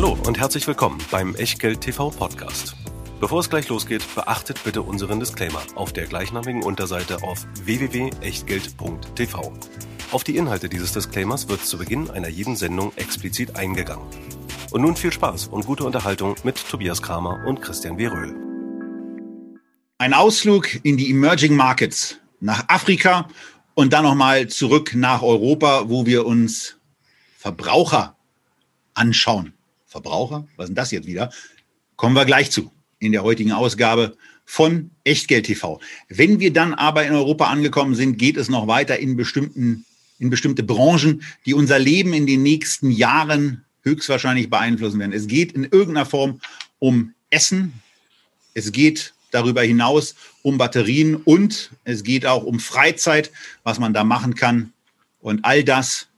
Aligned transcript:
Hallo 0.00 0.16
und 0.28 0.38
herzlich 0.38 0.64
willkommen 0.68 1.00
beim 1.10 1.34
Echtgeld 1.34 1.80
TV 1.80 2.10
Podcast. 2.10 2.76
Bevor 3.18 3.40
es 3.40 3.50
gleich 3.50 3.68
losgeht, 3.68 4.04
beachtet 4.14 4.62
bitte 4.62 4.82
unseren 4.82 5.18
Disclaimer 5.18 5.60
auf 5.74 5.92
der 5.92 6.06
gleichnamigen 6.06 6.62
Unterseite 6.62 7.24
auf 7.24 7.44
www.echtgeld.tv. 7.64 9.52
Auf 10.12 10.22
die 10.22 10.36
Inhalte 10.36 10.68
dieses 10.68 10.92
Disclaimers 10.92 11.48
wird 11.48 11.66
zu 11.66 11.78
Beginn 11.78 12.10
einer 12.10 12.28
jeden 12.28 12.54
Sendung 12.54 12.92
explizit 12.94 13.56
eingegangen. 13.56 14.06
Und 14.70 14.82
nun 14.82 14.94
viel 14.94 15.12
Spaß 15.12 15.48
und 15.48 15.66
gute 15.66 15.82
Unterhaltung 15.82 16.36
mit 16.44 16.64
Tobias 16.68 17.02
Kramer 17.02 17.44
und 17.44 17.60
Christian 17.60 17.98
Weröhl. 17.98 18.36
Ein 19.98 20.14
Ausflug 20.14 20.78
in 20.84 20.96
die 20.96 21.10
Emerging 21.10 21.56
Markets 21.56 22.20
nach 22.38 22.68
Afrika 22.68 23.26
und 23.74 23.92
dann 23.92 24.04
nochmal 24.04 24.46
zurück 24.46 24.92
nach 24.94 25.22
Europa, 25.22 25.88
wo 25.88 26.06
wir 26.06 26.24
uns 26.24 26.76
Verbraucher 27.36 28.14
anschauen. 28.94 29.57
Verbraucher? 29.88 30.46
Was 30.56 30.64
ist 30.64 30.68
denn 30.68 30.74
das 30.76 30.90
jetzt 30.90 31.06
wieder? 31.06 31.32
Kommen 31.96 32.14
wir 32.14 32.24
gleich 32.24 32.50
zu 32.50 32.70
in 33.00 33.12
der 33.12 33.22
heutigen 33.22 33.52
Ausgabe 33.52 34.16
von 34.44 34.90
Echtgeld 35.04 35.46
TV. 35.46 35.80
Wenn 36.08 36.40
wir 36.40 36.52
dann 36.52 36.74
aber 36.74 37.04
in 37.04 37.14
Europa 37.14 37.46
angekommen 37.46 37.94
sind, 37.94 38.18
geht 38.18 38.36
es 38.36 38.48
noch 38.48 38.66
weiter 38.66 38.98
in 38.98 39.16
bestimmten 39.16 39.84
in 40.18 40.30
bestimmte 40.30 40.64
Branchen, 40.64 41.22
die 41.46 41.54
unser 41.54 41.78
Leben 41.78 42.12
in 42.12 42.26
den 42.26 42.42
nächsten 42.42 42.90
Jahren 42.90 43.64
höchstwahrscheinlich 43.82 44.50
beeinflussen 44.50 44.98
werden. 44.98 45.12
Es 45.12 45.28
geht 45.28 45.52
in 45.52 45.64
irgendeiner 45.64 46.06
Form 46.06 46.40
um 46.80 47.14
Essen. 47.30 47.72
Es 48.54 48.72
geht 48.72 49.14
darüber 49.30 49.62
hinaus 49.62 50.16
um 50.42 50.58
Batterien 50.58 51.14
und 51.14 51.70
es 51.84 52.02
geht 52.02 52.26
auch 52.26 52.42
um 52.42 52.58
Freizeit, 52.58 53.30
was 53.62 53.78
man 53.78 53.94
da 53.94 54.02
machen 54.02 54.34
kann. 54.34 54.72
Und 55.20 55.44
all 55.44 55.62
das 55.62 56.08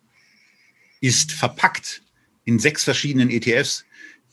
ist 1.00 1.32
verpackt 1.32 2.02
in 2.44 2.58
sechs 2.58 2.84
verschiedenen 2.84 3.30
ETFs, 3.30 3.84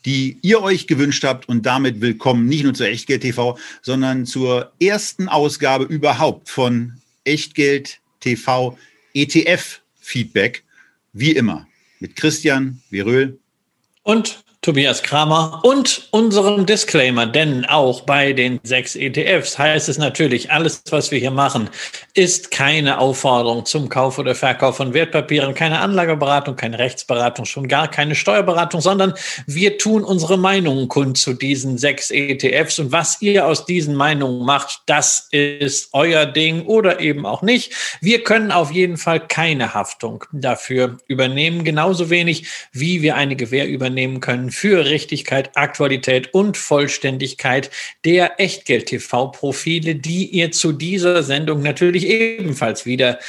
die 0.06 0.38
ihr 0.42 0.62
euch 0.62 0.88
gewünscht 0.88 1.24
habt. 1.24 1.50
Und 1.50 1.66
damit 1.66 2.02
willkommen 2.02 2.48
nicht 2.48 2.64
nur 2.64 2.73
zu 2.73 2.88
Echtgeld 2.88 3.22
TV, 3.22 3.58
sondern 3.81 4.26
zur 4.26 4.72
ersten 4.80 5.28
Ausgabe 5.28 5.86
überhaupt 5.86 6.50
von 6.50 6.94
Echtgeld 7.23 8.00
TV 8.20 8.78
ETF 9.14 9.81
Feedback. 10.00 10.64
Wie 11.14 11.31
immer 11.31 11.68
mit 12.00 12.16
Christian 12.16 12.81
Veröhl 12.90 13.40
und 14.04 14.44
Tobias 14.68 15.02
Kramer 15.02 15.62
und 15.64 16.10
unserem 16.12 16.66
Disclaimer, 16.66 17.26
denn 17.26 17.64
auch 17.64 18.02
bei 18.02 18.34
den 18.34 18.60
sechs 18.64 18.98
ETFs 18.98 19.58
heißt 19.58 19.88
es 19.88 19.98
natürlich, 19.98 20.52
alles, 20.52 20.84
was 20.90 21.09
wir 21.09 21.20
hier 21.20 21.32
machen, 21.32 21.70
ist 22.14 22.52
keine 22.52 22.98
Aufforderung 22.98 23.64
zum 23.64 23.88
Kauf 23.88 24.20
oder 24.20 24.36
Verkauf 24.36 24.76
von 24.76 24.94
Wertpapieren, 24.94 25.54
keine 25.54 25.80
Anlageberatung, 25.80 26.58
keine 26.58 26.80
Rechtsberatung, 26.80 27.46
schon 27.46 27.70
gar 27.70 27.90
keine 27.90 28.14
Steuerberatung, 28.14 28.82
sondern 28.82 29.14
wir 29.46 29.78
tun 29.78 30.04
unsere 30.04 30.38
Meinungen 30.38 30.90
kund 30.90 31.18
zu 31.18 31.34
diesen 31.34 31.78
sechs 31.78 32.12
ETFs 32.12 32.78
und 32.80 32.92
was 32.92 33.22
ihr 33.22 33.48
aus 33.48 33.66
diesen 33.66 33.96
Meinungen 33.96 34.46
macht, 34.46 34.81
das 34.86 35.30
ist 35.31 35.92
euer 35.94 36.26
Ding 36.26 36.66
oder 36.66 37.00
eben 37.00 37.26
auch 37.26 37.42
nicht. 37.42 37.72
Wir 38.02 38.22
können 38.22 38.52
auf 38.52 38.72
jeden 38.72 38.98
Fall 38.98 39.26
keine 39.26 39.74
Haftung 39.74 40.26
dafür 40.34 40.98
übernehmen, 41.08 41.64
genauso 41.64 42.09
wenig 42.09 42.48
wie 42.74 43.02
wir 43.02 43.16
eine 43.16 43.38
Gewähr 43.38 43.70
übernehmen 43.70 44.20
können 44.20 44.52
für 44.58 44.86
Richtigkeit, 44.86 45.52
Aktualität 45.55 46.33
und 46.33 46.58
Vollständigkeit 46.58 47.69
der 48.03 48.39
Echtgeld-TV-Profile, 48.39 49.94
die 49.94 50.25
ihr 50.25 50.52
zu 50.52 50.72
dieser 50.72 51.22
Sendung 51.22 51.61
natürlich 51.61 52.08
ebenfalls 52.08 52.88
wieder 52.88 53.19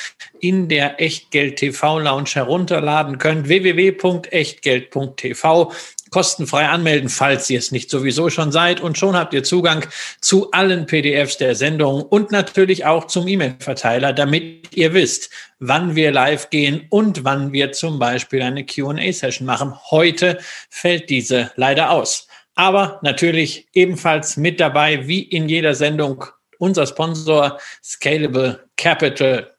in 0.41 0.69
der 0.69 1.03
Echtgeld-TV-Lounge 1.03 2.31
herunterladen 2.33 3.19
könnt. 3.19 3.47
www.echtgeld.tv 3.47 5.71
kostenfrei 6.11 6.67
anmelden, 6.67 7.09
falls 7.09 7.49
ihr 7.51 7.59
es 7.59 7.73
nicht 7.73 7.91
sowieso 7.91 8.31
schon 8.31 8.53
seid. 8.53 8.81
Und 8.81 8.99
schon 8.99 9.17
habt 9.17 9.35
ihr 9.35 9.43
Zugang 9.43 9.87
zu 10.21 10.51
allen 10.53 10.87
PDFs 10.87 11.37
der 11.37 11.55
Sendung 11.55 12.03
und 12.03 12.31
natürlich 12.31 12.85
auch 12.85 13.07
zum 13.07 13.29
E-Mail-Verteiler, 13.29 14.13
damit 14.13 14.77
ihr 14.77 14.95
wisst, 14.95 15.31
wann 15.59 15.95
wir 15.97 16.13
live 16.13 16.51
gehen 16.51 16.87
und 16.91 17.25
wann 17.25 17.53
wir 17.53 17.73
zum 17.73 17.99
Beispiel 17.99 18.43
eine 18.43 18.65
QA-Session 18.65 19.47
machen. 19.47 19.75
Heute 19.91 20.39
fällt 20.71 21.11
diese 21.11 21.51
leider 21.57 21.91
aus. 21.91 22.29
Aber 22.55 22.99
natürlich 23.03 23.69
ebenfalls 23.73 24.37
mit 24.37 24.59
dabei, 24.59 25.07
wie 25.07 25.23
in 25.23 25.49
jeder 25.49 25.75
Sendung, 25.75 26.25
unser 26.59 26.87
Sponsor 26.87 27.59
Scalable 27.85 28.65
Capital. 28.77 29.55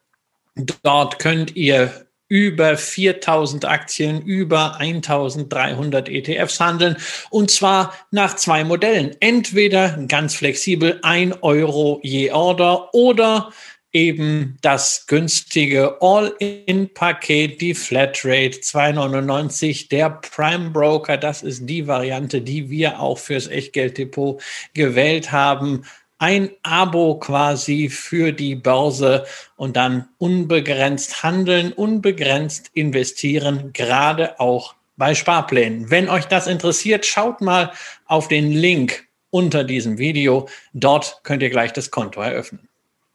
Dort 0.83 1.19
könnt 1.19 1.55
ihr 1.55 2.08
über 2.29 2.77
4000 2.77 3.65
Aktien, 3.65 4.21
über 4.21 4.79
1300 4.79 6.07
ETFs 6.07 6.59
handeln 6.59 6.95
und 7.29 7.51
zwar 7.51 7.93
nach 8.11 8.35
zwei 8.35 8.63
Modellen. 8.63 9.15
Entweder 9.19 9.97
ganz 10.07 10.35
flexibel 10.35 10.99
ein 11.01 11.33
Euro 11.41 11.99
je 12.03 12.31
Order 12.31 12.93
oder 12.93 13.51
eben 13.91 14.57
das 14.61 15.07
günstige 15.07 15.97
All-in-Paket, 16.01 17.59
die 17.59 17.73
Flatrate 17.73 18.59
2,99, 18.59 19.89
der 19.89 20.11
Prime 20.11 20.69
Broker. 20.69 21.17
Das 21.17 21.41
ist 21.41 21.67
die 21.67 21.87
Variante, 21.87 22.41
die 22.41 22.69
wir 22.69 22.99
auch 22.99 23.17
fürs 23.17 23.47
Echtgelddepot 23.47 24.41
gewählt 24.75 25.31
haben 25.31 25.83
ein 26.19 26.51
Abo 26.63 27.17
quasi 27.17 27.89
für 27.89 28.31
die 28.33 28.55
Börse 28.55 29.25
und 29.55 29.75
dann 29.75 30.09
unbegrenzt 30.17 31.23
handeln, 31.23 31.73
unbegrenzt 31.73 32.69
investieren, 32.73 33.71
gerade 33.73 34.39
auch 34.39 34.75
bei 34.97 35.15
Sparplänen. 35.15 35.89
Wenn 35.89 36.09
euch 36.09 36.25
das 36.25 36.45
interessiert, 36.45 37.05
schaut 37.05 37.41
mal 37.41 37.71
auf 38.05 38.27
den 38.27 38.51
Link 38.51 39.07
unter 39.29 39.63
diesem 39.63 39.97
Video. 39.97 40.49
Dort 40.73 41.21
könnt 41.23 41.41
ihr 41.41 41.49
gleich 41.49 41.71
das 41.71 41.89
Konto 41.89 42.21
eröffnen. 42.21 42.67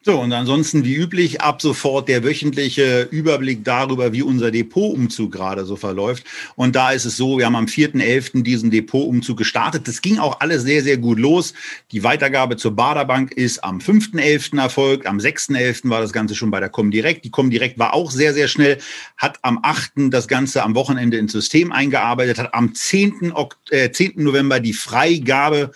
So, 0.07 0.21
und 0.21 0.35
ansonsten 0.35 0.85
wie 0.85 0.97
üblich 0.97 1.41
ab 1.41 1.63
sofort 1.63 2.09
der 2.09 2.23
wöchentliche 2.25 3.09
Überblick 3.11 3.65
darüber, 3.65 4.13
wie 4.13 4.21
unser 4.21 4.51
Depotumzug 4.51 5.33
gerade 5.33 5.65
so 5.65 5.77
verläuft. 5.77 6.25
Und 6.57 6.77
da 6.77 6.91
ist 6.91 7.07
es 7.07 7.17
so, 7.17 7.39
wir 7.39 7.47
haben 7.47 7.57
am 7.57 7.65
4.11. 7.65 8.43
diesen 8.43 8.71
Depotumzug 8.71 9.39
gestartet. 9.39 9.89
Das 9.89 10.03
ging 10.03 10.19
auch 10.19 10.41
alles 10.41 10.65
sehr, 10.65 10.83
sehr 10.83 10.99
gut 10.99 11.19
los. 11.19 11.55
Die 11.91 12.05
Weitergabe 12.05 12.59
zur 12.59 12.73
Baderbank 12.77 13.33
ist 13.33 13.65
am 13.65 13.79
5.11. 13.79 14.61
erfolgt. 14.61 15.07
Am 15.07 15.17
6.11. 15.17 15.89
war 15.89 16.03
das 16.03 16.13
Ganze 16.13 16.35
schon 16.35 16.51
bei 16.51 16.61
der 16.61 16.69
Comdirect. 16.69 17.25
Die 17.25 17.31
Comdirect 17.31 17.79
war 17.79 17.95
auch 17.95 18.11
sehr, 18.11 18.35
sehr 18.35 18.49
schnell, 18.49 18.77
hat 19.17 19.39
am 19.41 19.59
8. 19.63 20.13
das 20.13 20.29
Ganze 20.29 20.65
am 20.65 20.75
Wochenende 20.75 21.17
ins 21.17 21.33
System 21.33 21.73
eingearbeitet, 21.73 22.39
hat 22.39 22.53
am 22.53 22.75
10. 22.75 23.33
Ok 23.33 23.57
äh, 23.71 23.91
10. 23.91 24.13
November 24.17 24.61
die 24.61 24.75
Freigabe 24.75 25.73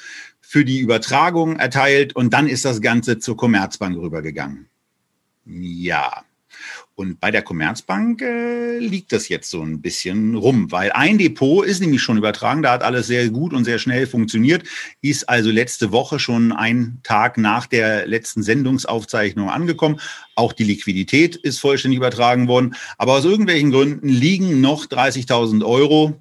für 0.49 0.65
die 0.65 0.79
Übertragung 0.79 1.57
erteilt 1.57 2.17
und 2.17 2.33
dann 2.33 2.49
ist 2.49 2.65
das 2.65 2.81
Ganze 2.81 3.19
zur 3.19 3.37
Commerzbank 3.37 3.99
rübergegangen. 3.99 4.71
Ja. 5.45 6.25
Und 6.95 7.21
bei 7.21 7.31
der 7.31 7.43
Commerzbank 7.43 8.23
äh, 8.23 8.79
liegt 8.79 9.13
das 9.13 9.29
jetzt 9.29 9.51
so 9.51 9.61
ein 9.61 9.83
bisschen 9.83 10.37
rum, 10.37 10.73
weil 10.73 10.91
ein 10.93 11.19
Depot 11.19 11.67
ist 11.67 11.81
nämlich 11.81 12.01
schon 12.01 12.17
übertragen, 12.17 12.63
da 12.63 12.73
hat 12.73 12.83
alles 12.83 13.07
sehr 13.07 13.29
gut 13.29 13.53
und 13.53 13.65
sehr 13.65 13.79
schnell 13.79 14.07
funktioniert, 14.07 14.63
ist 15.03 15.29
also 15.29 15.51
letzte 15.51 15.93
Woche 15.93 16.19
schon 16.19 16.53
ein 16.53 17.01
Tag 17.03 17.37
nach 17.37 17.67
der 17.67 18.07
letzten 18.07 18.43
Sendungsaufzeichnung 18.43 19.51
angekommen. 19.51 20.01
Auch 20.35 20.55
die 20.55 20.65
Liquidität 20.65 21.37
ist 21.37 21.61
vollständig 21.61 21.99
übertragen 21.99 22.49
worden, 22.49 22.75
aber 22.97 23.13
aus 23.13 23.27
irgendwelchen 23.27 23.71
Gründen 23.71 24.09
liegen 24.09 24.63
noch 24.63 24.87
30.000 24.87 25.63
Euro 25.63 26.19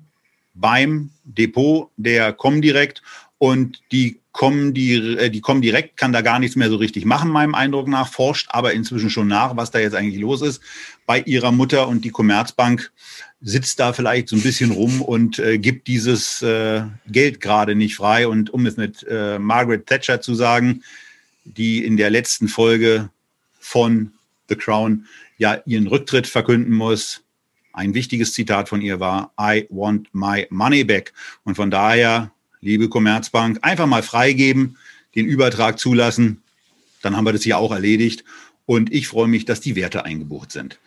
beim 0.53 1.11
Depot 1.23 1.91
der 1.97 2.33
Comdirect 2.33 3.01
und 3.37 3.81
die 3.91 4.19
kommen, 4.31 4.73
die, 4.73 4.93
äh, 4.93 5.29
die 5.29 5.41
kommen 5.41 5.61
direkt, 5.61 5.97
kann 5.97 6.13
da 6.13 6.21
gar 6.21 6.39
nichts 6.39 6.55
mehr 6.55 6.69
so 6.69 6.75
richtig 6.75 7.05
machen, 7.05 7.31
meinem 7.31 7.55
Eindruck 7.55 7.87
nach, 7.87 8.07
forscht 8.07 8.47
aber 8.51 8.73
inzwischen 8.73 9.09
schon 9.09 9.27
nach, 9.27 9.57
was 9.57 9.71
da 9.71 9.79
jetzt 9.79 9.95
eigentlich 9.95 10.21
los 10.21 10.41
ist 10.41 10.61
bei 11.05 11.21
ihrer 11.21 11.51
Mutter 11.51 11.87
und 11.87 12.05
die 12.05 12.11
Commerzbank 12.11 12.91
sitzt 13.41 13.79
da 13.79 13.93
vielleicht 13.93 14.29
so 14.29 14.35
ein 14.35 14.41
bisschen 14.41 14.71
rum 14.71 15.01
und 15.01 15.39
äh, 15.39 15.57
gibt 15.57 15.87
dieses 15.87 16.41
äh, 16.41 16.83
Geld 17.07 17.39
gerade 17.39 17.75
nicht 17.75 17.95
frei. 17.95 18.27
Und 18.27 18.49
um 18.49 18.65
es 18.65 18.77
mit 18.77 19.05
äh, 19.09 19.39
Margaret 19.39 19.85
Thatcher 19.85 20.21
zu 20.21 20.35
sagen, 20.35 20.83
die 21.45 21.85
in 21.85 21.97
der 21.97 22.09
letzten 22.09 22.47
Folge 22.47 23.09
von 23.59 24.11
The 24.49 24.55
Crown 24.55 25.05
ja 25.37 25.61
ihren 25.65 25.87
Rücktritt 25.87 26.27
verkünden 26.27 26.73
muss, 26.73 27.23
ein 27.73 27.93
wichtiges 27.93 28.33
Zitat 28.33 28.69
von 28.69 28.81
ihr 28.81 28.99
war, 28.99 29.31
I 29.39 29.67
want 29.69 30.09
my 30.13 30.47
money 30.49 30.83
back. 30.83 31.13
Und 31.43 31.55
von 31.55 31.69
daher 31.69 32.31
liebe 32.67 32.89
Commerzbank, 32.89 33.59
einfach 33.61 33.87
mal 33.87 34.03
freigeben, 34.03 34.77
den 35.15 35.25
Übertrag 35.25 35.79
zulassen. 35.79 36.43
Dann 37.01 37.15
haben 37.15 37.25
wir 37.25 37.31
das 37.31 37.43
hier 37.43 37.57
auch 37.57 37.71
erledigt. 37.71 38.23
Und 38.65 38.91
ich 38.91 39.07
freue 39.07 39.29
mich, 39.29 39.45
dass 39.45 39.61
die 39.61 39.75
Werte 39.77 40.03
eingebucht 40.03 40.51
sind. 40.51 40.77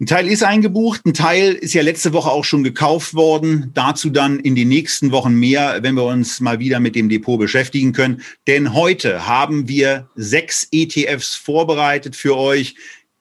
Ein 0.00 0.06
Teil 0.06 0.26
ist 0.26 0.42
eingebucht, 0.42 1.06
ein 1.06 1.14
Teil 1.14 1.52
ist 1.52 1.74
ja 1.74 1.82
letzte 1.82 2.12
Woche 2.12 2.30
auch 2.30 2.44
schon 2.44 2.64
gekauft 2.64 3.14
worden. 3.14 3.70
Dazu 3.72 4.10
dann 4.10 4.40
in 4.40 4.56
den 4.56 4.68
nächsten 4.68 5.12
Wochen 5.12 5.34
mehr, 5.34 5.78
wenn 5.82 5.94
wir 5.94 6.04
uns 6.04 6.40
mal 6.40 6.58
wieder 6.58 6.80
mit 6.80 6.96
dem 6.96 7.08
Depot 7.08 7.38
beschäftigen 7.38 7.92
können. 7.92 8.22
Denn 8.48 8.74
heute 8.74 9.28
haben 9.28 9.68
wir 9.68 10.08
sechs 10.16 10.66
ETFs 10.72 11.36
vorbereitet 11.36 12.16
für 12.16 12.36
euch. 12.36 12.74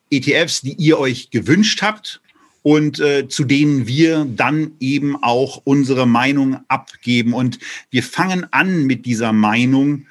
ETFs, 0.09 0.61
die 0.61 0.73
ihr 0.73 0.97
euch 0.97 1.29
gewünscht 1.29 1.83
habt 1.83 2.21
und 2.63 2.99
äh, 2.99 3.27
zu 3.27 3.43
denen 3.43 3.87
wir 3.87 4.25
dann 4.25 4.73
eben 4.79 5.21
auch 5.21 5.61
unsere 5.63 6.05
Meinung 6.05 6.59
abgeben. 6.67 7.33
Und 7.33 7.59
wir 7.89 8.03
fangen 8.03 8.45
an 8.51 8.85
mit 8.85 9.05
dieser 9.05 9.33
Meinung, 9.33 10.05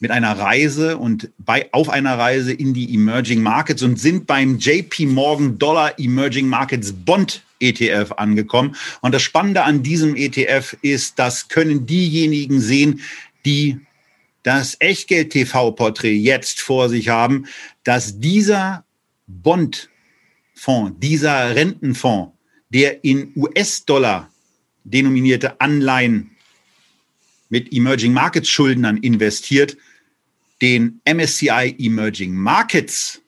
mit 0.00 0.10
einer 0.10 0.38
Reise 0.38 0.96
und 0.96 1.30
bei, 1.38 1.68
auf 1.72 1.90
einer 1.90 2.18
Reise 2.18 2.52
in 2.52 2.72
die 2.72 2.94
Emerging 2.94 3.42
Markets 3.42 3.82
und 3.82 3.98
sind 3.98 4.26
beim 4.26 4.58
JP 4.58 5.06
Morgan 5.06 5.58
Dollar 5.58 5.98
Emerging 5.98 6.48
Markets 6.48 6.92
Bond 6.92 7.42
ETF 7.60 8.12
angekommen. 8.16 8.74
Und 9.02 9.14
das 9.14 9.20
Spannende 9.20 9.64
an 9.64 9.82
diesem 9.82 10.16
ETF 10.16 10.76
ist, 10.80 11.18
das 11.18 11.48
können 11.48 11.84
diejenigen 11.84 12.60
sehen, 12.60 13.00
die 13.44 13.78
das 14.42 14.76
Echtgeld-TV-Porträt 14.80 16.16
jetzt 16.16 16.60
vor 16.60 16.88
sich 16.88 17.10
haben, 17.10 17.44
dass 17.84 18.20
dieser 18.20 18.84
Bondfonds, 20.60 21.00
dieser 21.00 21.54
Rentenfonds, 21.54 22.36
der 22.68 23.02
in 23.02 23.32
US-Dollar 23.34 24.30
denominierte 24.84 25.60
Anleihen 25.60 26.36
mit 27.48 27.72
Emerging 27.72 28.12
Markets 28.12 28.48
Schuldnern 28.48 28.98
investiert, 28.98 29.76
den 30.60 31.00
MSCI 31.10 31.76
Emerging 31.78 32.34
Markets 32.34 33.19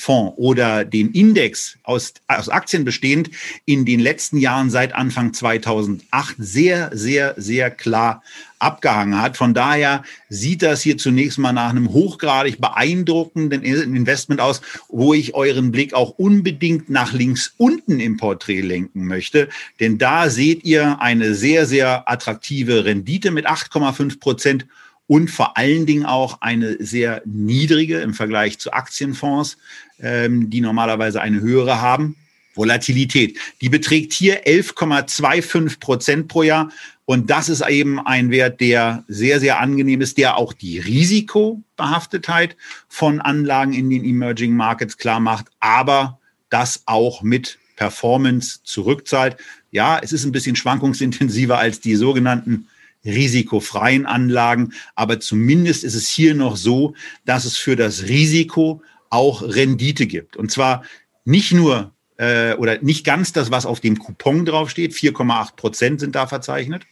Fonds 0.00 0.32
oder 0.36 0.84
den 0.84 1.10
Index 1.12 1.76
aus, 1.82 2.14
aus 2.26 2.48
Aktien 2.48 2.84
bestehend 2.84 3.30
in 3.66 3.84
den 3.84 4.00
letzten 4.00 4.38
Jahren 4.38 4.70
seit 4.70 4.94
Anfang 4.94 5.34
2008 5.34 6.36
sehr, 6.38 6.90
sehr, 6.94 7.34
sehr 7.36 7.70
klar 7.70 8.22
abgehangen 8.58 9.20
hat. 9.20 9.36
Von 9.36 9.52
daher 9.54 10.02
sieht 10.28 10.62
das 10.62 10.82
hier 10.82 10.96
zunächst 10.96 11.38
mal 11.38 11.52
nach 11.52 11.70
einem 11.70 11.92
hochgradig 11.92 12.60
beeindruckenden 12.60 13.62
Investment 13.62 14.40
aus, 14.40 14.62
wo 14.88 15.12
ich 15.12 15.34
euren 15.34 15.70
Blick 15.70 15.92
auch 15.92 16.10
unbedingt 16.18 16.88
nach 16.88 17.12
links 17.12 17.52
unten 17.58 18.00
im 18.00 18.16
Porträt 18.16 18.62
lenken 18.62 19.06
möchte. 19.06 19.48
Denn 19.80 19.98
da 19.98 20.30
seht 20.30 20.64
ihr 20.64 21.00
eine 21.00 21.34
sehr, 21.34 21.66
sehr 21.66 22.10
attraktive 22.10 22.84
Rendite 22.84 23.30
mit 23.30 23.46
8,5 23.48 24.18
Prozent 24.18 24.66
und 25.10 25.28
vor 25.28 25.56
allen 25.56 25.86
Dingen 25.86 26.06
auch 26.06 26.40
eine 26.40 26.76
sehr 26.78 27.20
niedrige 27.24 27.98
im 27.98 28.14
Vergleich 28.14 28.60
zu 28.60 28.72
Aktienfonds, 28.72 29.58
ähm, 29.98 30.50
die 30.50 30.60
normalerweise 30.60 31.20
eine 31.20 31.40
höhere 31.40 31.80
haben. 31.80 32.14
Volatilität. 32.54 33.36
Die 33.60 33.68
beträgt 33.68 34.12
hier 34.12 34.46
11,25 34.46 35.80
Prozent 35.80 36.28
pro 36.28 36.44
Jahr. 36.44 36.70
Und 37.06 37.28
das 37.28 37.48
ist 37.48 37.66
eben 37.66 37.98
ein 37.98 38.30
Wert, 38.30 38.60
der 38.60 39.02
sehr, 39.08 39.40
sehr 39.40 39.58
angenehm 39.58 40.00
ist, 40.00 40.16
der 40.16 40.36
auch 40.36 40.52
die 40.52 40.78
Risikobehaftetheit 40.78 42.56
von 42.86 43.20
Anlagen 43.20 43.72
in 43.72 43.90
den 43.90 44.04
Emerging 44.04 44.54
Markets 44.54 44.96
klar 44.96 45.18
macht, 45.18 45.46
aber 45.58 46.20
das 46.50 46.84
auch 46.86 47.22
mit 47.22 47.58
Performance 47.74 48.60
zurückzahlt. 48.62 49.38
Ja, 49.72 49.98
es 50.00 50.12
ist 50.12 50.24
ein 50.24 50.30
bisschen 50.30 50.54
schwankungsintensiver 50.54 51.58
als 51.58 51.80
die 51.80 51.96
sogenannten 51.96 52.68
risikofreien 53.04 54.06
Anlagen. 54.06 54.72
Aber 54.94 55.20
zumindest 55.20 55.84
ist 55.84 55.94
es 55.94 56.08
hier 56.08 56.34
noch 56.34 56.56
so, 56.56 56.94
dass 57.24 57.44
es 57.44 57.56
für 57.56 57.76
das 57.76 58.04
Risiko 58.04 58.82
auch 59.08 59.42
Rendite 59.42 60.06
gibt. 60.06 60.36
Und 60.36 60.50
zwar 60.50 60.84
nicht 61.24 61.52
nur 61.52 61.92
äh, 62.16 62.54
oder 62.54 62.78
nicht 62.82 63.04
ganz 63.04 63.32
das, 63.32 63.50
was 63.50 63.66
auf 63.66 63.80
dem 63.80 63.98
Coupon 63.98 64.44
draufsteht, 64.44 64.92
4,8 64.92 65.56
Prozent 65.56 66.00
sind 66.00 66.14
da 66.14 66.26
verzeichnet, 66.26 66.84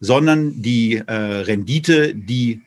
sondern 0.00 0.62
die 0.62 0.96
äh, 0.96 1.12
Rendite, 1.12 2.14
die 2.14 2.62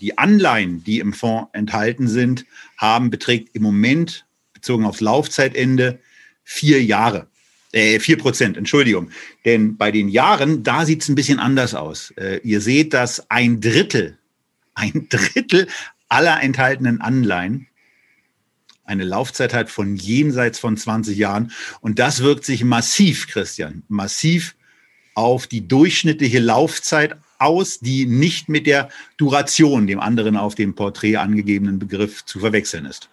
die 0.00 0.18
Anleihen, 0.18 0.84
die 0.84 0.98
im 0.98 1.14
Fonds 1.14 1.48
enthalten 1.54 2.06
sind, 2.06 2.44
haben, 2.76 3.08
beträgt 3.08 3.54
im 3.54 3.62
Moment 3.62 4.26
bezogen 4.52 4.84
aufs 4.84 5.00
Laufzeitende 5.00 6.00
vier 6.44 6.82
Jahre. 6.82 7.28
Äh, 7.76 8.00
4 8.00 8.16
Prozent, 8.16 8.56
Entschuldigung. 8.56 9.10
Denn 9.44 9.76
bei 9.76 9.92
den 9.92 10.08
Jahren, 10.08 10.62
da 10.62 10.86
sieht 10.86 11.02
es 11.02 11.10
ein 11.10 11.14
bisschen 11.14 11.38
anders 11.38 11.74
aus. 11.74 12.10
Äh, 12.12 12.40
ihr 12.42 12.62
seht, 12.62 12.94
dass 12.94 13.30
ein 13.30 13.60
Drittel, 13.60 14.16
ein 14.74 15.08
Drittel 15.10 15.68
aller 16.08 16.42
enthaltenen 16.42 17.02
Anleihen 17.02 17.66
eine 18.84 19.04
Laufzeit 19.04 19.52
hat 19.52 19.68
von 19.68 19.96
jenseits 19.96 20.58
von 20.58 20.78
20 20.78 21.18
Jahren. 21.18 21.52
Und 21.82 21.98
das 21.98 22.22
wirkt 22.22 22.46
sich 22.46 22.64
massiv, 22.64 23.28
Christian, 23.28 23.82
massiv 23.88 24.56
auf 25.14 25.46
die 25.46 25.68
durchschnittliche 25.68 26.38
Laufzeit 26.38 27.16
aus, 27.38 27.80
die 27.80 28.06
nicht 28.06 28.48
mit 28.48 28.66
der 28.66 28.88
Duration, 29.18 29.86
dem 29.86 30.00
anderen 30.00 30.38
auf 30.38 30.54
dem 30.54 30.74
Porträt 30.74 31.16
angegebenen 31.16 31.78
Begriff, 31.78 32.24
zu 32.24 32.40
verwechseln 32.40 32.86
ist. 32.86 33.10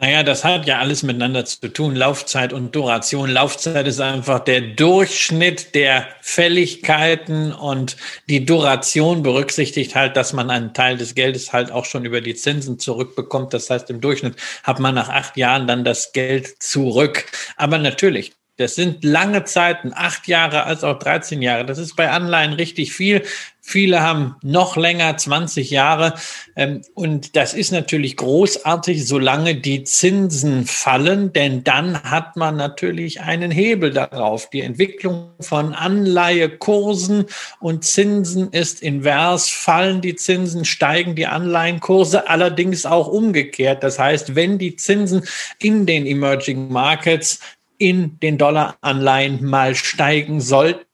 Naja, 0.00 0.22
das 0.22 0.44
hat 0.44 0.66
ja 0.66 0.78
alles 0.78 1.02
miteinander 1.02 1.44
zu 1.44 1.66
tun, 1.66 1.96
Laufzeit 1.96 2.52
und 2.52 2.72
Duration. 2.72 3.28
Laufzeit 3.28 3.84
ist 3.88 4.00
einfach 4.00 4.38
der 4.38 4.60
Durchschnitt 4.60 5.74
der 5.74 6.06
Fälligkeiten 6.20 7.52
und 7.52 7.96
die 8.28 8.44
Duration 8.44 9.24
berücksichtigt 9.24 9.96
halt, 9.96 10.16
dass 10.16 10.32
man 10.32 10.50
einen 10.50 10.72
Teil 10.72 10.98
des 10.98 11.16
Geldes 11.16 11.52
halt 11.52 11.72
auch 11.72 11.84
schon 11.84 12.04
über 12.04 12.20
die 12.20 12.36
Zinsen 12.36 12.78
zurückbekommt. 12.78 13.52
Das 13.52 13.70
heißt, 13.70 13.90
im 13.90 14.00
Durchschnitt 14.00 14.36
hat 14.62 14.78
man 14.78 14.94
nach 14.94 15.08
acht 15.08 15.36
Jahren 15.36 15.66
dann 15.66 15.82
das 15.84 16.12
Geld 16.12 16.62
zurück. 16.62 17.24
Aber 17.56 17.78
natürlich, 17.78 18.37
das 18.58 18.74
sind 18.74 19.04
lange 19.04 19.44
Zeiten, 19.44 19.92
acht 19.94 20.26
Jahre 20.26 20.64
als 20.64 20.82
auch 20.82 20.98
13 20.98 21.42
Jahre. 21.42 21.64
Das 21.64 21.78
ist 21.78 21.94
bei 21.94 22.10
Anleihen 22.10 22.52
richtig 22.52 22.92
viel. 22.92 23.22
Viele 23.60 24.00
haben 24.00 24.34
noch 24.42 24.78
länger, 24.78 25.14
20 25.16 25.70
Jahre. 25.70 26.14
Ähm, 26.56 26.80
und 26.94 27.36
das 27.36 27.52
ist 27.52 27.70
natürlich 27.70 28.16
großartig, 28.16 29.06
solange 29.06 29.56
die 29.56 29.84
Zinsen 29.84 30.64
fallen, 30.64 31.34
denn 31.34 31.64
dann 31.64 32.02
hat 32.02 32.36
man 32.36 32.56
natürlich 32.56 33.20
einen 33.20 33.50
Hebel 33.50 33.92
darauf. 33.92 34.48
Die 34.50 34.62
Entwicklung 34.62 35.32
von 35.38 35.74
Anleihekursen 35.74 37.26
und 37.60 37.84
Zinsen 37.84 38.50
ist 38.52 38.82
invers. 38.82 39.50
Fallen 39.50 40.00
die 40.00 40.16
Zinsen, 40.16 40.64
steigen 40.64 41.14
die 41.14 41.26
Anleihenkurse, 41.26 42.28
allerdings 42.28 42.86
auch 42.86 43.06
umgekehrt. 43.06 43.84
Das 43.84 43.98
heißt, 43.98 44.34
wenn 44.34 44.58
die 44.58 44.76
Zinsen 44.76 45.22
in 45.60 45.84
den 45.84 46.06
Emerging 46.06 46.72
Markets 46.72 47.38
in 47.78 48.18
den 48.20 48.38
Dollaranleihen 48.38 49.44
mal 49.44 49.74
steigen 49.74 50.40
sollten, 50.40 50.84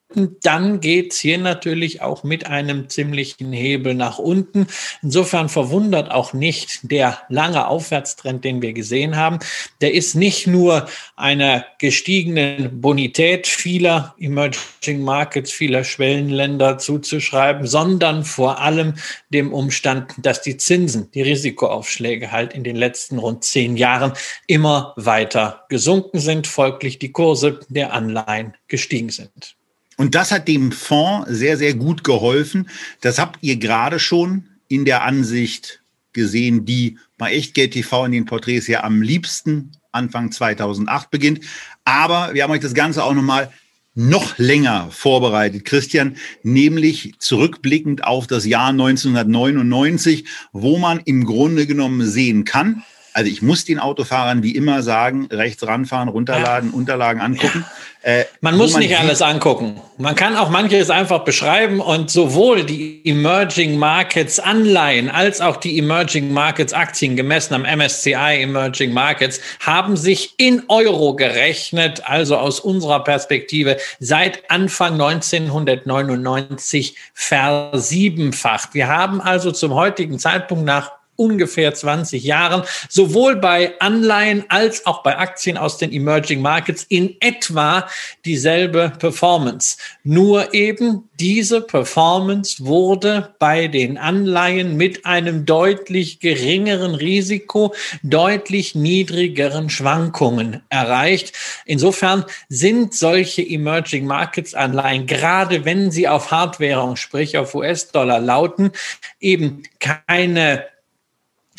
dann 0.42 0.80
geht's 0.80 1.18
hier 1.18 1.38
natürlich 1.38 2.00
auch 2.02 2.24
mit 2.24 2.46
einem 2.46 2.88
ziemlichen 2.88 3.52
Hebel 3.52 3.94
nach 3.94 4.18
unten. 4.18 4.66
Insofern 5.02 5.48
verwundert 5.48 6.10
auch 6.10 6.32
nicht 6.32 6.80
der 6.82 7.18
lange 7.28 7.66
Aufwärtstrend, 7.66 8.44
den 8.44 8.62
wir 8.62 8.72
gesehen 8.72 9.16
haben. 9.16 9.38
Der 9.80 9.94
ist 9.94 10.14
nicht 10.14 10.46
nur 10.46 10.86
einer 11.16 11.64
gestiegenen 11.78 12.80
Bonität 12.80 13.46
vieler 13.46 14.14
Emerging 14.18 15.02
Markets, 15.02 15.52
vieler 15.52 15.84
Schwellenländer 15.84 16.78
zuzuschreiben, 16.78 17.66
sondern 17.66 18.24
vor 18.24 18.60
allem 18.60 18.94
dem 19.30 19.52
Umstand, 19.52 20.12
dass 20.18 20.42
die 20.42 20.56
Zinsen, 20.56 21.10
die 21.12 21.22
Risikoaufschläge 21.22 22.32
halt 22.32 22.54
in 22.54 22.64
den 22.64 22.76
letzten 22.76 23.18
rund 23.18 23.44
zehn 23.44 23.76
Jahren 23.76 24.12
immer 24.46 24.92
weiter 24.96 25.64
gesunken 25.68 26.18
sind, 26.18 26.46
folglich 26.46 26.98
die 26.98 27.12
Kurse 27.12 27.60
der 27.68 27.92
Anleihen 27.92 28.54
gestiegen 28.68 29.10
sind. 29.10 29.56
Und 29.96 30.14
das 30.14 30.32
hat 30.32 30.48
dem 30.48 30.72
Fonds 30.72 31.28
sehr, 31.30 31.56
sehr 31.56 31.74
gut 31.74 32.04
geholfen. 32.04 32.68
Das 33.00 33.18
habt 33.18 33.38
ihr 33.42 33.56
gerade 33.56 33.98
schon 33.98 34.44
in 34.68 34.84
der 34.84 35.02
Ansicht 35.02 35.80
gesehen, 36.12 36.64
die 36.64 36.98
bei 37.18 37.32
Echtgeld 37.32 37.72
TV 37.72 38.06
in 38.06 38.12
den 38.12 38.24
Porträts 38.24 38.66
ja 38.66 38.82
am 38.82 39.02
liebsten 39.02 39.72
Anfang 39.92 40.32
2008 40.32 41.10
beginnt. 41.10 41.40
Aber 41.84 42.34
wir 42.34 42.42
haben 42.42 42.50
euch 42.50 42.60
das 42.60 42.74
Ganze 42.74 43.04
auch 43.04 43.14
nochmal 43.14 43.52
noch 43.94 44.38
länger 44.38 44.88
vorbereitet, 44.90 45.64
Christian, 45.64 46.16
nämlich 46.42 47.14
zurückblickend 47.18 48.04
auf 48.04 48.26
das 48.26 48.44
Jahr 48.44 48.70
1999, 48.70 50.24
wo 50.52 50.78
man 50.78 51.00
im 51.04 51.24
Grunde 51.24 51.66
genommen 51.66 52.04
sehen 52.04 52.44
kann, 52.44 52.82
also 53.14 53.30
ich 53.30 53.40
muss 53.42 53.64
den 53.64 53.78
Autofahrern 53.78 54.42
wie 54.42 54.50
immer 54.56 54.82
sagen, 54.82 55.28
rechts 55.30 55.64
ranfahren, 55.64 56.08
runterladen, 56.08 56.70
ja. 56.70 56.76
Unterlagen 56.76 57.20
angucken. 57.20 57.64
Äh, 58.02 58.24
man 58.42 58.58
muss 58.58 58.72
man 58.72 58.82
nicht 58.82 58.98
alles 58.98 59.22
angucken. 59.22 59.80
Man 59.96 60.14
kann 60.14 60.36
auch 60.36 60.50
manches 60.50 60.90
einfach 60.90 61.20
beschreiben 61.20 61.80
und 61.80 62.10
sowohl 62.10 62.64
die 62.64 63.00
Emerging 63.04 63.78
Markets 63.78 64.38
Anleihen 64.40 65.08
als 65.08 65.40
auch 65.40 65.56
die 65.56 65.78
Emerging 65.78 66.30
Markets 66.32 66.74
Aktien 66.74 67.16
gemessen 67.16 67.54
am 67.54 67.62
MSCI 67.62 68.42
Emerging 68.42 68.92
Markets 68.92 69.40
haben 69.60 69.96
sich 69.96 70.34
in 70.36 70.64
Euro 70.68 71.14
gerechnet, 71.14 72.02
also 72.04 72.36
aus 72.36 72.60
unserer 72.60 73.02
Perspektive 73.04 73.78
seit 74.00 74.50
Anfang 74.50 75.00
1999 75.00 76.96
versiebenfacht. 77.14 78.74
Wir 78.74 78.88
haben 78.88 79.22
also 79.22 79.50
zum 79.50 79.72
heutigen 79.72 80.18
Zeitpunkt 80.18 80.64
nach 80.64 80.90
ungefähr 81.16 81.74
20 81.74 82.22
Jahren, 82.24 82.62
sowohl 82.88 83.36
bei 83.36 83.78
Anleihen 83.80 84.44
als 84.48 84.86
auch 84.86 85.02
bei 85.02 85.16
Aktien 85.16 85.56
aus 85.56 85.78
den 85.78 85.92
Emerging 85.92 86.40
Markets 86.40 86.84
in 86.88 87.16
etwa 87.20 87.88
dieselbe 88.24 88.92
Performance. 88.98 89.76
Nur 90.02 90.54
eben 90.54 91.08
diese 91.20 91.60
Performance 91.60 92.64
wurde 92.64 93.34
bei 93.38 93.68
den 93.68 93.98
Anleihen 93.98 94.76
mit 94.76 95.06
einem 95.06 95.46
deutlich 95.46 96.18
geringeren 96.20 96.94
Risiko, 96.94 97.74
deutlich 98.02 98.74
niedrigeren 98.74 99.70
Schwankungen 99.70 100.62
erreicht. 100.68 101.32
Insofern 101.66 102.24
sind 102.48 102.94
solche 102.94 103.42
Emerging 103.42 104.06
Markets 104.06 104.54
Anleihen, 104.54 105.06
gerade 105.06 105.64
wenn 105.64 105.90
sie 105.90 106.08
auf 106.08 106.30
Hardwährung, 106.30 106.96
sprich 106.96 107.38
auf 107.38 107.54
US-Dollar 107.54 108.20
lauten, 108.20 108.72
eben 109.20 109.62
keine 109.78 110.64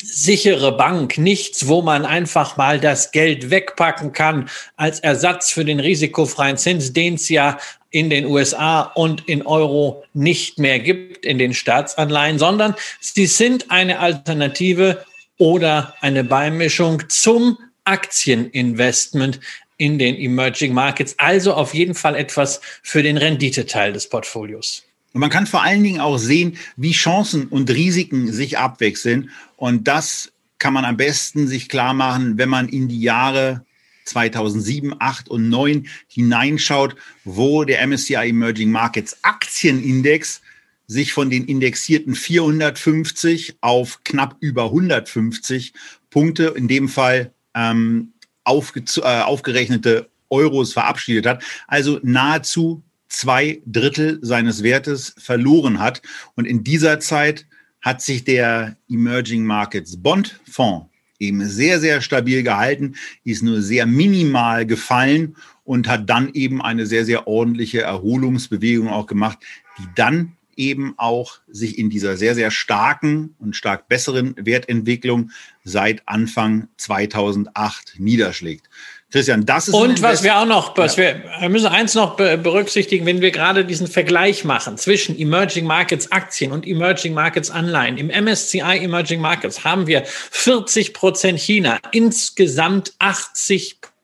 sichere 0.02 0.76
Bank, 0.76 1.18
nichts, 1.18 1.68
wo 1.68 1.82
man 1.82 2.04
einfach 2.04 2.56
mal 2.56 2.78
das 2.78 3.12
Geld 3.12 3.50
wegpacken 3.50 4.12
kann 4.12 4.48
als 4.76 5.00
Ersatz 5.00 5.50
für 5.50 5.64
den 5.64 5.80
risikofreien 5.80 6.58
Zins, 6.58 6.92
den 6.92 7.14
es 7.14 7.28
ja 7.28 7.58
in 7.90 8.10
den 8.10 8.26
USA 8.26 8.82
und 8.82 9.26
in 9.26 9.46
Euro 9.46 10.04
nicht 10.12 10.58
mehr 10.58 10.78
gibt 10.78 11.24
in 11.24 11.38
den 11.38 11.54
Staatsanleihen, 11.54 12.38
sondern 12.38 12.74
sie 13.00 13.26
sind 13.26 13.70
eine 13.70 14.00
Alternative 14.00 15.04
oder 15.38 15.94
eine 16.00 16.24
Beimischung 16.24 17.02
zum 17.08 17.58
Aktieninvestment 17.84 19.40
in 19.78 19.98
den 19.98 20.16
Emerging 20.16 20.74
Markets. 20.74 21.14
Also 21.18 21.54
auf 21.54 21.74
jeden 21.74 21.94
Fall 21.94 22.16
etwas 22.16 22.60
für 22.82 23.02
den 23.02 23.16
Renditeteil 23.16 23.92
des 23.92 24.08
Portfolios. 24.08 24.82
Und 25.16 25.20
man 25.20 25.30
kann 25.30 25.46
vor 25.46 25.62
allen 25.62 25.82
Dingen 25.82 26.00
auch 26.00 26.18
sehen, 26.18 26.58
wie 26.76 26.92
Chancen 26.92 27.46
und 27.48 27.70
Risiken 27.70 28.30
sich 28.30 28.58
abwechseln. 28.58 29.30
Und 29.56 29.88
das 29.88 30.32
kann 30.58 30.72
man 30.72 30.84
am 30.84 30.96
besten 30.96 31.48
sich 31.48 31.68
klar 31.68 31.94
machen, 31.94 32.38
wenn 32.38 32.48
man 32.48 32.68
in 32.68 32.88
die 32.88 33.00
Jahre 33.00 33.64
2007, 34.04 34.94
8 34.98 35.28
und 35.28 35.48
9 35.48 35.86
hineinschaut, 36.08 36.96
wo 37.24 37.64
der 37.64 37.86
MSCI 37.86 38.28
Emerging 38.28 38.70
Markets 38.70 39.18
Aktienindex 39.22 40.40
sich 40.86 41.12
von 41.12 41.30
den 41.30 41.44
indexierten 41.46 42.14
450 42.14 43.56
auf 43.60 44.04
knapp 44.04 44.36
über 44.40 44.66
150 44.66 45.72
Punkte, 46.10 46.54
in 46.56 46.68
dem 46.68 46.88
Fall 46.88 47.32
ähm, 47.54 48.12
aufge 48.44 48.84
äh, 48.98 49.20
aufgerechnete 49.22 50.08
Euros 50.30 50.72
verabschiedet 50.72 51.26
hat. 51.26 51.42
Also 51.66 51.98
nahezu 52.02 52.82
zwei 53.08 53.60
Drittel 53.66 54.18
seines 54.22 54.62
Wertes 54.62 55.14
verloren 55.18 55.80
hat. 55.80 56.02
Und 56.34 56.44
in 56.44 56.64
dieser 56.64 57.00
Zeit 57.00 57.46
hat 57.86 58.02
sich 58.02 58.24
der 58.24 58.76
Emerging 58.90 59.44
Markets 59.44 59.96
Bond 60.02 60.40
Fonds 60.50 60.88
eben 61.20 61.44
sehr, 61.44 61.78
sehr 61.78 62.00
stabil 62.00 62.42
gehalten, 62.42 62.96
ist 63.22 63.44
nur 63.44 63.62
sehr 63.62 63.86
minimal 63.86 64.66
gefallen 64.66 65.36
und 65.62 65.86
hat 65.86 66.10
dann 66.10 66.34
eben 66.34 66.60
eine 66.60 66.84
sehr, 66.86 67.04
sehr 67.04 67.28
ordentliche 67.28 67.82
Erholungsbewegung 67.82 68.88
auch 68.88 69.06
gemacht, 69.06 69.38
die 69.78 69.86
dann 69.94 70.32
eben 70.56 70.94
auch 70.96 71.38
sich 71.46 71.78
in 71.78 71.88
dieser 71.88 72.16
sehr, 72.16 72.34
sehr 72.34 72.50
starken 72.50 73.36
und 73.38 73.54
stark 73.54 73.86
besseren 73.88 74.34
Wertentwicklung 74.36 75.30
seit 75.62 76.08
Anfang 76.08 76.66
2008 76.78 78.00
niederschlägt. 78.00 78.68
Christian, 79.12 79.46
das 79.46 79.68
ist. 79.68 79.74
Und 79.74 80.02
was 80.02 80.22
wir 80.22 80.36
auch 80.36 80.46
noch, 80.46 80.76
was 80.76 80.96
ja. 80.96 81.04
wir, 81.04 81.22
wir 81.40 81.48
müssen 81.48 81.68
eins 81.68 81.94
noch 81.94 82.16
berücksichtigen, 82.16 83.06
wenn 83.06 83.20
wir 83.20 83.30
gerade 83.30 83.64
diesen 83.64 83.86
Vergleich 83.86 84.44
machen 84.44 84.78
zwischen 84.78 85.18
Emerging 85.18 85.64
Markets 85.64 86.10
Aktien 86.10 86.52
und 86.52 86.66
Emerging 86.66 87.14
Markets 87.14 87.50
Anleihen. 87.50 87.98
Im 87.98 88.08
MSCI 88.08 88.78
Emerging 88.82 89.20
Markets 89.20 89.64
haben 89.64 89.86
wir 89.86 90.02
40 90.04 90.92
Prozent 90.92 91.38
China, 91.38 91.78
insgesamt 91.92 92.94
80 92.98 93.80
Prozent 93.80 93.95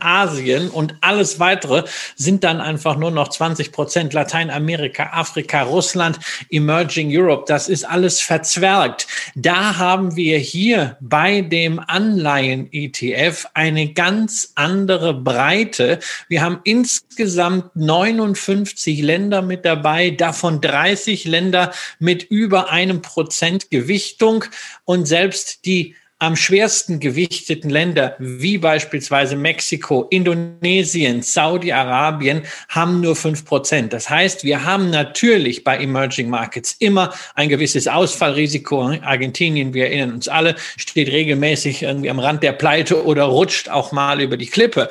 Asien 0.00 0.70
und 0.70 0.94
alles 1.00 1.40
weitere 1.40 1.84
sind 2.14 2.44
dann 2.44 2.60
einfach 2.60 2.96
nur 2.96 3.10
noch 3.10 3.28
20 3.28 3.72
Prozent 3.72 4.12
Lateinamerika, 4.12 5.10
Afrika, 5.12 5.62
Russland, 5.62 6.18
Emerging 6.50 7.08
Europe. 7.10 7.44
Das 7.48 7.68
ist 7.68 7.84
alles 7.84 8.20
verzwergt. 8.20 9.06
Da 9.34 9.76
haben 9.76 10.16
wir 10.16 10.38
hier 10.38 10.96
bei 11.00 11.40
dem 11.40 11.80
Anleihen-ETF 11.80 13.48
eine 13.54 13.92
ganz 13.92 14.52
andere 14.54 15.12
Breite. 15.12 15.98
Wir 16.28 16.42
haben 16.42 16.60
insgesamt 16.64 17.74
59 17.74 19.02
Länder 19.02 19.42
mit 19.42 19.64
dabei, 19.64 20.10
davon 20.10 20.60
30 20.60 21.24
Länder 21.24 21.72
mit 21.98 22.22
über 22.22 22.70
einem 22.70 23.02
Prozent 23.02 23.70
Gewichtung 23.70 24.44
und 24.84 25.06
selbst 25.06 25.66
die 25.66 25.96
am 26.18 26.34
schwersten 26.34 26.98
gewichteten 26.98 27.68
Länder 27.68 28.16
wie 28.18 28.56
beispielsweise 28.56 29.36
Mexiko, 29.36 30.06
Indonesien, 30.08 31.20
Saudi-Arabien 31.20 32.42
haben 32.70 33.02
nur 33.02 33.16
fünf 33.16 33.44
Prozent. 33.44 33.92
Das 33.92 34.08
heißt, 34.08 34.42
wir 34.42 34.64
haben 34.64 34.88
natürlich 34.88 35.62
bei 35.62 35.78
Emerging 35.78 36.30
Markets 36.30 36.74
immer 36.78 37.12
ein 37.34 37.50
gewisses 37.50 37.86
Ausfallrisiko. 37.86 38.94
Argentinien, 39.02 39.74
wir 39.74 39.88
erinnern 39.88 40.14
uns 40.14 40.28
alle, 40.28 40.56
steht 40.78 41.08
regelmäßig 41.08 41.82
irgendwie 41.82 42.08
am 42.08 42.18
Rand 42.18 42.42
der 42.42 42.52
Pleite 42.52 43.04
oder 43.04 43.24
rutscht 43.24 43.68
auch 43.68 43.92
mal 43.92 44.20
über 44.22 44.38
die 44.38 44.46
Klippe. 44.46 44.88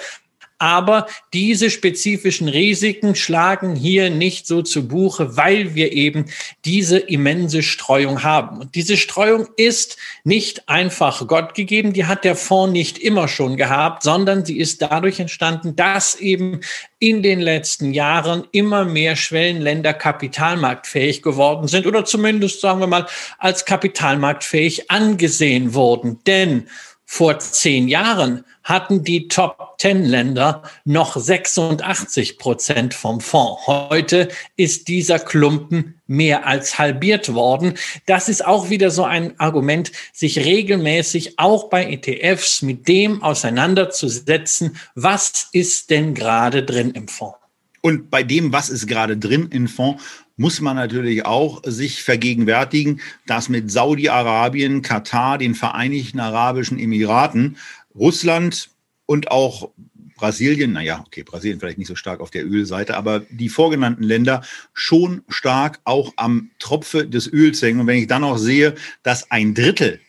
Aber 0.66 1.06
diese 1.32 1.70
spezifischen 1.70 2.48
Risiken 2.48 3.14
schlagen 3.14 3.76
hier 3.76 4.10
nicht 4.10 4.48
so 4.48 4.64
zu 4.64 4.88
Buche, 4.88 5.38
weil 5.38 5.76
wir 5.76 5.92
eben 5.92 6.26
diese 6.66 6.98
immense 6.98 7.62
Streuung 7.62 8.24
haben. 8.24 8.62
Und 8.62 8.74
diese 8.74 8.98
Streuung 8.98 9.48
ist 9.58 9.98
nicht 10.24 10.68
einfach 10.68 11.28
Gott 11.28 11.54
gegeben, 11.54 11.94
die 11.94 12.06
hat 12.06 12.24
der 12.24 12.36
Fonds 12.36 12.74
nicht 12.74 12.98
immer 12.98 13.28
schon 13.28 13.58
gehabt, 13.58 14.02
sondern 14.02 14.44
sie 14.44 14.58
ist 14.58 14.82
dadurch 14.82 15.20
entstanden, 15.20 15.76
dass 15.76 16.16
eben 16.16 16.62
in 16.98 17.22
den 17.22 17.42
letzten 17.42 17.94
Jahren 17.94 18.46
immer 18.52 18.86
mehr 18.86 19.16
Schwellenländer 19.16 19.94
kapitalmarktfähig 19.94 21.22
geworden 21.22 21.68
sind 21.68 21.86
oder 21.86 22.06
zumindest, 22.06 22.60
sagen 22.60 22.80
wir 22.80 22.88
mal, 22.88 23.06
als 23.38 23.66
kapitalmarktfähig 23.66 24.90
angesehen 24.90 25.76
wurden. 25.76 26.22
Denn 26.26 26.68
vor 27.06 27.40
zehn 27.40 27.88
Jahren 27.88 28.44
hatten 28.64 29.04
die 29.04 29.28
Top 29.28 29.78
Ten 29.78 30.04
Länder 30.06 30.64
noch 30.86 31.16
86 31.16 32.40
Prozent 32.40 32.94
vom 32.94 33.22
Fonds. 33.22 33.68
Heute 33.68 34.28
ist 34.58 34.88
dieser 34.88 35.20
Klumpen 35.20 36.02
mehr 36.08 36.48
als 36.48 36.80
halbiert 36.80 37.34
worden. 37.34 37.76
Das 38.08 38.28
ist 38.28 38.46
auch 38.46 38.70
wieder 38.70 38.90
so 38.90 39.04
ein 39.04 39.40
Argument, 39.40 39.92
sich 40.14 40.40
regelmäßig 40.40 41.38
auch 41.38 41.70
bei 41.70 41.86
ETFs 41.92 42.64
mit 42.64 42.88
dem 42.88 43.22
auseinanderzusetzen, 43.22 44.78
was 44.96 45.50
ist 45.52 45.92
denn 45.92 46.16
gerade 46.16 46.64
drin 46.64 46.92
im 46.92 47.08
Fonds. 47.08 47.38
Und 47.82 48.10
bei 48.10 48.24
dem, 48.24 48.52
was 48.52 48.70
ist 48.70 48.88
gerade 48.88 49.16
drin 49.16 49.50
im 49.52 49.68
Fonds, 49.68 50.04
muss 50.38 50.62
man 50.62 50.76
natürlich 50.76 51.26
auch 51.26 51.62
sich 51.66 52.04
vergegenwärtigen, 52.04 53.02
dass 53.26 53.50
mit 53.50 53.72
Saudi-Arabien, 53.72 54.82
Katar, 54.82 55.38
den 55.38 55.56
Vereinigten 55.56 56.20
Arabischen 56.20 56.78
Emiraten, 56.78 57.58
Russland 57.96 58.70
und 59.06 59.32
auch 59.32 59.70
Brasilien, 60.16 60.72
naja, 60.72 61.04
okay, 61.06 61.24
Brasilien 61.24 61.60
vielleicht 61.60 61.78
nicht 61.78 61.88
so 61.88 61.96
stark 61.96 62.22
auf 62.22 62.32
der 62.32 62.46
Ölseite, 62.46 62.96
aber 62.96 63.20
die 63.30 63.50
vorgenannten 63.50 64.04
Länder 64.04 64.44
schon 64.74 65.24
stark 65.28 65.80
auch 65.84 66.14
am 66.16 66.52
Tropfe 66.58 67.06
des 67.06 67.32
Öls 67.32 67.62
hängen. 67.62 67.82
Und 67.82 67.88
wenn 67.88 68.00
ich 68.00 68.08
dann 68.08 68.24
auch 68.24 68.38
sehe, 68.38 68.76
dass 69.04 69.30
ein 69.30 69.54
Drittel 69.54 70.00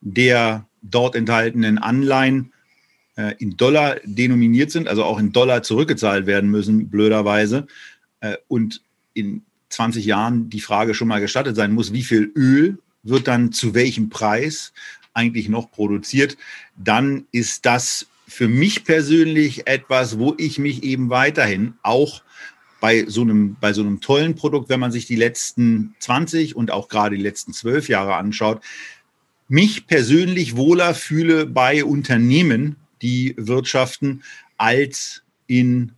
der 0.00 0.66
dort 0.82 1.14
enthaltenen 1.14 1.76
Anleihen 1.76 2.52
äh, 3.16 3.34
in 3.38 3.56
Dollar 3.58 3.96
denominiert 4.04 4.70
sind, 4.70 4.88
also 4.88 5.04
auch 5.04 5.18
in 5.18 5.32
Dollar 5.32 5.62
zurückgezahlt 5.62 6.26
werden 6.26 6.50
müssen, 6.50 6.88
blöderweise, 6.88 7.66
äh, 8.20 8.36
und 8.48 8.80
in 9.12 9.42
20 9.70 10.04
Jahren 10.04 10.50
die 10.50 10.60
Frage 10.60 10.94
schon 10.94 11.08
mal 11.08 11.20
gestattet 11.20 11.56
sein 11.56 11.72
muss, 11.72 11.92
wie 11.92 12.02
viel 12.02 12.30
Öl 12.34 12.78
wird 13.02 13.28
dann 13.28 13.52
zu 13.52 13.74
welchem 13.74 14.10
Preis 14.10 14.72
eigentlich 15.14 15.48
noch 15.48 15.70
produziert, 15.70 16.36
dann 16.76 17.26
ist 17.32 17.66
das 17.66 18.06
für 18.28 18.48
mich 18.48 18.84
persönlich 18.84 19.66
etwas, 19.66 20.18
wo 20.18 20.34
ich 20.38 20.58
mich 20.58 20.82
eben 20.82 21.10
weiterhin 21.10 21.74
auch 21.82 22.22
bei 22.80 23.04
so 23.06 23.22
einem, 23.22 23.56
bei 23.60 23.72
so 23.72 23.82
einem 23.82 24.00
tollen 24.00 24.36
Produkt, 24.36 24.68
wenn 24.68 24.80
man 24.80 24.92
sich 24.92 25.06
die 25.06 25.16
letzten 25.16 25.94
20 25.98 26.56
und 26.56 26.70
auch 26.70 26.88
gerade 26.88 27.16
die 27.16 27.22
letzten 27.22 27.52
12 27.52 27.88
Jahre 27.88 28.14
anschaut, 28.14 28.62
mich 29.48 29.86
persönlich 29.86 30.56
wohler 30.56 30.94
fühle 30.94 31.44
bei 31.44 31.84
Unternehmen, 31.84 32.76
die 33.02 33.34
wirtschaften, 33.36 34.22
als 34.56 35.22
in 35.46 35.92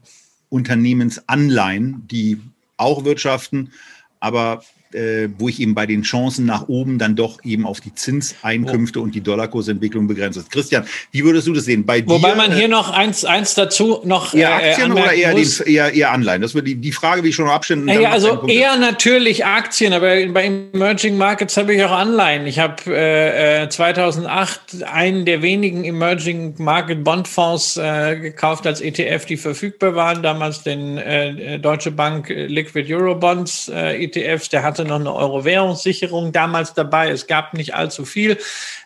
Unternehmensanleihen, 0.48 2.08
die 2.08 2.40
auch 2.82 3.04
wirtschaften, 3.04 3.72
aber 4.20 4.62
äh, 4.94 5.28
wo 5.38 5.48
ich 5.48 5.60
eben 5.60 5.74
bei 5.74 5.86
den 5.86 6.02
Chancen 6.02 6.46
nach 6.46 6.68
oben 6.68 6.98
dann 6.98 7.16
doch 7.16 7.38
eben 7.44 7.66
auf 7.66 7.80
die 7.80 7.94
Zinseinkünfte 7.94 9.00
oh. 9.00 9.02
und 9.02 9.14
die 9.14 9.20
Dollarkursentwicklung 9.20 10.06
begrenzt 10.06 10.38
ist. 10.38 10.50
Christian, 10.50 10.84
wie 11.10 11.24
würdest 11.24 11.46
du 11.46 11.52
das 11.52 11.64
sehen? 11.64 11.84
Bei 11.84 12.06
Wobei 12.06 12.30
dir, 12.30 12.36
man 12.36 12.52
hier 12.52 12.64
äh, 12.64 12.68
noch 12.68 12.90
eins, 12.90 13.24
eins 13.24 13.54
dazu 13.54 14.00
noch 14.04 14.34
eher 14.34 14.50
äh, 14.50 14.70
Aktien 14.70 14.92
oder 14.92 15.12
eher, 15.12 15.34
den, 15.34 15.48
eher, 15.66 15.92
eher 15.92 16.12
Anleihen? 16.12 16.42
Das 16.42 16.54
wird 16.54 16.66
die, 16.66 16.76
die 16.76 16.92
Frage, 16.92 17.22
wie 17.24 17.28
ich 17.28 17.34
schon 17.34 17.48
abstellen. 17.48 17.88
Ja, 17.88 18.10
also 18.10 18.46
eher 18.46 18.76
natürlich 18.76 19.44
Aktien, 19.44 19.92
aber 19.92 20.26
bei 20.28 20.44
Emerging 20.72 21.16
Markets 21.16 21.56
habe 21.56 21.74
ich 21.74 21.84
auch 21.84 21.90
Anleihen. 21.90 22.46
Ich 22.46 22.58
habe 22.58 22.94
äh, 22.94 23.68
2008 23.68 24.84
einen 24.84 25.24
der 25.24 25.42
wenigen 25.42 25.84
Emerging 25.84 26.54
Market 26.58 27.04
Bondfonds 27.04 27.76
äh, 27.76 28.16
gekauft 28.16 28.66
als 28.66 28.80
ETF, 28.80 29.26
die 29.26 29.36
verfügbar 29.36 29.94
waren. 29.94 30.22
Damals 30.22 30.62
den 30.62 30.98
äh, 30.98 31.58
Deutsche 31.58 31.90
Bank 31.90 32.28
Liquid 32.28 32.92
Eurobonds 32.92 33.68
äh, 33.68 34.04
ETFs. 34.04 34.48
Der 34.48 34.62
hatte 34.62 34.81
noch 34.84 35.00
eine 35.00 35.14
Euro-Währungssicherung 35.14 36.32
damals 36.32 36.74
dabei. 36.74 37.10
Es 37.10 37.26
gab 37.26 37.54
nicht 37.54 37.74
allzu 37.74 38.04
viel. 38.04 38.38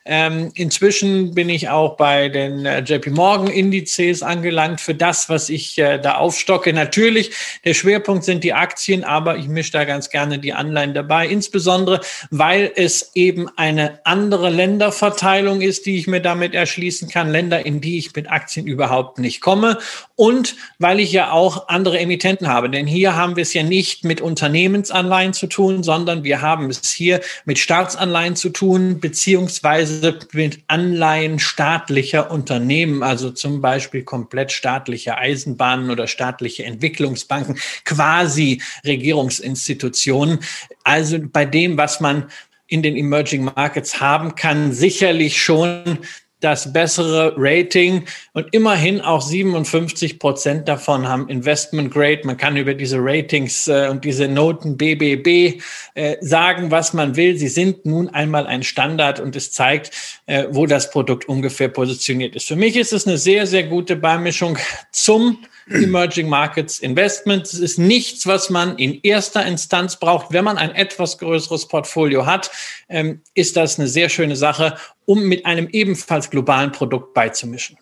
Ähm, 0.08 0.52
inzwischen 0.54 1.34
bin 1.34 1.48
ich 1.48 1.68
auch 1.68 1.96
bei 1.96 2.28
den 2.28 2.64
äh, 2.64 2.78
JP 2.80 3.10
Morgan 3.10 3.48
Indizes 3.48 4.22
angelangt 4.22 4.80
für 4.80 4.94
das, 4.94 5.28
was 5.28 5.48
ich 5.48 5.76
äh, 5.78 5.98
da 5.98 6.16
aufstocke. 6.16 6.72
Natürlich, 6.72 7.32
der 7.64 7.74
Schwerpunkt 7.74 8.22
sind 8.22 8.44
die 8.44 8.52
Aktien, 8.52 9.02
aber 9.02 9.36
ich 9.36 9.48
mische 9.48 9.72
da 9.72 9.84
ganz 9.84 10.08
gerne 10.08 10.38
die 10.38 10.52
Anleihen 10.52 10.94
dabei, 10.94 11.26
insbesondere 11.26 12.00
weil 12.30 12.70
es 12.76 13.12
eben 13.14 13.48
eine 13.56 13.98
andere 14.04 14.50
Länderverteilung 14.50 15.60
ist, 15.60 15.86
die 15.86 15.96
ich 15.96 16.06
mir 16.06 16.20
damit 16.20 16.54
erschließen 16.54 17.08
kann, 17.08 17.28
Länder, 17.28 17.66
in 17.66 17.80
die 17.80 17.98
ich 17.98 18.14
mit 18.14 18.30
Aktien 18.30 18.68
überhaupt 18.68 19.18
nicht 19.18 19.40
komme 19.40 19.78
und 20.14 20.54
weil 20.78 21.00
ich 21.00 21.10
ja 21.10 21.32
auch 21.32 21.68
andere 21.68 21.98
Emittenten 21.98 22.46
habe. 22.46 22.70
Denn 22.70 22.86
hier 22.86 23.16
haben 23.16 23.34
wir 23.34 23.42
es 23.42 23.54
ja 23.54 23.64
nicht 23.64 24.04
mit 24.04 24.20
Unternehmensanleihen 24.20 25.32
zu 25.32 25.48
tun, 25.48 25.82
sondern 25.86 26.22
wir 26.24 26.42
haben 26.42 26.68
es 26.68 26.90
hier 26.90 27.22
mit 27.46 27.58
Staatsanleihen 27.58 28.36
zu 28.36 28.50
tun, 28.50 29.00
beziehungsweise 29.00 30.18
mit 30.32 30.58
Anleihen 30.66 31.38
staatlicher 31.38 32.30
Unternehmen, 32.30 33.02
also 33.02 33.30
zum 33.30 33.62
Beispiel 33.62 34.02
komplett 34.02 34.52
staatliche 34.52 35.16
Eisenbahnen 35.16 35.88
oder 35.88 36.06
staatliche 36.06 36.64
Entwicklungsbanken, 36.64 37.58
quasi 37.86 38.60
Regierungsinstitutionen. 38.84 40.40
Also 40.84 41.18
bei 41.18 41.46
dem, 41.46 41.78
was 41.78 42.00
man 42.00 42.28
in 42.68 42.82
den 42.82 42.96
Emerging 42.96 43.44
Markets 43.44 44.00
haben 44.00 44.34
kann, 44.34 44.72
sicherlich 44.72 45.40
schon 45.40 46.00
das 46.40 46.72
bessere 46.72 47.34
Rating 47.36 48.04
und 48.32 48.46
immerhin 48.52 49.00
auch 49.00 49.22
57 49.22 50.18
Prozent 50.18 50.68
davon 50.68 51.08
haben 51.08 51.28
Investment 51.28 51.92
Grade. 51.92 52.20
Man 52.24 52.36
kann 52.36 52.56
über 52.56 52.74
diese 52.74 52.98
Ratings 53.00 53.68
äh, 53.68 53.88
und 53.90 54.04
diese 54.04 54.28
Noten 54.28 54.76
BBB 54.76 55.62
äh, 55.94 56.16
sagen, 56.20 56.70
was 56.70 56.92
man 56.92 57.16
will. 57.16 57.38
Sie 57.38 57.48
sind 57.48 57.86
nun 57.86 58.08
einmal 58.10 58.46
ein 58.46 58.62
Standard 58.62 59.18
und 59.18 59.34
es 59.34 59.52
zeigt, 59.52 59.92
äh, 60.26 60.44
wo 60.50 60.66
das 60.66 60.90
Produkt 60.90 61.26
ungefähr 61.28 61.68
positioniert 61.68 62.36
ist. 62.36 62.48
Für 62.48 62.56
mich 62.56 62.76
ist 62.76 62.92
es 62.92 63.06
eine 63.06 63.16
sehr, 63.16 63.46
sehr 63.46 63.64
gute 63.64 63.96
Beimischung 63.96 64.58
zum 64.92 65.38
Emerging 65.68 66.28
Markets 66.28 66.78
Investment. 66.78 67.46
Es 67.46 67.58
ist 67.58 67.78
nichts, 67.78 68.26
was 68.26 68.50
man 68.50 68.76
in 68.76 69.00
erster 69.02 69.44
Instanz 69.44 69.96
braucht. 69.96 70.32
Wenn 70.32 70.44
man 70.44 70.58
ein 70.58 70.74
etwas 70.74 71.18
größeres 71.18 71.68
Portfolio 71.68 72.26
hat, 72.26 72.50
ähm, 72.88 73.20
ist 73.34 73.56
das 73.56 73.78
eine 73.78 73.88
sehr 73.88 74.08
schöne 74.08 74.36
Sache, 74.36 74.76
um 75.04 75.24
mit 75.24 75.44
einem 75.46 75.68
ebenfalls 75.70 76.30
globalen 76.30 76.72
Produkt 76.72 77.14
beizumischen. 77.14 77.78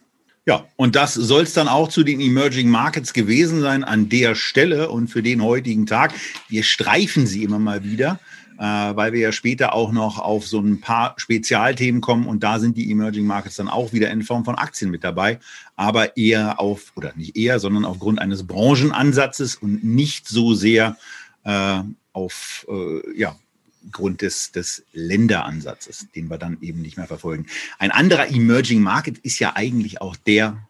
Ja, 0.47 0.67
und 0.77 0.95
das 0.95 1.15
soll 1.15 1.45
es 1.45 1.55
dann 1.55 1.69
auch 1.69 1.89
zu 1.89 2.03
den 2.03 2.21
Emerging 2.21 2.69
Markets 2.69 3.15
gewesen 3.15 3.63
sein 3.63 3.83
an 3.83 4.11
der 4.11 4.35
Stelle 4.35 4.91
und 4.91 5.09
für 5.09 5.23
den 5.23 5.43
heutigen 5.43 5.87
Tag. 5.87 6.13
Wir 6.49 6.63
streifen 6.63 7.27
sie 7.27 7.45
immer 7.45 7.59
mal 7.59 7.83
wieder 7.83 8.21
weil 8.57 9.13
wir 9.13 9.21
ja 9.21 9.33
später 9.33 9.75
auch 9.75 9.93
noch 9.93 10.19
auf 10.19 10.47
so 10.47 10.61
ein 10.61 10.81
paar 10.81 11.15
Spezialthemen 11.17 12.01
kommen 12.01 12.27
und 12.27 12.43
da 12.43 12.59
sind 12.59 12.77
die 12.77 12.91
Emerging 12.91 13.27
Markets 13.27 13.57
dann 13.57 13.69
auch 13.69 13.93
wieder 13.93 14.11
in 14.11 14.23
Form 14.23 14.45
von 14.45 14.55
Aktien 14.55 14.91
mit 14.91 15.05
dabei, 15.05 15.41
aber 15.77 16.17
eher 16.17 16.61
auf, 16.61 16.93
oder 16.97 17.13
nicht 17.17 17.37
eher, 17.37 17.59
sondern 17.59 17.85
aufgrund 17.85 18.21
eines 18.21 18.47
Branchenansatzes 18.47 19.57
und 19.57 19.83
nicht 19.85 20.29
so 20.29 20.55
sehr 20.55 20.97
äh, 21.45 21.81
auf, 22.13 22.67
äh, 22.69 23.19
ja, 23.19 23.37
Grund 23.93 24.23
des, 24.23 24.53
des 24.53 24.85
Länderansatzes, 24.93 26.09
den 26.15 26.29
wir 26.29 26.39
dann 26.39 26.59
eben 26.61 26.81
nicht 26.81 26.97
mehr 26.97 27.07
verfolgen. 27.07 27.47
Ein 27.79 27.91
anderer 27.91 28.31
Emerging 28.31 28.81
Market 28.81 29.19
ist 29.19 29.39
ja 29.39 29.57
eigentlich 29.57 30.01
auch 30.01 30.17
der, 30.17 30.67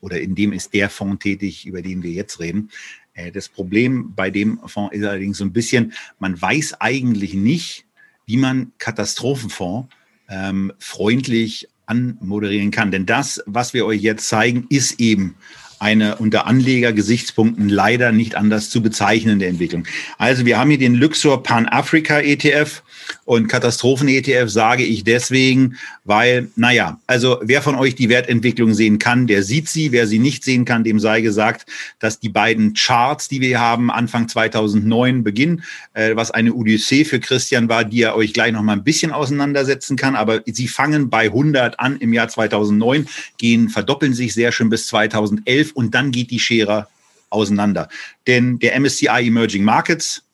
oder 0.00 0.20
in 0.20 0.34
dem 0.34 0.52
ist 0.52 0.74
der 0.74 0.90
Fonds 0.90 1.22
tätig, 1.22 1.66
über 1.66 1.82
den 1.82 2.02
wir 2.02 2.10
jetzt 2.10 2.40
reden. 2.40 2.70
Äh, 3.18 3.32
das 3.32 3.48
Problem 3.48 4.14
bei 4.14 4.30
dem 4.30 4.60
Fonds 4.66 4.94
ist 4.94 5.04
allerdings 5.04 5.38
so 5.38 5.44
ein 5.44 5.52
bisschen, 5.52 5.92
man 6.18 6.40
weiß 6.40 6.80
eigentlich 6.80 7.34
nicht, 7.34 7.84
wie 8.26 8.36
man 8.36 8.72
Katastrophenfonds 8.78 9.88
ähm, 10.28 10.72
freundlich 10.78 11.68
anmoderieren 11.86 12.70
kann. 12.70 12.90
Denn 12.90 13.06
das, 13.06 13.42
was 13.46 13.74
wir 13.74 13.86
euch 13.86 14.02
jetzt 14.02 14.28
zeigen, 14.28 14.66
ist 14.68 15.00
eben 15.00 15.34
eine 15.78 16.16
unter 16.16 16.46
Anlegergesichtspunkten 16.46 17.68
leider 17.68 18.12
nicht 18.12 18.34
anders 18.34 18.70
zu 18.70 18.82
bezeichnende 18.82 19.46
Entwicklung. 19.46 19.86
Also 20.18 20.44
wir 20.44 20.58
haben 20.58 20.70
hier 20.70 20.78
den 20.78 20.94
Luxor 20.94 21.42
Pan-Africa 21.42 22.20
ETF 22.20 22.82
und 23.24 23.48
Katastrophen-ETF 23.48 24.48
sage 24.48 24.84
ich 24.84 25.04
deswegen, 25.04 25.76
weil, 26.04 26.48
naja, 26.56 26.98
also 27.06 27.38
wer 27.42 27.62
von 27.62 27.74
euch 27.74 27.94
die 27.94 28.08
Wertentwicklung 28.08 28.74
sehen 28.74 28.98
kann, 28.98 29.26
der 29.26 29.42
sieht 29.42 29.68
sie. 29.68 29.92
Wer 29.92 30.06
sie 30.06 30.18
nicht 30.18 30.44
sehen 30.44 30.64
kann, 30.64 30.84
dem 30.84 30.98
sei 30.98 31.20
gesagt, 31.20 31.66
dass 31.98 32.20
die 32.20 32.28
beiden 32.28 32.74
Charts, 32.74 33.28
die 33.28 33.40
wir 33.40 33.60
haben, 33.60 33.90
Anfang 33.90 34.28
2009 34.28 35.22
beginnen, 35.24 35.62
äh, 35.92 36.16
was 36.16 36.30
eine 36.30 36.54
Odyssee 36.54 37.04
für 37.04 37.20
Christian 37.20 37.68
war, 37.68 37.84
die 37.84 38.02
er 38.02 38.16
euch 38.16 38.32
gleich 38.32 38.52
noch 38.52 38.62
mal 38.62 38.72
ein 38.72 38.84
bisschen 38.84 39.12
auseinandersetzen 39.12 39.96
kann. 39.96 40.16
Aber 40.16 40.40
sie 40.46 40.68
fangen 40.68 41.10
bei 41.10 41.26
100 41.26 41.78
an 41.78 41.98
im 41.98 42.12
Jahr 42.12 42.28
2009, 42.28 43.06
gehen, 43.36 43.68
verdoppeln 43.68 44.14
sich 44.14 44.34
sehr 44.34 44.52
schön 44.52 44.70
bis 44.70 44.86
2011 44.88 45.67
und 45.72 45.94
dann 45.94 46.10
geht 46.10 46.30
die 46.30 46.40
Schere 46.40 46.88
auseinander. 47.30 47.88
Denn 48.26 48.58
der 48.58 48.78
MSCI 48.78 49.26
Emerging 49.26 49.64
Markets, 49.64 50.24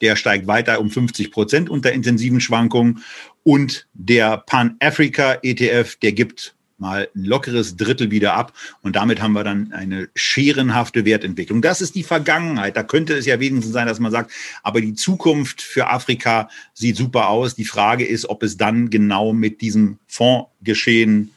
der 0.00 0.16
steigt 0.16 0.46
weiter 0.46 0.80
um 0.80 0.90
50 0.90 1.30
Prozent 1.30 1.70
unter 1.70 1.92
intensiven 1.92 2.40
Schwankungen. 2.40 3.02
Und 3.42 3.86
der 3.94 4.38
Pan-Africa 4.38 5.38
ETF, 5.42 5.96
der 5.96 6.12
gibt 6.12 6.54
mal 6.78 7.08
ein 7.14 7.24
lockeres 7.24 7.76
Drittel 7.76 8.10
wieder 8.10 8.34
ab. 8.34 8.52
Und 8.82 8.96
damit 8.96 9.22
haben 9.22 9.32
wir 9.32 9.44
dann 9.44 9.72
eine 9.72 10.08
scherenhafte 10.14 11.04
Wertentwicklung. 11.04 11.62
Das 11.62 11.80
ist 11.80 11.94
die 11.94 12.02
Vergangenheit. 12.02 12.76
Da 12.76 12.82
könnte 12.82 13.14
es 13.14 13.26
ja 13.26 13.40
wenigstens 13.40 13.72
sein, 13.72 13.86
dass 13.86 14.00
man 14.00 14.12
sagt, 14.12 14.32
aber 14.62 14.80
die 14.80 14.94
Zukunft 14.94 15.62
für 15.62 15.88
Afrika 15.88 16.48
sieht 16.72 16.96
super 16.96 17.28
aus. 17.28 17.54
Die 17.54 17.64
Frage 17.64 18.04
ist, 18.04 18.28
ob 18.28 18.42
es 18.42 18.56
dann 18.56 18.90
genau 18.90 19.32
mit 19.32 19.60
diesem 19.60 19.98
Fonds 20.06 20.50
geschehen 20.62 21.30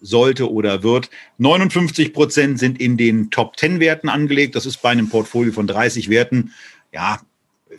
sollte 0.00 0.50
oder 0.50 0.82
wird. 0.82 1.10
59 1.38 2.12
Prozent 2.12 2.58
sind 2.58 2.80
in 2.80 2.96
den 2.96 3.30
Top 3.30 3.56
10 3.58 3.80
Werten 3.80 4.08
angelegt. 4.08 4.54
Das 4.54 4.66
ist 4.66 4.82
bei 4.82 4.90
einem 4.90 5.08
Portfolio 5.08 5.52
von 5.52 5.66
30 5.66 6.08
Werten 6.08 6.52
ja 6.92 7.20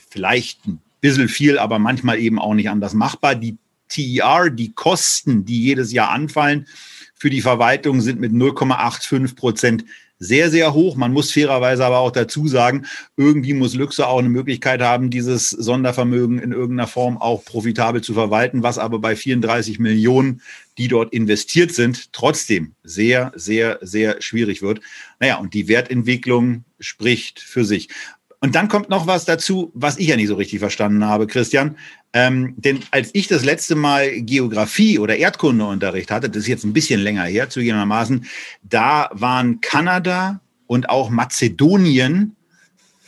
vielleicht 0.10 0.66
ein 0.68 0.82
bisschen 1.02 1.28
viel, 1.28 1.58
aber 1.58 1.80
manchmal 1.80 2.20
eben 2.20 2.40
auch 2.40 2.54
nicht 2.54 2.70
anders 2.70 2.94
machbar. 2.94 3.36
Die 3.36 3.58
TER, 3.90 4.50
die 4.50 4.72
Kosten, 4.72 5.46
die 5.46 5.62
jedes 5.62 5.92
Jahr 5.92 6.10
anfallen 6.10 6.68
für 7.16 7.30
die 7.30 7.42
Verwaltung, 7.42 8.02
sind 8.02 8.20
mit 8.20 8.32
0,85 8.32 9.36
Prozent 9.36 9.86
sehr, 10.22 10.52
sehr 10.52 10.74
hoch. 10.74 10.96
Man 10.96 11.14
muss 11.14 11.32
fairerweise 11.32 11.84
aber 11.84 11.98
auch 11.98 12.12
dazu 12.12 12.48
sagen, 12.48 12.86
irgendwie 13.18 13.56
muss 13.56 13.74
Luxe 13.74 14.08
auch 14.08 14.20
eine 14.20 14.30
Möglichkeit 14.30 14.82
haben, 14.82 15.10
dieses 15.10 15.50
Sondervermögen 15.50 16.38
in 16.38 16.52
irgendeiner 16.52 16.88
Form 16.88 17.18
auch 17.18 17.44
profitabel 17.44 18.02
zu 18.02 18.14
verwalten, 18.14 18.62
was 18.62 18.78
aber 18.78 19.00
bei 19.00 19.16
34 19.16 19.80
Millionen, 19.80 20.42
die 20.78 20.88
dort 20.88 21.12
investiert 21.12 21.74
sind, 21.74 22.14
trotzdem 22.14 22.76
sehr, 22.84 23.32
sehr, 23.36 23.80
sehr 23.82 24.22
schwierig 24.22 24.62
wird. 24.62 24.82
Naja, 25.20 25.38
und 25.38 25.56
die 25.56 25.68
Wertentwicklung 25.68 26.66
spricht 26.80 27.40
für 27.40 27.66
sich. 27.66 27.90
Und 28.44 28.56
dann 28.56 28.68
kommt 28.68 28.90
noch 28.90 29.06
was 29.06 29.26
dazu, 29.26 29.72
was 29.76 30.00
ich 30.00 30.08
ja 30.08 30.16
nicht 30.16 30.28
so 30.28 30.34
richtig 30.36 30.60
verstanden 30.60 31.06
habe, 31.06 31.28
Christian. 31.28 31.78
Ähm, 32.12 32.56
denn 32.58 32.80
als 32.90 33.12
ich 33.14 33.28
das 33.28 33.46
letzte 33.46 33.76
Mal 33.76 34.22
Geografie 34.22 34.98
oder 34.98 35.16
Erdkundeunterricht 35.16 36.10
hatte, 36.10 36.28
das 36.28 36.44
ist 36.44 36.48
jetzt 36.48 36.64
ein 36.64 36.74
bisschen 36.74 37.00
länger 37.00 37.26
her, 37.26 37.50
zugegebenermaßen, 37.50 38.26
da 38.64 39.10
waren 39.14 39.62
Kanada 39.62 40.42
und 40.66 40.90
auch 40.90 41.12
Mazedonien 41.12 42.36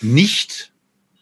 nicht 0.01 0.71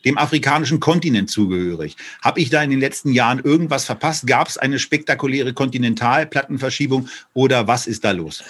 dem 0.04 0.18
afrikanischen 0.18 0.82
Kontinent 0.82 1.30
zugehörig. 1.30 1.96
Habe 2.22 2.42
ich 2.42 2.50
da 2.50 2.62
in 2.62 2.70
den 2.70 2.80
letzten 2.80 3.14
Jahren 3.14 3.40
irgendwas 3.40 3.86
verpasst? 3.86 4.28
Gab 4.28 4.50
es 4.50 4.58
eine 4.58 4.80
spektakuläre 4.80 5.54
Kontinentalplattenverschiebung 5.54 7.08
oder 7.34 7.68
was 7.68 7.88
ist 7.88 8.04
da 8.04 8.12
los? 8.12 8.44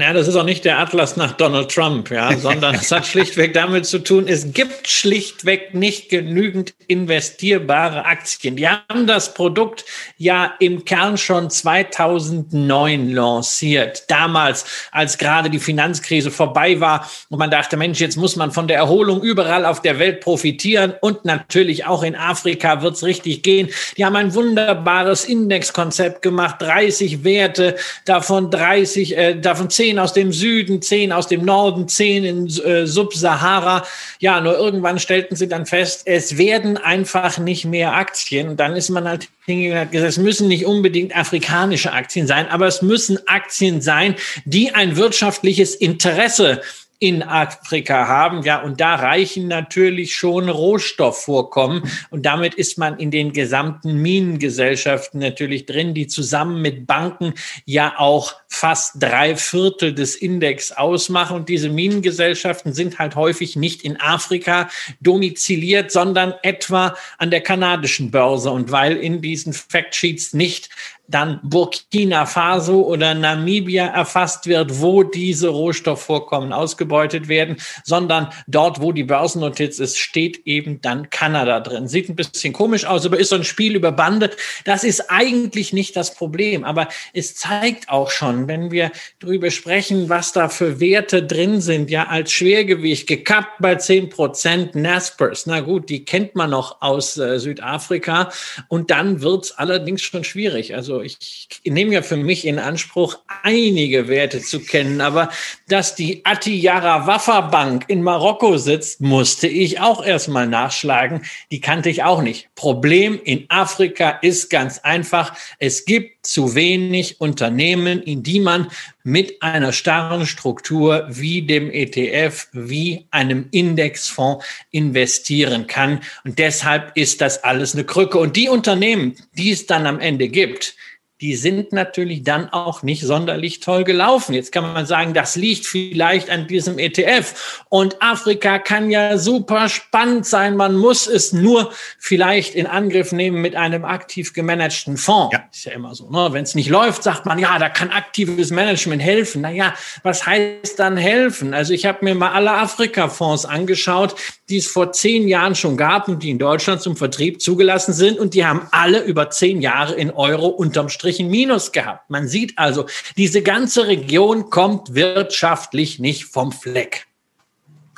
Ja, 0.00 0.14
das 0.14 0.28
ist 0.28 0.36
auch 0.36 0.44
nicht 0.44 0.64
der 0.64 0.78
Atlas 0.78 1.16
nach 1.16 1.32
Donald 1.32 1.70
Trump, 1.70 2.10
ja, 2.10 2.34
sondern 2.36 2.74
es 2.74 2.90
hat 2.90 3.06
schlichtweg 3.08 3.52
damit 3.52 3.84
zu 3.84 3.98
tun, 3.98 4.26
es 4.28 4.52
gibt 4.54 4.88
schlichtweg 4.88 5.74
nicht 5.74 6.08
genügend 6.08 6.72
investierbare 6.86 8.06
Aktien. 8.06 8.56
Die 8.56 8.66
haben 8.66 9.06
das 9.06 9.34
Produkt 9.34 9.84
ja 10.16 10.54
im 10.58 10.84
Kern 10.84 11.18
schon 11.18 11.50
2009 11.50 13.10
lanciert. 13.10 14.04
Damals, 14.08 14.64
als 14.90 15.18
gerade 15.18 15.50
die 15.50 15.58
Finanzkrise 15.58 16.30
vorbei 16.30 16.80
war 16.80 17.08
und 17.28 17.38
man 17.38 17.50
dachte, 17.50 17.76
Mensch, 17.76 18.00
jetzt 18.00 18.16
muss 18.16 18.36
man 18.36 18.52
von 18.52 18.68
der 18.68 18.78
Erholung 18.78 19.22
überall 19.22 19.66
auf 19.66 19.82
der 19.82 19.98
Welt 19.98 20.20
profitieren 20.20 20.94
und 21.00 21.24
natürlich 21.24 21.84
auch 21.84 22.02
in 22.02 22.16
Afrika 22.16 22.80
wird's 22.80 23.04
richtig 23.04 23.42
gehen. 23.42 23.68
Die 23.96 24.04
haben 24.04 24.16
ein 24.16 24.34
wunderbares 24.34 25.24
Indexkonzept 25.24 26.22
gemacht, 26.22 26.56
30 26.60 27.22
Werte, 27.22 27.76
davon 28.04 28.50
30, 28.50 29.16
äh, 29.16 29.34
davon 29.34 29.68
10 29.68 29.89
zehn 29.90 29.98
aus 29.98 30.12
dem 30.12 30.32
Süden, 30.32 30.82
zehn 30.82 31.10
aus 31.10 31.26
dem 31.26 31.44
Norden, 31.44 31.88
zehn 31.88 32.24
in 32.24 32.46
äh, 32.46 32.86
Subsahara. 32.86 33.84
Ja, 34.20 34.40
nur 34.40 34.56
irgendwann 34.56 35.00
stellten 35.00 35.34
sie 35.34 35.48
dann 35.48 35.66
fest, 35.66 36.02
es 36.04 36.38
werden 36.38 36.76
einfach 36.76 37.38
nicht 37.38 37.64
mehr 37.64 37.94
Aktien. 37.94 38.50
Und 38.50 38.60
dann 38.60 38.76
ist 38.76 38.88
man 38.88 39.08
halt 39.08 39.28
hingegangen 39.46 39.86
und 39.86 39.92
gesagt, 39.92 40.10
es 40.10 40.18
müssen 40.18 40.46
nicht 40.46 40.64
unbedingt 40.64 41.16
afrikanische 41.16 41.92
Aktien 41.92 42.28
sein, 42.28 42.48
aber 42.48 42.68
es 42.68 42.82
müssen 42.82 43.18
Aktien 43.26 43.80
sein, 43.80 44.14
die 44.44 44.72
ein 44.72 44.96
wirtschaftliches 44.96 45.74
Interesse 45.74 46.60
in 47.00 47.22
Afrika 47.24 48.06
haben. 48.06 48.42
Ja, 48.42 48.62
und 48.62 48.80
da 48.80 48.94
reichen 48.94 49.48
natürlich 49.48 50.14
schon 50.14 50.48
Rohstoffvorkommen. 50.48 51.82
Und 52.10 52.26
damit 52.26 52.54
ist 52.54 52.78
man 52.78 52.98
in 52.98 53.10
den 53.10 53.32
gesamten 53.32 54.00
Minengesellschaften 54.00 55.18
natürlich 55.18 55.66
drin, 55.66 55.94
die 55.94 56.06
zusammen 56.06 56.62
mit 56.62 56.86
Banken 56.86 57.34
ja 57.64 57.94
auch 57.96 58.34
fast 58.50 58.94
drei 58.98 59.36
Viertel 59.36 59.94
des 59.94 60.16
Index 60.16 60.72
ausmachen. 60.72 61.36
Und 61.36 61.48
diese 61.48 61.70
Minengesellschaften 61.70 62.74
sind 62.74 62.98
halt 62.98 63.14
häufig 63.14 63.56
nicht 63.56 63.82
in 63.82 63.98
Afrika 63.98 64.68
domiziliert, 65.00 65.92
sondern 65.92 66.34
etwa 66.42 66.96
an 67.16 67.30
der 67.30 67.40
kanadischen 67.40 68.10
Börse. 68.10 68.50
Und 68.50 68.72
weil 68.72 68.96
in 68.96 69.22
diesen 69.22 69.52
Factsheets 69.52 70.34
nicht 70.34 70.68
dann 71.10 71.40
Burkina 71.42 72.24
Faso 72.24 72.82
oder 72.82 73.14
Namibia 73.14 73.86
erfasst 73.86 74.46
wird, 74.46 74.80
wo 74.80 75.02
diese 75.02 75.48
Rohstoffvorkommen 75.48 76.52
ausgebeutet 76.52 77.28
werden, 77.28 77.56
sondern 77.84 78.28
dort, 78.46 78.80
wo 78.80 78.92
die 78.92 79.04
Börsennotiz 79.04 79.80
ist, 79.80 79.98
steht 79.98 80.46
eben 80.46 80.80
dann 80.80 81.10
Kanada 81.10 81.60
drin. 81.60 81.88
Sieht 81.88 82.08
ein 82.08 82.16
bisschen 82.16 82.52
komisch 82.52 82.84
aus, 82.84 83.04
aber 83.04 83.18
ist 83.18 83.30
so 83.30 83.36
ein 83.36 83.44
Spiel 83.44 83.74
über 83.74 83.92
Bande. 83.92 84.30
Das 84.64 84.84
ist 84.84 85.10
eigentlich 85.10 85.72
nicht 85.72 85.96
das 85.96 86.14
Problem, 86.14 86.64
aber 86.64 86.88
es 87.12 87.34
zeigt 87.34 87.88
auch 87.88 88.10
schon, 88.10 88.39
wenn 88.48 88.70
wir 88.70 88.90
darüber 89.18 89.50
sprechen, 89.50 90.08
was 90.08 90.32
da 90.32 90.48
für 90.48 90.80
Werte 90.80 91.22
drin 91.22 91.60
sind, 91.60 91.90
ja, 91.90 92.06
als 92.06 92.32
Schwergewicht 92.32 93.06
gekappt 93.06 93.58
bei 93.60 93.74
zehn 93.76 94.08
Prozent 94.08 94.74
Naspers. 94.74 95.46
Na 95.46 95.60
gut, 95.60 95.88
die 95.88 96.04
kennt 96.04 96.34
man 96.34 96.50
noch 96.50 96.80
aus 96.80 97.16
äh, 97.18 97.38
Südafrika 97.38 98.30
und 98.68 98.90
dann 98.90 99.20
wird's 99.22 99.52
allerdings 99.52 100.02
schon 100.02 100.24
schwierig. 100.24 100.74
Also 100.74 101.00
ich 101.00 101.48
nehme 101.64 101.94
ja 101.94 102.02
für 102.02 102.16
mich 102.16 102.46
in 102.46 102.58
Anspruch, 102.58 103.18
einige 103.42 104.08
Werte 104.08 104.40
zu 104.40 104.60
kennen, 104.60 105.00
aber 105.00 105.30
dass 105.68 105.94
die 105.94 106.24
Atiyara 106.24 107.06
Waffa 107.06 107.40
Bank 107.42 107.84
in 107.88 108.02
Marokko 108.02 108.56
sitzt, 108.56 109.00
musste 109.00 109.46
ich 109.46 109.80
auch 109.80 110.04
erstmal 110.04 110.46
nachschlagen. 110.46 111.22
Die 111.50 111.60
kannte 111.60 111.90
ich 111.90 112.02
auch 112.02 112.22
nicht. 112.22 112.48
Problem 112.54 113.20
in 113.24 113.46
Afrika 113.48 114.10
ist 114.22 114.50
ganz 114.50 114.78
einfach. 114.78 115.34
Es 115.58 115.84
gibt 115.84 116.19
zu 116.22 116.54
wenig 116.54 117.20
Unternehmen, 117.20 118.02
in 118.02 118.22
die 118.22 118.40
man 118.40 118.70
mit 119.02 119.42
einer 119.42 119.72
starren 119.72 120.26
Struktur 120.26 121.06
wie 121.08 121.42
dem 121.42 121.70
ETF, 121.70 122.48
wie 122.52 123.06
einem 123.10 123.46
Indexfonds 123.50 124.44
investieren 124.70 125.66
kann. 125.66 126.00
Und 126.24 126.38
deshalb 126.38 126.96
ist 126.96 127.20
das 127.20 127.42
alles 127.42 127.74
eine 127.74 127.84
Krücke. 127.84 128.18
Und 128.18 128.36
die 128.36 128.48
Unternehmen, 128.48 129.16
die 129.36 129.50
es 129.50 129.66
dann 129.66 129.86
am 129.86 130.00
Ende 130.00 130.28
gibt, 130.28 130.74
die 131.20 131.36
sind 131.36 131.72
natürlich 131.72 132.22
dann 132.22 132.48
auch 132.48 132.82
nicht 132.82 133.02
sonderlich 133.02 133.60
toll 133.60 133.84
gelaufen. 133.84 134.34
Jetzt 134.34 134.52
kann 134.52 134.72
man 134.72 134.86
sagen, 134.86 135.12
das 135.12 135.36
liegt 135.36 135.66
vielleicht 135.66 136.30
an 136.30 136.46
diesem 136.46 136.78
ETF. 136.78 137.62
Und 137.68 138.00
Afrika 138.00 138.58
kann 138.58 138.90
ja 138.90 139.18
super 139.18 139.68
spannend 139.68 140.24
sein. 140.24 140.56
Man 140.56 140.76
muss 140.76 141.06
es 141.06 141.34
nur 141.34 141.72
vielleicht 141.98 142.54
in 142.54 142.66
Angriff 142.66 143.12
nehmen 143.12 143.42
mit 143.42 143.54
einem 143.54 143.84
aktiv 143.84 144.32
gemanagten 144.32 144.96
Fonds. 144.96 145.34
Ja. 145.34 145.44
Ist 145.52 145.66
ja 145.66 145.72
immer 145.72 145.94
so. 145.94 146.08
Ne? 146.08 146.28
Wenn 146.32 146.44
es 146.44 146.54
nicht 146.54 146.70
läuft, 146.70 147.02
sagt 147.02 147.26
man, 147.26 147.38
ja, 147.38 147.58
da 147.58 147.68
kann 147.68 147.90
aktives 147.90 148.50
Management 148.50 149.02
helfen. 149.02 149.42
Naja, 149.42 149.74
was 150.02 150.24
heißt 150.24 150.78
dann 150.78 150.96
helfen? 150.96 151.52
Also 151.52 151.74
ich 151.74 151.84
habe 151.84 152.02
mir 152.02 152.14
mal 152.14 152.32
alle 152.32 152.52
Afrika-Fonds 152.52 153.44
angeschaut, 153.44 154.14
die 154.50 154.56
es 154.56 154.66
vor 154.66 154.92
zehn 154.92 155.28
Jahren 155.28 155.54
schon 155.54 155.76
gab 155.76 156.08
und 156.08 156.22
die 156.22 156.30
in 156.30 156.38
Deutschland 156.38 156.82
zum 156.82 156.96
Vertrieb 156.96 157.40
zugelassen 157.40 157.92
sind. 157.92 158.18
Und 158.18 158.34
die 158.34 158.44
haben 158.44 158.62
alle 158.72 159.04
über 159.04 159.30
zehn 159.30 159.60
Jahre 159.60 159.94
in 159.94 160.10
Euro 160.10 160.48
unterm 160.48 160.88
Strich 160.88 161.20
Minus 161.20 161.72
gehabt. 161.72 162.10
Man 162.10 162.26
sieht 162.26 162.58
also, 162.58 162.86
diese 163.16 163.42
ganze 163.42 163.86
Region 163.86 164.50
kommt 164.50 164.94
wirtschaftlich 164.94 166.00
nicht 166.00 166.24
vom 166.24 166.50
Fleck. 166.50 167.06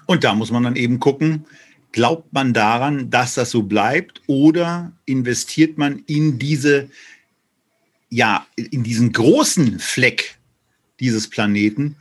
Und 0.07 0.25
da 0.25 0.35
muss 0.35 0.51
man 0.51 0.65
dann 0.65 0.77
eben 0.77 1.01
gucken, 1.01 1.47
glaubt 1.93 2.33
man 2.33 2.53
daran, 2.53 3.09
dass 3.09 3.35
das 3.35 3.51
so 3.51 3.63
bleibt 3.63 4.21
oder 4.27 4.93
investiert 5.07 5.79
man 5.79 6.03
in 6.07 6.39
diese, 6.39 6.91
ja, 8.11 8.47
in 8.57 8.83
diesen 8.83 9.13
großen 9.13 9.79
Fleck 9.79 10.37
dieses 11.01 11.31
Planeten 11.31 11.97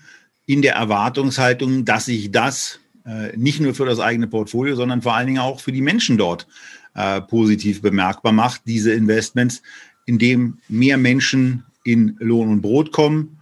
in 0.46 0.62
der 0.62 0.76
Erwartungshaltung, 0.76 1.86
dass 1.86 2.06
sich 2.06 2.32
das 2.32 2.81
nicht 3.36 3.60
nur 3.60 3.74
für 3.74 3.86
das 3.86 4.00
eigene 4.00 4.28
Portfolio, 4.28 4.76
sondern 4.76 5.02
vor 5.02 5.16
allen 5.16 5.28
Dingen 5.28 5.40
auch 5.40 5.60
für 5.60 5.72
die 5.72 5.82
Menschen 5.82 6.18
dort 6.18 6.48
äh, 6.94 7.22
positiv 7.22 7.82
bemerkbar 7.82 8.32
macht, 8.32 8.62
diese 8.66 8.92
Investments 8.94 9.62
in 10.06 10.20
dem 10.20 10.58
mehr 10.68 10.98
Menschen 10.98 11.66
in 11.84 12.16
Lohn 12.20 12.50
und 12.50 12.62
Brot 12.62 12.92
kommen, 12.92 13.42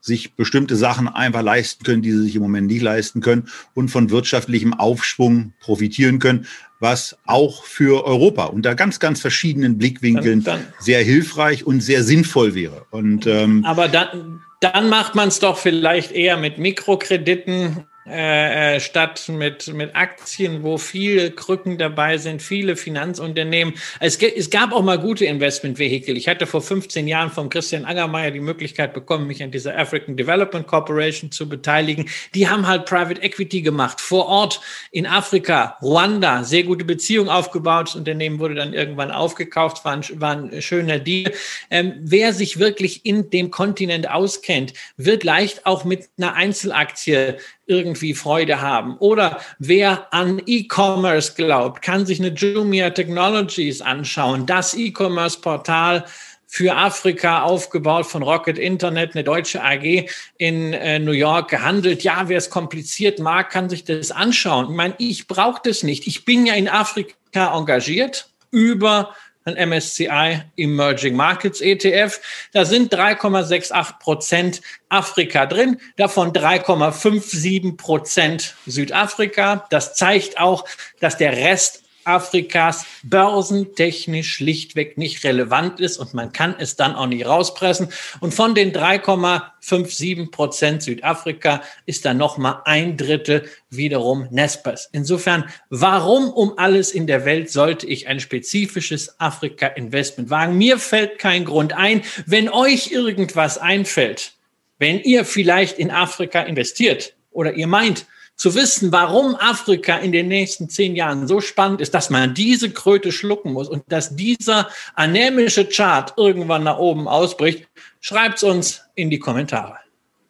sich 0.00 0.34
bestimmte 0.34 0.76
Sachen 0.76 1.08
einfach 1.08 1.42
leisten 1.42 1.84
können, 1.84 2.02
die 2.02 2.12
sie 2.12 2.22
sich 2.22 2.36
im 2.36 2.42
Moment 2.42 2.66
nicht 2.66 2.82
leisten 2.82 3.20
können 3.20 3.48
und 3.74 3.88
von 3.88 4.10
wirtschaftlichem 4.10 4.74
Aufschwung 4.74 5.52
profitieren 5.60 6.18
können, 6.18 6.46
was 6.80 7.16
auch 7.26 7.64
für 7.64 8.04
Europa 8.04 8.44
unter 8.44 8.74
ganz, 8.74 9.00
ganz 9.00 9.20
verschiedenen 9.20 9.78
Blickwinkeln 9.78 10.44
dann, 10.44 10.60
dann, 10.60 10.72
sehr 10.78 11.02
hilfreich 11.02 11.66
und 11.66 11.80
sehr 11.80 12.04
sinnvoll 12.04 12.54
wäre. 12.54 12.86
Und, 12.90 13.26
ähm, 13.26 13.64
aber 13.64 13.88
dann, 13.88 14.40
dann 14.60 14.88
macht 14.88 15.14
man 15.14 15.28
es 15.28 15.40
doch 15.40 15.58
vielleicht 15.58 16.12
eher 16.12 16.36
mit 16.36 16.58
Mikrokrediten 16.58 17.84
äh, 18.10 18.76
äh, 18.76 18.80
statt 18.80 19.28
mit, 19.28 19.72
mit 19.74 19.94
Aktien, 19.94 20.62
wo 20.62 20.78
viele 20.78 21.30
Krücken 21.30 21.78
dabei 21.78 22.18
sind, 22.18 22.40
viele 22.40 22.76
Finanzunternehmen. 22.76 23.74
Es, 24.00 24.16
es 24.16 24.50
gab 24.50 24.72
auch 24.72 24.82
mal 24.82 24.98
gute 24.98 25.26
Investmentvehikel. 25.26 26.16
Ich 26.16 26.28
hatte 26.28 26.46
vor 26.46 26.62
15 26.62 27.06
Jahren 27.06 27.30
von 27.30 27.50
Christian 27.50 27.84
Angermeier 27.84 28.30
die 28.30 28.40
Möglichkeit 28.40 28.94
bekommen, 28.94 29.26
mich 29.26 29.42
an 29.42 29.50
dieser 29.50 29.76
African 29.78 30.16
Development 30.16 30.66
Corporation 30.66 31.30
zu 31.30 31.48
beteiligen. 31.48 32.08
Die 32.34 32.48
haben 32.48 32.66
halt 32.66 32.86
Private 32.86 33.20
Equity 33.22 33.62
gemacht, 33.62 34.00
vor 34.00 34.26
Ort 34.26 34.60
in 34.90 35.06
Afrika, 35.06 35.76
Ruanda, 35.82 36.44
sehr 36.44 36.62
gute 36.62 36.84
Beziehungen 36.84 37.28
aufgebaut. 37.28 37.88
Das 37.88 37.96
Unternehmen 37.96 38.38
wurde 38.38 38.54
dann 38.54 38.72
irgendwann 38.72 39.10
aufgekauft, 39.10 39.84
war 39.84 39.92
ein, 39.92 40.04
war 40.14 40.36
ein 40.36 40.62
schöner 40.62 40.98
Deal. 40.98 41.32
Ähm, 41.70 41.94
wer 42.00 42.32
sich 42.32 42.58
wirklich 42.58 43.04
in 43.04 43.30
dem 43.30 43.50
Kontinent 43.50 44.10
auskennt, 44.10 44.72
wird 44.96 45.24
leicht 45.24 45.66
auch 45.66 45.84
mit 45.84 46.08
einer 46.16 46.34
Einzelaktie 46.34 47.36
irgendwie 47.68 48.14
Freude 48.14 48.60
haben. 48.60 48.96
Oder 48.98 49.40
wer 49.58 50.12
an 50.12 50.42
E-Commerce 50.46 51.34
glaubt, 51.36 51.82
kann 51.82 52.06
sich 52.06 52.18
eine 52.18 52.30
Jumia 52.30 52.90
Technologies 52.90 53.80
anschauen. 53.80 54.46
Das 54.46 54.74
E-Commerce-Portal 54.74 56.04
für 56.50 56.74
Afrika 56.74 57.42
aufgebaut 57.42 58.06
von 58.06 58.22
Rocket 58.22 58.58
Internet, 58.58 59.14
eine 59.14 59.22
deutsche 59.22 59.62
AG 59.62 60.08
in 60.38 60.72
äh, 60.72 60.98
New 60.98 61.12
York 61.12 61.50
gehandelt. 61.50 62.02
Ja, 62.02 62.28
wer 62.28 62.38
es 62.38 62.48
kompliziert 62.48 63.18
mag, 63.18 63.50
kann 63.50 63.68
sich 63.68 63.84
das 63.84 64.10
anschauen. 64.10 64.70
Ich 64.70 64.76
meine, 64.76 64.94
ich 64.96 65.28
brauche 65.28 65.60
das 65.62 65.82
nicht. 65.82 66.06
Ich 66.06 66.24
bin 66.24 66.46
ja 66.46 66.54
in 66.54 66.68
Afrika 66.68 67.54
engagiert 67.54 68.30
über 68.50 69.14
ein 69.56 69.68
MSCI 69.68 70.42
Emerging 70.56 71.16
Markets 71.16 71.60
ETF. 71.60 72.20
Da 72.52 72.64
sind 72.64 72.94
3,68 72.94 73.98
Prozent 73.98 74.60
Afrika 74.88 75.46
drin, 75.46 75.80
davon 75.96 76.32
3,57 76.32 77.76
Prozent 77.76 78.54
Südafrika. 78.66 79.66
Das 79.70 79.94
zeigt 79.94 80.38
auch, 80.38 80.64
dass 81.00 81.16
der 81.16 81.32
Rest 81.32 81.87
Afrikas 82.08 82.86
börsentechnisch 83.02 84.32
schlichtweg 84.32 84.98
nicht 84.98 85.22
relevant 85.24 85.78
ist 85.78 85.98
und 85.98 86.14
man 86.14 86.32
kann 86.32 86.54
es 86.58 86.76
dann 86.76 86.94
auch 86.94 87.06
nicht 87.06 87.26
rauspressen. 87.26 87.88
Und 88.20 88.34
von 88.34 88.54
den 88.54 88.72
3,57 88.72 90.30
Prozent 90.30 90.82
Südafrika 90.82 91.62
ist 91.86 92.04
dann 92.04 92.16
nochmal 92.16 92.62
ein 92.64 92.96
Drittel 92.96 93.48
wiederum 93.70 94.26
Nespers. 94.30 94.88
Insofern, 94.92 95.44
warum 95.68 96.30
um 96.30 96.58
alles 96.58 96.90
in 96.92 97.06
der 97.06 97.24
Welt 97.24 97.50
sollte 97.50 97.86
ich 97.86 98.08
ein 98.08 98.20
spezifisches 98.20 99.20
Afrika-Investment 99.20 100.30
wagen? 100.30 100.56
Mir 100.56 100.78
fällt 100.78 101.18
kein 101.18 101.44
Grund 101.44 101.74
ein. 101.74 102.02
Wenn 102.26 102.48
euch 102.48 102.90
irgendwas 102.90 103.58
einfällt, 103.58 104.32
Wenn 104.78 105.00
ihr 105.00 105.24
vielleicht 105.24 105.78
in 105.78 105.90
Afrika 105.90 106.42
investiert 106.42 107.14
oder 107.30 107.52
ihr 107.54 107.66
meint, 107.66 108.06
zu 108.38 108.54
wissen, 108.54 108.92
warum 108.92 109.34
Afrika 109.34 109.96
in 109.96 110.12
den 110.12 110.28
nächsten 110.28 110.70
zehn 110.70 110.94
Jahren 110.94 111.26
so 111.26 111.40
spannend 111.40 111.80
ist, 111.80 111.92
dass 111.92 112.08
man 112.08 112.34
diese 112.34 112.70
Kröte 112.70 113.10
schlucken 113.10 113.52
muss 113.52 113.68
und 113.68 113.82
dass 113.88 114.14
dieser 114.14 114.68
anämische 114.94 115.66
Chart 115.66 116.14
irgendwann 116.16 116.62
nach 116.62 116.78
oben 116.78 117.08
ausbricht, 117.08 117.68
schreibt's 118.00 118.44
uns 118.44 118.82
in 118.94 119.10
die 119.10 119.18
Kommentare. 119.18 119.76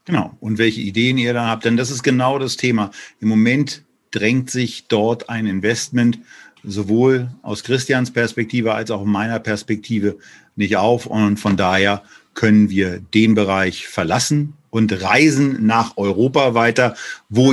Genau. 0.06 0.34
Und 0.40 0.56
welche 0.56 0.80
Ideen 0.80 1.18
ihr 1.18 1.34
da 1.34 1.46
habt, 1.48 1.66
denn 1.66 1.76
das 1.76 1.90
ist 1.90 2.02
genau 2.02 2.38
das 2.38 2.56
Thema. 2.56 2.90
Im 3.20 3.28
Moment 3.28 3.82
drängt 4.10 4.50
sich 4.50 4.86
dort 4.88 5.28
ein 5.28 5.46
Investment 5.46 6.18
sowohl 6.64 7.28
aus 7.42 7.62
Christians 7.62 8.10
Perspektive 8.10 8.72
als 8.72 8.90
auch 8.90 9.04
meiner 9.04 9.38
Perspektive 9.38 10.16
nicht 10.56 10.78
auf. 10.78 11.04
Und 11.04 11.36
von 11.36 11.58
daher 11.58 12.02
können 12.32 12.70
wir 12.70 13.00
den 13.12 13.34
Bereich 13.34 13.86
verlassen 13.86 14.54
und 14.70 15.02
reisen 15.02 15.66
nach 15.66 15.98
Europa 15.98 16.54
weiter, 16.54 16.96
wo 17.28 17.52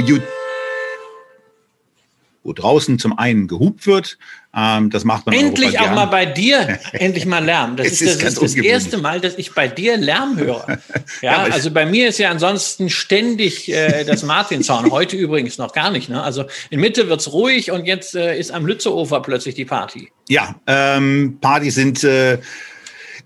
wo 2.45 2.53
draußen 2.53 2.99
zum 2.99 3.17
einen 3.17 3.47
gehupt 3.47 3.87
wird. 3.87 4.17
Ähm, 4.55 4.89
das 4.89 5.03
macht 5.03 5.25
man 5.25 5.35
endlich 5.35 5.79
auch 5.79 5.91
mal 5.91 6.05
bei 6.05 6.25
dir, 6.25 6.79
endlich 6.93 7.25
mal 7.25 7.43
Lärm. 7.43 7.75
Das 7.75 7.87
ist, 7.87 8.01
ist, 8.01 8.23
das, 8.23 8.37
ist 8.37 8.41
das 8.41 8.55
erste 8.55 8.99
Mal, 8.99 9.19
dass 9.19 9.37
ich 9.37 9.53
bei 9.53 9.67
dir 9.67 9.97
Lärm 9.97 10.37
höre. 10.37 10.65
Ja, 11.21 11.43
also 11.43 11.71
bei 11.71 11.85
mir 11.85 12.09
ist 12.09 12.19
ja 12.19 12.29
ansonsten 12.29 12.89
ständig 12.89 13.71
äh, 13.71 14.03
das 14.03 14.23
Martinshorn. 14.23 14.91
Heute 14.91 15.15
übrigens 15.15 15.57
noch 15.57 15.73
gar 15.73 15.89
nicht. 15.89 16.09
Ne? 16.09 16.21
Also 16.21 16.45
in 16.69 16.79
Mitte 16.79 17.09
wird's 17.09 17.31
ruhig 17.31 17.71
und 17.71 17.85
jetzt 17.85 18.15
äh, 18.15 18.37
ist 18.37 18.51
am 18.51 18.65
Lützeufer 18.65 19.21
plötzlich 19.21 19.55
die 19.55 19.65
Party. 19.65 20.11
Ja, 20.29 20.55
ähm, 20.67 21.37
Partys 21.41 21.75
sind 21.75 22.03
äh, 22.03 22.37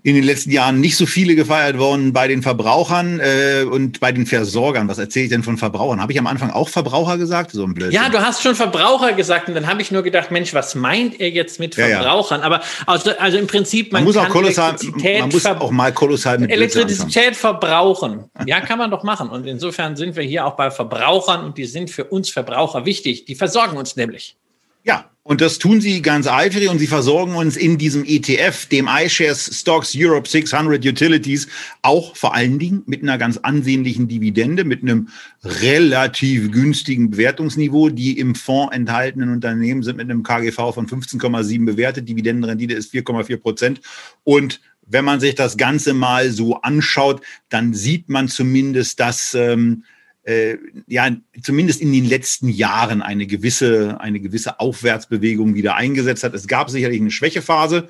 in 0.02 0.14
den 0.14 0.24
letzten 0.24 0.50
Jahren 0.50 0.80
nicht 0.80 0.96
so 0.96 1.06
viele 1.06 1.34
gefeiert 1.34 1.78
worden 1.78 2.12
bei 2.12 2.26
den 2.26 2.42
Verbrauchern 2.42 3.20
äh, 3.20 3.64
und 3.64 4.00
bei 4.00 4.12
den 4.12 4.26
Versorgern. 4.26 4.88
Was 4.88 4.98
erzähle 4.98 5.24
ich 5.24 5.30
denn 5.30 5.42
von 5.42 5.58
Verbrauchern? 5.58 6.00
Habe 6.00 6.12
ich 6.12 6.18
am 6.18 6.26
Anfang 6.26 6.50
auch 6.50 6.68
Verbraucher 6.68 7.18
gesagt? 7.18 7.50
So 7.52 7.64
ein 7.64 7.74
Blödsinn. 7.74 8.00
Ja, 8.00 8.08
du 8.08 8.18
hast 8.18 8.42
schon 8.42 8.54
Verbraucher 8.54 9.12
gesagt 9.12 9.48
und 9.48 9.54
dann 9.54 9.66
habe 9.66 9.82
ich 9.82 9.90
nur 9.90 10.02
gedacht, 10.02 10.30
Mensch, 10.30 10.54
was 10.54 10.74
meint 10.74 11.20
er 11.20 11.30
jetzt 11.30 11.60
mit 11.60 11.74
Verbrauchern? 11.74 12.40
Ja, 12.40 12.48
ja. 12.48 12.56
Aber 12.56 12.64
also, 12.86 13.10
also 13.18 13.38
im 13.38 13.46
Prinzip, 13.46 13.92
man, 13.92 14.02
man 14.02 14.06
muss 14.06 14.16
auch 14.16 14.28
kolossal, 14.28 14.76
man 15.18 15.28
muss 15.28 15.44
auch 15.46 15.70
mal 15.70 15.92
kolossal 15.92 16.38
mit 16.38 16.50
Elektrizität 16.50 17.36
verbrauchen. 17.36 18.24
Ja, 18.46 18.60
kann 18.60 18.78
man 18.78 18.90
doch 18.90 19.02
machen. 19.04 19.28
Und 19.28 19.46
insofern 19.46 19.96
sind 19.96 20.16
wir 20.16 20.24
hier 20.24 20.46
auch 20.46 20.56
bei 20.56 20.70
Verbrauchern 20.70 21.44
und 21.44 21.58
die 21.58 21.66
sind 21.66 21.90
für 21.90 22.04
uns 22.04 22.30
Verbraucher 22.30 22.86
wichtig. 22.86 23.26
Die 23.26 23.34
versorgen 23.34 23.76
uns 23.76 23.96
nämlich. 23.96 24.36
Ja, 24.82 25.10
und 25.22 25.40
das 25.40 25.58
tun 25.58 25.80
sie 25.80 26.00
ganz 26.02 26.26
eifrig 26.26 26.68
und 26.70 26.78
sie 26.78 26.86
versorgen 26.86 27.36
uns 27.36 27.56
in 27.56 27.76
diesem 27.76 28.04
ETF, 28.04 28.66
dem 28.66 28.88
iShares 28.88 29.60
Stocks 29.60 29.94
Europe 29.94 30.28
600 30.28 30.84
Utilities, 30.84 31.46
auch 31.82 32.16
vor 32.16 32.34
allen 32.34 32.58
Dingen 32.58 32.82
mit 32.86 33.02
einer 33.02 33.18
ganz 33.18 33.36
ansehnlichen 33.36 34.08
Dividende, 34.08 34.64
mit 34.64 34.82
einem 34.82 35.08
relativ 35.44 36.50
günstigen 36.50 37.10
Bewertungsniveau. 37.10 37.90
Die 37.90 38.18
im 38.18 38.34
Fonds 38.34 38.74
enthaltenen 38.74 39.30
Unternehmen 39.30 39.82
sind 39.82 39.98
mit 39.98 40.10
einem 40.10 40.22
KGV 40.22 40.74
von 40.74 40.88
15,7 40.88 41.66
bewertet. 41.66 42.08
Dividendenrendite 42.08 42.74
ist 42.74 42.92
4,4 42.92 43.36
Prozent. 43.36 43.80
Und 44.24 44.60
wenn 44.86 45.04
man 45.04 45.20
sich 45.20 45.34
das 45.34 45.56
Ganze 45.56 45.94
mal 45.94 46.30
so 46.30 46.56
anschaut, 46.62 47.22
dann 47.50 47.74
sieht 47.74 48.08
man 48.08 48.28
zumindest, 48.28 48.98
dass 48.98 49.34
ähm, 49.34 49.84
äh, 50.24 50.56
ja 50.86 51.10
zumindest 51.42 51.80
in 51.80 51.92
den 51.92 52.06
letzten 52.06 52.48
Jahren 52.48 53.02
eine 53.02 53.26
gewisse, 53.26 54.00
eine 54.00 54.20
gewisse 54.20 54.60
Aufwärtsbewegung 54.60 55.54
wieder 55.54 55.76
eingesetzt 55.76 56.24
hat. 56.24 56.34
Es 56.34 56.46
gab 56.46 56.70
sicherlich 56.70 57.00
eine 57.00 57.10
Schwächephase, 57.10 57.88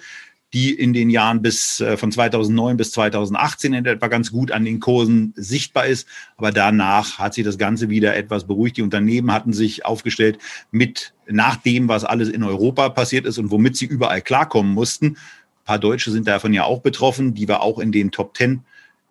die 0.52 0.74
in 0.74 0.92
den 0.92 1.10
Jahren 1.10 1.42
bis 1.42 1.80
äh, 1.80 1.96
von 1.96 2.10
2009 2.10 2.76
bis 2.76 2.92
2018 2.92 3.72
in 3.72 3.84
etwa 3.84 4.08
ganz 4.08 4.32
gut 4.32 4.50
an 4.50 4.64
den 4.64 4.80
Kursen 4.80 5.32
sichtbar 5.36 5.86
ist. 5.86 6.08
Aber 6.36 6.50
danach 6.50 7.18
hat 7.18 7.34
sich 7.34 7.44
das 7.44 7.58
Ganze 7.58 7.88
wieder 7.88 8.16
etwas 8.16 8.46
beruhigt. 8.46 8.76
Die 8.76 8.82
Unternehmen 8.82 9.32
hatten 9.32 9.52
sich 9.52 9.84
aufgestellt 9.84 10.38
mit 10.72 11.14
nach 11.28 11.56
dem, 11.56 11.88
was 11.88 12.04
alles 12.04 12.28
in 12.28 12.42
Europa 12.42 12.88
passiert 12.88 13.26
ist 13.26 13.38
und 13.38 13.50
womit 13.50 13.76
sie 13.76 13.86
überall 13.86 14.22
klarkommen 14.22 14.72
mussten. 14.72 15.06
Ein 15.06 15.64
paar 15.64 15.78
Deutsche 15.78 16.10
sind 16.10 16.26
davon 16.26 16.52
ja 16.52 16.64
auch 16.64 16.80
betroffen, 16.80 17.34
die 17.34 17.46
wir 17.46 17.60
auch 17.60 17.78
in 17.78 17.92
den 17.92 18.10
Top 18.10 18.34
Ten 18.34 18.64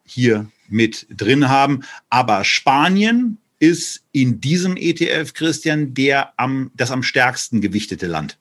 hier 0.06 0.48
mit 0.72 1.08
drin 1.10 1.50
haben. 1.50 1.84
Aber 2.10 2.44
Spanien 2.44 3.38
ist 3.60 4.04
in 4.12 4.42
diesem 4.42 4.78
ETF, 4.78 5.34
Christian, 5.34 5.94
der 5.94 6.34
am, 6.38 6.72
das 6.76 6.92
am 6.92 7.04
stärksten 7.04 7.62
gewichtete 7.62 8.08
Land. 8.08 8.38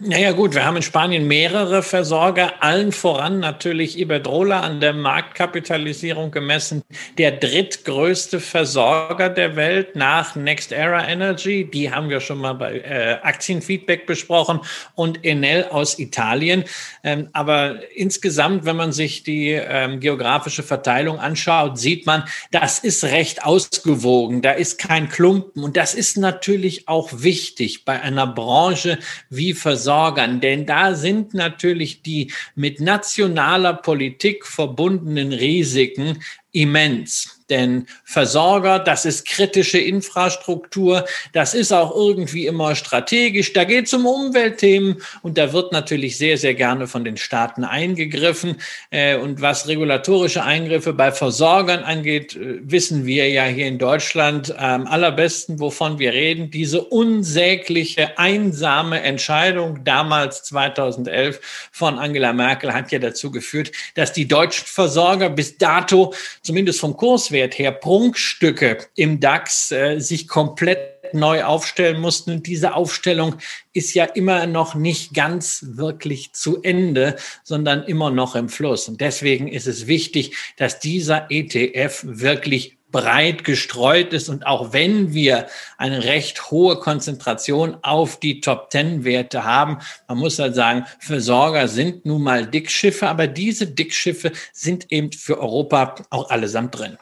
Naja 0.00 0.32
gut, 0.32 0.54
wir 0.54 0.64
haben 0.64 0.76
in 0.76 0.82
Spanien 0.82 1.28
mehrere 1.28 1.82
Versorger, 1.82 2.62
allen 2.62 2.92
voran 2.92 3.40
natürlich 3.40 3.98
Iberdrola 3.98 4.60
an 4.60 4.80
der 4.80 4.94
Marktkapitalisierung 4.94 6.30
gemessen, 6.30 6.82
der 7.18 7.32
drittgrößte 7.32 8.40
Versorger 8.40 9.28
der 9.28 9.54
Welt 9.54 9.94
nach 9.94 10.34
Next 10.34 10.72
Era 10.72 11.06
Energy, 11.06 11.70
die 11.70 11.92
haben 11.92 12.08
wir 12.08 12.20
schon 12.20 12.38
mal 12.38 12.54
bei 12.54 12.78
äh, 12.78 13.18
Aktienfeedback 13.22 14.06
besprochen. 14.06 14.60
Und 14.94 15.24
Enel 15.24 15.66
aus 15.66 15.98
Italien. 15.98 16.64
Ähm, 17.04 17.28
aber 17.34 17.80
insgesamt, 17.94 18.64
wenn 18.64 18.76
man 18.76 18.92
sich 18.92 19.24
die 19.24 19.50
ähm, 19.50 20.00
geografische 20.00 20.62
Verteilung 20.62 21.18
anschaut, 21.18 21.78
sieht 21.78 22.06
man, 22.06 22.24
das 22.50 22.78
ist 22.78 23.04
recht 23.04 23.44
ausgewogen, 23.44 24.40
da 24.40 24.52
ist 24.52 24.78
kein 24.78 25.10
Klumpen. 25.10 25.62
Und 25.62 25.76
das 25.76 25.94
ist 25.94 26.16
natürlich 26.16 26.88
auch 26.88 27.10
wichtig 27.12 27.84
bei 27.84 28.00
einer 28.00 28.26
Branche 28.26 28.98
wie 29.28 29.52
Versorgung 29.52 29.81
Versorgern, 29.82 30.40
denn 30.40 30.64
da 30.64 30.94
sind 30.94 31.34
natürlich 31.34 32.02
die 32.02 32.30
mit 32.54 32.80
nationaler 32.80 33.74
Politik 33.74 34.46
verbundenen 34.46 35.32
Risiken 35.32 36.22
immens. 36.52 37.42
Denn 37.52 37.86
Versorger, 38.04 38.78
das 38.78 39.04
ist 39.04 39.26
kritische 39.26 39.78
Infrastruktur, 39.78 41.04
das 41.34 41.52
ist 41.52 41.70
auch 41.70 41.94
irgendwie 41.94 42.46
immer 42.46 42.74
strategisch. 42.74 43.52
Da 43.52 43.64
geht 43.64 43.86
es 43.86 43.92
um 43.92 44.06
Umweltthemen 44.06 45.02
und 45.20 45.36
da 45.36 45.52
wird 45.52 45.70
natürlich 45.70 46.16
sehr, 46.16 46.38
sehr 46.38 46.54
gerne 46.54 46.86
von 46.86 47.04
den 47.04 47.18
Staaten 47.18 47.64
eingegriffen. 47.64 48.56
Äh, 48.90 49.16
und 49.16 49.42
was 49.42 49.68
regulatorische 49.68 50.42
Eingriffe 50.42 50.94
bei 50.94 51.12
Versorgern 51.12 51.84
angeht, 51.84 52.36
äh, 52.36 52.60
wissen 52.62 53.04
wir 53.04 53.28
ja 53.28 53.44
hier 53.44 53.66
in 53.66 53.78
Deutschland 53.78 54.56
am 54.58 54.86
allerbesten, 54.86 55.60
wovon 55.60 55.98
wir 55.98 56.14
reden. 56.14 56.50
Diese 56.50 56.82
unsägliche, 56.82 58.18
einsame 58.18 59.02
Entscheidung 59.02 59.84
damals 59.84 60.42
2011 60.44 61.68
von 61.70 61.98
Angela 61.98 62.32
Merkel 62.32 62.72
hat 62.72 62.92
ja 62.92 62.98
dazu 62.98 63.30
geführt, 63.30 63.72
dass 63.94 64.14
die 64.14 64.26
deutschen 64.26 64.66
Versorger 64.66 65.28
bis 65.28 65.58
dato 65.58 66.14
zumindest 66.42 66.80
vom 66.80 66.96
Kurswert 66.96 67.58
her 67.58 67.72
Prunkstücke 67.72 68.78
im 68.94 69.20
DAX 69.20 69.70
äh, 69.70 69.98
sich 69.98 70.28
komplett 70.28 71.14
neu 71.14 71.44
aufstellen 71.44 72.00
mussten. 72.00 72.32
Und 72.32 72.46
diese 72.46 72.74
Aufstellung 72.74 73.36
ist 73.72 73.94
ja 73.94 74.04
immer 74.04 74.46
noch 74.46 74.74
nicht 74.74 75.14
ganz 75.14 75.64
wirklich 75.68 76.32
zu 76.32 76.62
Ende, 76.62 77.16
sondern 77.42 77.84
immer 77.84 78.10
noch 78.10 78.34
im 78.34 78.48
Fluss. 78.48 78.88
Und 78.88 79.00
deswegen 79.00 79.48
ist 79.48 79.66
es 79.66 79.86
wichtig, 79.86 80.36
dass 80.56 80.80
dieser 80.80 81.26
ETF 81.30 82.04
wirklich 82.04 82.78
breit 82.92 83.42
gestreut 83.42 84.12
ist. 84.12 84.28
Und 84.28 84.46
auch 84.46 84.72
wenn 84.72 85.12
wir 85.12 85.46
eine 85.78 86.04
recht 86.04 86.50
hohe 86.50 86.78
Konzentration 86.78 87.76
auf 87.82 88.20
die 88.20 88.40
Top-Ten-Werte 88.40 89.44
haben, 89.44 89.78
man 90.06 90.18
muss 90.18 90.38
halt 90.38 90.54
sagen, 90.54 90.84
Versorger 91.00 91.66
sind 91.66 92.06
nun 92.06 92.22
mal 92.22 92.46
Dickschiffe, 92.46 93.08
aber 93.08 93.26
diese 93.26 93.66
Dickschiffe 93.66 94.32
sind 94.52 94.92
eben 94.92 95.10
für 95.12 95.40
Europa 95.40 95.96
auch 96.10 96.30
allesamt 96.30 96.78
drin. 96.78 96.98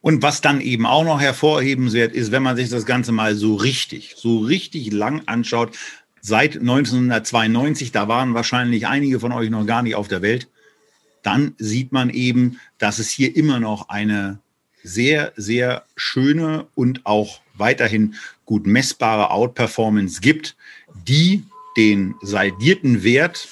Und 0.00 0.22
was 0.22 0.40
dann 0.40 0.60
eben 0.60 0.86
auch 0.86 1.04
noch 1.04 1.20
hervorhebenswert 1.20 2.12
ist, 2.12 2.32
wenn 2.32 2.42
man 2.42 2.56
sich 2.56 2.70
das 2.70 2.86
Ganze 2.86 3.12
mal 3.12 3.34
so 3.34 3.56
richtig, 3.56 4.14
so 4.16 4.38
richtig 4.38 4.92
lang 4.92 5.22
anschaut, 5.26 5.76
seit 6.20 6.56
1992, 6.56 7.92
da 7.92 8.08
waren 8.08 8.34
wahrscheinlich 8.34 8.86
einige 8.86 9.20
von 9.20 9.32
euch 9.32 9.50
noch 9.50 9.66
gar 9.66 9.82
nicht 9.82 9.96
auf 9.96 10.08
der 10.08 10.22
Welt, 10.22 10.48
dann 11.22 11.54
sieht 11.58 11.92
man 11.92 12.10
eben, 12.10 12.60
dass 12.78 12.98
es 12.98 13.10
hier 13.10 13.36
immer 13.36 13.60
noch 13.60 13.88
eine 13.88 14.40
sehr, 14.82 15.32
sehr 15.36 15.84
schöne 15.96 16.66
und 16.74 17.06
auch 17.06 17.40
weiterhin 17.54 18.14
gut 18.44 18.66
messbare 18.66 19.30
Outperformance 19.30 20.20
gibt, 20.20 20.56
die 21.06 21.44
den 21.76 22.14
saldierten 22.22 23.02
Wert 23.02 23.48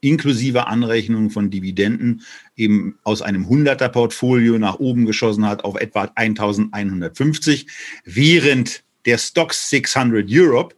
inklusive 0.00 0.66
Anrechnung 0.66 1.30
von 1.30 1.50
Dividenden 1.50 2.22
eben 2.56 2.98
aus 3.04 3.22
einem 3.22 3.46
100er 3.46 3.88
Portfolio 3.88 4.58
nach 4.58 4.78
oben 4.78 5.06
geschossen 5.06 5.46
hat 5.46 5.64
auf 5.64 5.76
etwa 5.76 6.10
1150, 6.14 7.66
während 8.04 8.82
der 9.04 9.18
Stocks 9.18 9.68
600 9.70 10.26
Europe 10.30 10.74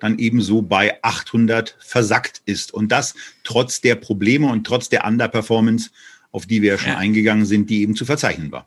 dann 0.00 0.18
ebenso 0.18 0.62
bei 0.62 1.02
800 1.02 1.76
versackt 1.78 2.42
ist. 2.46 2.72
Und 2.72 2.90
das 2.90 3.14
trotz 3.44 3.80
der 3.80 3.96
Probleme 3.96 4.48
und 4.48 4.66
trotz 4.66 4.88
der 4.88 5.04
Underperformance, 5.04 5.90
auf 6.32 6.46
die 6.46 6.62
wir 6.62 6.72
ja 6.72 6.78
schon 6.78 6.92
ja. 6.92 6.98
eingegangen 6.98 7.44
sind, 7.44 7.68
die 7.70 7.82
eben 7.82 7.94
zu 7.94 8.04
verzeichnen 8.04 8.50
war. 8.50 8.66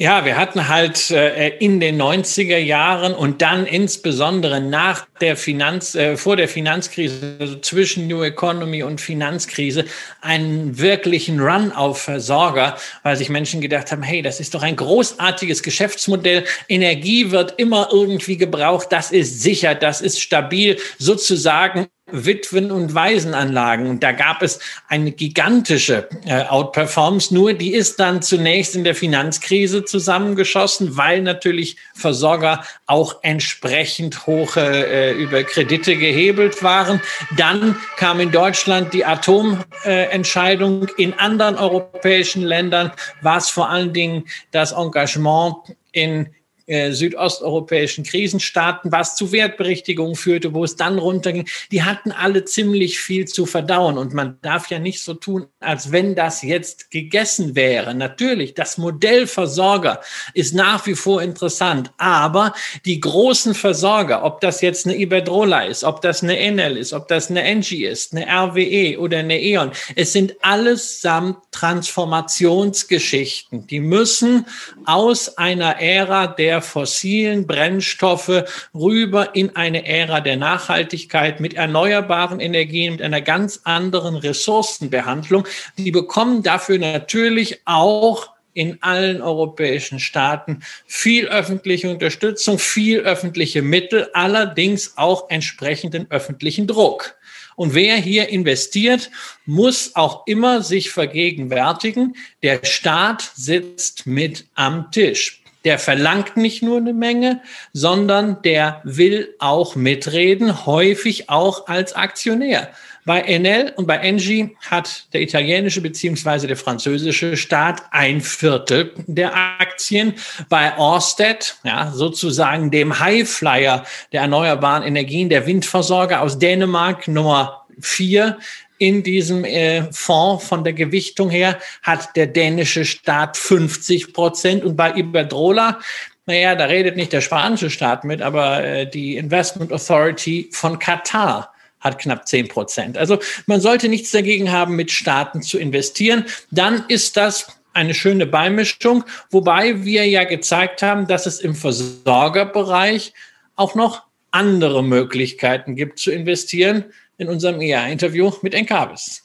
Ja, 0.00 0.24
wir 0.24 0.36
hatten 0.36 0.68
halt 0.68 1.10
äh, 1.10 1.48
in 1.58 1.80
den 1.80 2.00
90er 2.00 2.56
Jahren 2.56 3.14
und 3.14 3.42
dann 3.42 3.66
insbesondere 3.66 4.60
nach 4.60 5.08
der 5.20 5.36
Finanz, 5.36 5.96
äh, 5.96 6.16
vor 6.16 6.36
der 6.36 6.46
Finanzkrise, 6.46 7.36
also 7.40 7.58
zwischen 7.58 8.06
New 8.06 8.22
Economy 8.22 8.84
und 8.84 9.00
Finanzkrise, 9.00 9.86
einen 10.20 10.78
wirklichen 10.78 11.40
Run 11.40 11.72
auf 11.72 12.00
Versorger, 12.00 12.76
weil 13.02 13.16
sich 13.16 13.28
Menschen 13.28 13.60
gedacht 13.60 13.90
haben, 13.90 14.04
hey, 14.04 14.22
das 14.22 14.38
ist 14.38 14.54
doch 14.54 14.62
ein 14.62 14.76
großartiges 14.76 15.64
Geschäftsmodell. 15.64 16.44
Energie 16.68 17.32
wird 17.32 17.54
immer 17.56 17.88
irgendwie 17.90 18.36
gebraucht. 18.36 18.92
Das 18.92 19.10
ist 19.10 19.42
sicher, 19.42 19.74
das 19.74 20.00
ist 20.00 20.20
stabil. 20.20 20.78
Sozusagen 20.98 21.88
Witwen- 22.10 22.70
und 22.70 22.94
Waisenanlagen. 22.94 23.88
Und 23.88 24.02
da 24.02 24.12
gab 24.12 24.42
es 24.42 24.58
eine 24.88 25.12
gigantische 25.12 26.08
äh, 26.26 26.44
Outperformance. 26.44 27.34
Nur 27.34 27.52
die 27.52 27.74
ist 27.74 28.00
dann 28.00 28.22
zunächst 28.22 28.74
in 28.74 28.84
der 28.84 28.94
Finanzkrise 28.94 29.84
zusammengeschossen, 29.84 30.96
weil 30.96 31.22
natürlich 31.22 31.76
Versorger 31.94 32.64
auch 32.86 33.16
entsprechend 33.22 34.26
hohe 34.26 34.48
äh, 34.56 35.12
über 35.12 35.42
Kredite 35.42 35.96
gehebelt 35.96 36.62
waren. 36.62 37.00
Dann 37.36 37.76
kam 37.96 38.20
in 38.20 38.30
Deutschland 38.30 38.92
die 38.94 39.04
Atomentscheidung. 39.04 40.88
Äh, 40.88 41.02
in 41.02 41.14
anderen 41.14 41.56
europäischen 41.56 42.42
Ländern 42.42 42.92
war 43.22 43.38
es 43.38 43.50
vor 43.50 43.68
allen 43.68 43.92
Dingen 43.92 44.24
das 44.50 44.72
Engagement 44.72 45.56
in 45.92 46.28
äh, 46.68 46.92
südosteuropäischen 46.92 48.04
Krisenstaaten, 48.04 48.92
was 48.92 49.16
zu 49.16 49.32
Wertberichtigungen 49.32 50.14
führte, 50.14 50.54
wo 50.54 50.64
es 50.64 50.76
dann 50.76 50.98
runterging, 50.98 51.48
die 51.72 51.82
hatten 51.82 52.12
alle 52.12 52.44
ziemlich 52.44 52.98
viel 52.98 53.26
zu 53.26 53.46
verdauen. 53.46 53.98
Und 53.98 54.14
man 54.14 54.38
darf 54.42 54.70
ja 54.70 54.78
nicht 54.78 55.02
so 55.02 55.14
tun, 55.14 55.46
als 55.60 55.90
wenn 55.92 56.14
das 56.14 56.42
jetzt 56.42 56.90
gegessen 56.90 57.56
wäre. 57.56 57.94
Natürlich, 57.94 58.52
das 58.54 58.76
Modell 58.78 59.26
Versorger 59.26 60.00
ist 60.34 60.54
nach 60.54 60.86
wie 60.86 60.94
vor 60.94 61.22
interessant, 61.22 61.90
aber 61.96 62.52
die 62.84 63.00
großen 63.00 63.54
Versorger, 63.54 64.24
ob 64.24 64.42
das 64.42 64.60
jetzt 64.60 64.86
eine 64.86 64.96
Iberdrola 64.96 65.62
ist, 65.62 65.84
ob 65.84 66.02
das 66.02 66.22
eine 66.22 66.38
Enel 66.38 66.76
ist, 66.76 66.92
ob 66.92 67.08
das 67.08 67.30
eine 67.30 67.42
Engie 67.42 67.86
ist, 67.86 68.14
eine 68.14 68.26
RWE 68.26 68.98
oder 68.98 69.18
eine 69.18 69.40
E.ON, 69.40 69.70
es 69.96 70.12
sind 70.12 70.36
allesamt 70.42 71.38
Transformationsgeschichten. 71.50 73.66
Die 73.66 73.80
müssen 73.80 74.44
aus 74.84 75.38
einer 75.38 75.80
Ära 75.80 76.26
der 76.26 76.57
der 76.58 76.62
fossilen 76.62 77.46
Brennstoffe 77.46 78.42
rüber 78.74 79.36
in 79.36 79.54
eine 79.54 79.86
Ära 79.86 80.20
der 80.20 80.36
Nachhaltigkeit 80.36 81.38
mit 81.38 81.54
erneuerbaren 81.54 82.40
Energien, 82.40 82.94
mit 82.94 83.02
einer 83.02 83.20
ganz 83.20 83.60
anderen 83.62 84.16
Ressourcenbehandlung. 84.16 85.46
Die 85.76 85.92
bekommen 85.92 86.42
dafür 86.42 86.78
natürlich 86.78 87.60
auch 87.64 88.30
in 88.54 88.78
allen 88.80 89.22
europäischen 89.22 90.00
Staaten 90.00 90.64
viel 90.84 91.28
öffentliche 91.28 91.88
Unterstützung, 91.92 92.58
viel 92.58 93.02
öffentliche 93.02 93.62
Mittel, 93.62 94.08
allerdings 94.14 94.98
auch 94.98 95.30
entsprechenden 95.30 96.10
öffentlichen 96.10 96.66
Druck. 96.66 97.14
Und 97.54 97.74
wer 97.74 97.94
hier 97.94 98.30
investiert, 98.30 99.12
muss 99.46 99.94
auch 99.94 100.26
immer 100.26 100.62
sich 100.62 100.90
vergegenwärtigen, 100.90 102.16
der 102.42 102.64
Staat 102.64 103.30
sitzt 103.36 104.08
mit 104.08 104.46
am 104.54 104.90
Tisch 104.90 105.44
der 105.64 105.78
verlangt 105.78 106.36
nicht 106.36 106.62
nur 106.62 106.78
eine 106.78 106.92
Menge, 106.92 107.42
sondern 107.72 108.42
der 108.42 108.80
will 108.84 109.34
auch 109.38 109.74
mitreden, 109.74 110.66
häufig 110.66 111.28
auch 111.28 111.66
als 111.66 111.94
Aktionär. 111.94 112.70
Bei 113.04 113.22
Enel 113.22 113.72
und 113.76 113.86
bei 113.86 113.96
Engie 113.96 114.54
hat 114.68 115.06
der 115.14 115.22
italienische 115.22 115.80
beziehungsweise 115.80 116.46
der 116.46 116.58
französische 116.58 117.38
Staat 117.38 117.82
ein 117.90 118.20
Viertel 118.20 118.92
der 119.06 119.34
Aktien. 119.34 120.12
Bei 120.50 120.76
Orsted, 120.76 121.56
ja, 121.64 121.90
sozusagen 121.90 122.70
dem 122.70 123.00
Highflyer 123.00 123.84
der 124.12 124.20
erneuerbaren 124.20 124.82
Energien, 124.82 125.30
der 125.30 125.46
Windversorger 125.46 126.20
aus 126.20 126.38
Dänemark 126.38 127.08
Nummer 127.08 127.64
vier, 127.80 128.38
in 128.78 129.02
diesem 129.02 129.44
äh, 129.44 129.92
Fonds 129.92 130.46
von 130.46 130.64
der 130.64 130.72
Gewichtung 130.72 131.30
her 131.30 131.58
hat 131.82 132.16
der 132.16 132.26
dänische 132.26 132.84
Staat 132.84 133.36
50 133.36 134.12
Prozent 134.12 134.64
und 134.64 134.76
bei 134.76 134.94
Iberdrola, 134.94 135.80
naja, 136.26 136.54
da 136.54 136.66
redet 136.66 136.96
nicht 136.96 137.12
der 137.12 137.20
spanische 137.20 137.70
Staat 137.70 138.04
mit, 138.04 138.22
aber 138.22 138.64
äh, 138.64 138.88
die 138.88 139.16
Investment 139.16 139.72
Authority 139.72 140.48
von 140.52 140.78
Katar 140.78 141.52
hat 141.80 141.98
knapp 141.98 142.26
10 142.26 142.48
Prozent. 142.48 142.98
Also 142.98 143.18
man 143.46 143.60
sollte 143.60 143.88
nichts 143.88 144.10
dagegen 144.10 144.50
haben, 144.50 144.76
mit 144.76 144.90
Staaten 144.90 145.42
zu 145.42 145.58
investieren. 145.58 146.24
Dann 146.50 146.84
ist 146.88 147.16
das 147.16 147.46
eine 147.72 147.94
schöne 147.94 148.26
Beimischung, 148.26 149.04
wobei 149.30 149.84
wir 149.84 150.06
ja 150.06 150.24
gezeigt 150.24 150.82
haben, 150.82 151.06
dass 151.06 151.26
es 151.26 151.40
im 151.40 151.54
Versorgerbereich 151.54 153.12
auch 153.56 153.74
noch 153.74 154.02
andere 154.30 154.82
Möglichkeiten 154.82 155.76
gibt 155.76 155.98
zu 155.98 156.10
investieren 156.10 156.84
in 157.18 157.28
unserem 157.28 157.60
ER-Interview 157.60 158.32
mit 158.42 158.54
Encarvis. 158.54 159.24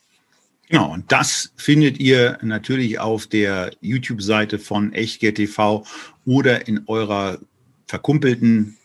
Genau, 0.69 0.91
und 0.91 1.12
das 1.12 1.53
findet 1.56 1.99
ihr 1.99 2.39
natürlich 2.41 2.99
auf 2.99 3.27
der 3.27 3.71
YouTube-Seite 3.82 4.60
von 4.60 4.91
Echtgeld 4.93 5.39
oder 6.25 6.67
in 6.67 6.82
eurer 6.88 7.38
verkumpelten 7.86 8.77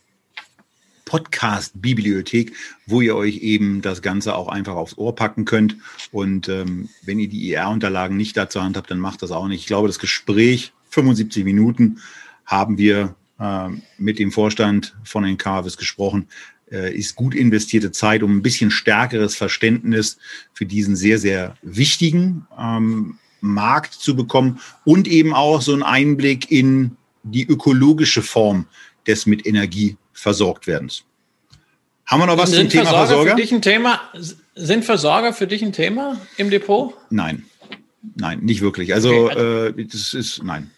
Podcast-Bibliothek, 1.07 2.53
wo 2.87 3.01
ihr 3.01 3.17
euch 3.17 3.39
eben 3.39 3.81
das 3.81 4.03
Ganze 4.03 4.35
auch 4.35 4.49
einfach 4.49 4.75
aufs 4.75 4.99
Ohr 4.99 5.15
packen 5.15 5.47
könnt. 5.47 5.77
Und 6.13 6.51
ähm, 6.51 6.91
wenn 7.03 7.19
ihr 7.19 7.29
die 7.29 7.49
IR-Unterlagen 7.51 8.19
nicht 8.19 8.37
dazu 8.37 8.63
Hand 8.63 8.77
habt, 8.77 8.91
dann 8.91 9.01
macht 9.01 9.23
das 9.23 9.31
auch 9.31 9.49
nicht. 9.49 9.61
Ich 9.61 9.67
glaube, 9.67 9.89
das 9.89 9.99
Gespräch, 9.99 10.75
75 10.91 11.45
Minuten, 11.45 12.01
haben 12.45 12.77
wir 12.77 13.15
äh, 13.41 13.69
mit 13.97 14.19
dem 14.19 14.33
Vorstand 14.33 14.95
von 15.05 15.25
Encarvis 15.25 15.79
gesprochen 15.79 16.29
ist 16.71 17.17
gut 17.17 17.35
investierte 17.35 17.93
Zeit, 17.93 18.23
um 18.23 18.37
ein 18.37 18.43
bisschen 18.43 18.71
stärkeres 18.71 19.37
Verständnis 19.37 20.19
für 20.53 20.67
diesen 20.67 20.97
sehr, 20.97 21.19
sehr 21.19 21.57
wichtigen 21.63 22.47
ähm, 22.59 23.19
Markt 23.41 23.95
zu 23.95 24.17
bekommen 24.17 24.61
und 24.85 25.09
eben 25.09 25.35
auch 25.35 25.63
so 25.63 25.73
einen 25.73 25.83
Einblick 25.83 26.51
in 26.51 26.97
die 27.23 27.47
ökologische 27.47 28.23
Form 28.23 28.67
des 29.07 29.27
mit 29.27 29.47
Energie 29.47 29.97
versorgt 30.13 30.67
werdens. 30.67 31.05
Haben 32.07 32.21
wir 32.21 32.27
noch 32.27 32.39
was 32.39 32.51
sind 32.51 32.73
zum 32.73 32.81
Thema 32.81 32.91
Versorger? 32.91 33.31
Für 33.33 33.37
dich 33.37 33.53
ein 33.53 33.63
Thema? 33.63 34.01
Sind 34.55 34.85
Versorger 34.85 35.33
für 35.33 35.47
dich 35.47 35.63
ein 35.63 35.73
Thema 35.73 36.19
im 36.39 36.51
Depot? 36.51 36.95
Nein, 37.11 37.45
nein, 38.17 38.41
nicht 38.41 38.63
wirklich. 38.63 38.95
Also 38.95 39.27
okay. 39.27 39.69
äh, 39.79 39.85
das 39.85 40.15
ist 40.15 40.43
nein. 40.43 40.71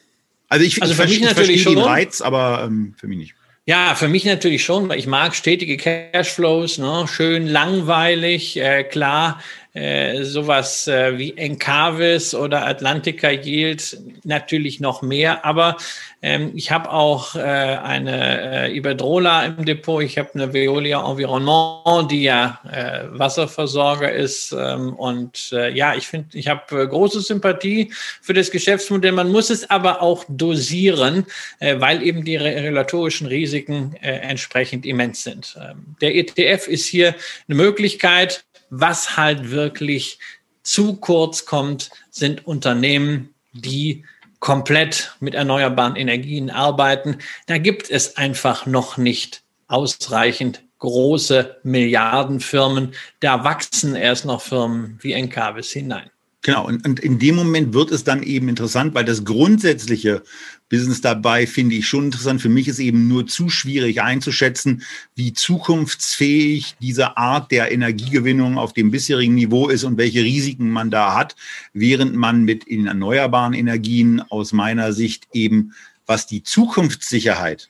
Also 0.48 0.64
ich, 0.64 0.82
also 0.82 0.92
ich, 0.92 1.00
für 1.00 1.06
mich 1.06 1.20
natürlich 1.20 1.62
verstehe 1.62 1.76
den 1.76 1.84
Reiz, 1.84 2.20
aber 2.20 2.64
ähm, 2.64 2.94
für 2.98 3.06
mich 3.06 3.18
nicht. 3.18 3.34
Ja, 3.68 3.94
für 3.94 4.08
mich 4.08 4.24
natürlich 4.24 4.64
schon, 4.64 4.88
weil 4.88 4.98
ich 4.98 5.06
mag 5.06 5.34
stetige 5.34 5.76
Cashflows, 5.76 6.78
ne? 6.78 7.04
schön 7.06 7.46
langweilig, 7.46 8.56
äh, 8.56 8.84
klar, 8.84 9.40
äh, 9.72 10.22
sowas 10.22 10.88
äh, 10.88 11.16
wie 11.18 11.36
Encarvis 11.36 12.34
oder 12.34 12.66
Atlantica 12.66 13.30
Yield 13.30 13.98
natürlich 14.24 14.80
noch 14.80 15.02
mehr, 15.02 15.44
aber 15.44 15.76
ähm, 16.22 16.52
ich 16.54 16.70
habe 16.70 16.90
auch 16.90 17.34
äh, 17.34 17.40
eine 17.40 18.68
äh, 18.68 18.76
Iberdrola 18.76 19.46
im 19.46 19.64
Depot, 19.64 20.02
ich 20.02 20.18
habe 20.18 20.30
eine 20.34 20.52
Veolia 20.52 21.00
Environnement, 21.08 22.10
die 22.10 22.24
ja 22.24 22.60
äh, 22.70 23.04
Wasserversorger 23.18 24.12
ist. 24.12 24.52
Ähm, 24.52 24.94
und 24.94 25.50
äh, 25.52 25.70
ja, 25.72 25.94
ich 25.94 26.06
finde, 26.06 26.36
ich 26.36 26.48
habe 26.48 26.82
äh, 26.82 26.86
große 26.86 27.22
Sympathie 27.22 27.92
für 28.20 28.34
das 28.34 28.50
Geschäftsmodell. 28.50 29.12
Man 29.12 29.32
muss 29.32 29.48
es 29.48 29.70
aber 29.70 30.02
auch 30.02 30.24
dosieren, 30.28 31.24
äh, 31.58 31.80
weil 31.80 32.02
eben 32.02 32.24
die 32.24 32.36
re 32.36 32.50
regulatorischen 32.50 33.26
Risiken 33.26 33.94
äh, 34.02 34.12
entsprechend 34.12 34.84
immens 34.84 35.22
sind. 35.22 35.56
Ähm, 35.58 35.96
der 36.02 36.14
ETF 36.14 36.68
ist 36.68 36.86
hier 36.86 37.14
eine 37.48 37.56
Möglichkeit. 37.56 38.44
Was 38.70 39.16
halt 39.16 39.50
wirklich 39.50 40.18
zu 40.62 40.96
kurz 40.96 41.44
kommt, 41.44 41.90
sind 42.10 42.46
Unternehmen, 42.46 43.34
die 43.52 44.04
komplett 44.38 45.16
mit 45.20 45.34
erneuerbaren 45.34 45.96
Energien 45.96 46.50
arbeiten. 46.50 47.18
Da 47.46 47.58
gibt 47.58 47.90
es 47.90 48.16
einfach 48.16 48.66
noch 48.66 48.96
nicht 48.96 49.42
ausreichend 49.68 50.62
große 50.78 51.58
Milliardenfirmen. 51.62 52.94
Da 53.20 53.44
wachsen 53.44 53.94
erst 53.94 54.24
noch 54.24 54.40
Firmen 54.40 54.98
wie 55.00 55.12
Encarvis 55.12 55.70
hinein. 55.70 56.10
Genau, 56.42 56.66
und, 56.66 56.86
und 56.86 57.00
in 57.00 57.18
dem 57.18 57.34
Moment 57.34 57.74
wird 57.74 57.90
es 57.90 58.02
dann 58.02 58.22
eben 58.22 58.48
interessant, 58.48 58.94
weil 58.94 59.04
das 59.04 59.24
grundsätzliche 59.24 60.22
Business 60.70 61.02
dabei 61.02 61.46
finde 61.46 61.74
ich 61.74 61.86
schon 61.86 62.06
interessant. 62.06 62.40
Für 62.40 62.48
mich 62.48 62.66
ist 62.66 62.78
eben 62.78 63.08
nur 63.08 63.26
zu 63.26 63.50
schwierig 63.50 64.00
einzuschätzen, 64.00 64.82
wie 65.14 65.34
zukunftsfähig 65.34 66.76
diese 66.80 67.18
Art 67.18 67.50
der 67.50 67.70
Energiegewinnung 67.72 68.56
auf 68.56 68.72
dem 68.72 68.90
bisherigen 68.90 69.34
Niveau 69.34 69.68
ist 69.68 69.84
und 69.84 69.98
welche 69.98 70.22
Risiken 70.22 70.70
man 70.70 70.90
da 70.90 71.14
hat, 71.14 71.36
während 71.74 72.14
man 72.14 72.44
mit 72.44 72.64
in 72.64 72.86
erneuerbaren 72.86 73.52
Energien 73.52 74.22
aus 74.22 74.54
meiner 74.54 74.94
Sicht 74.94 75.28
eben, 75.34 75.74
was 76.06 76.26
die 76.26 76.42
Zukunftssicherheit 76.42 77.68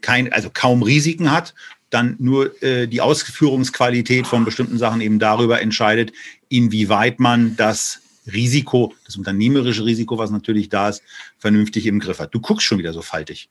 kein, 0.00 0.32
also 0.32 0.48
kaum 0.52 0.82
Risiken 0.82 1.32
hat 1.32 1.54
dann 1.90 2.16
nur 2.18 2.62
äh, 2.62 2.86
die 2.86 3.00
Ausführungsqualität 3.00 4.26
von 4.26 4.44
bestimmten 4.44 4.78
Sachen 4.78 5.00
eben 5.00 5.18
darüber 5.18 5.60
entscheidet, 5.60 6.12
inwieweit 6.48 7.20
man 7.20 7.56
das 7.56 8.00
Risiko, 8.32 8.94
das 9.04 9.16
unternehmerische 9.16 9.84
Risiko, 9.84 10.18
was 10.18 10.30
natürlich 10.30 10.68
da 10.68 10.88
ist, 10.88 11.02
vernünftig 11.38 11.86
im 11.86 11.98
Griff 11.98 12.18
hat. 12.18 12.34
Du 12.34 12.40
guckst 12.40 12.66
schon 12.66 12.78
wieder 12.78 12.92
so 12.92 13.02
faltig. 13.02 13.48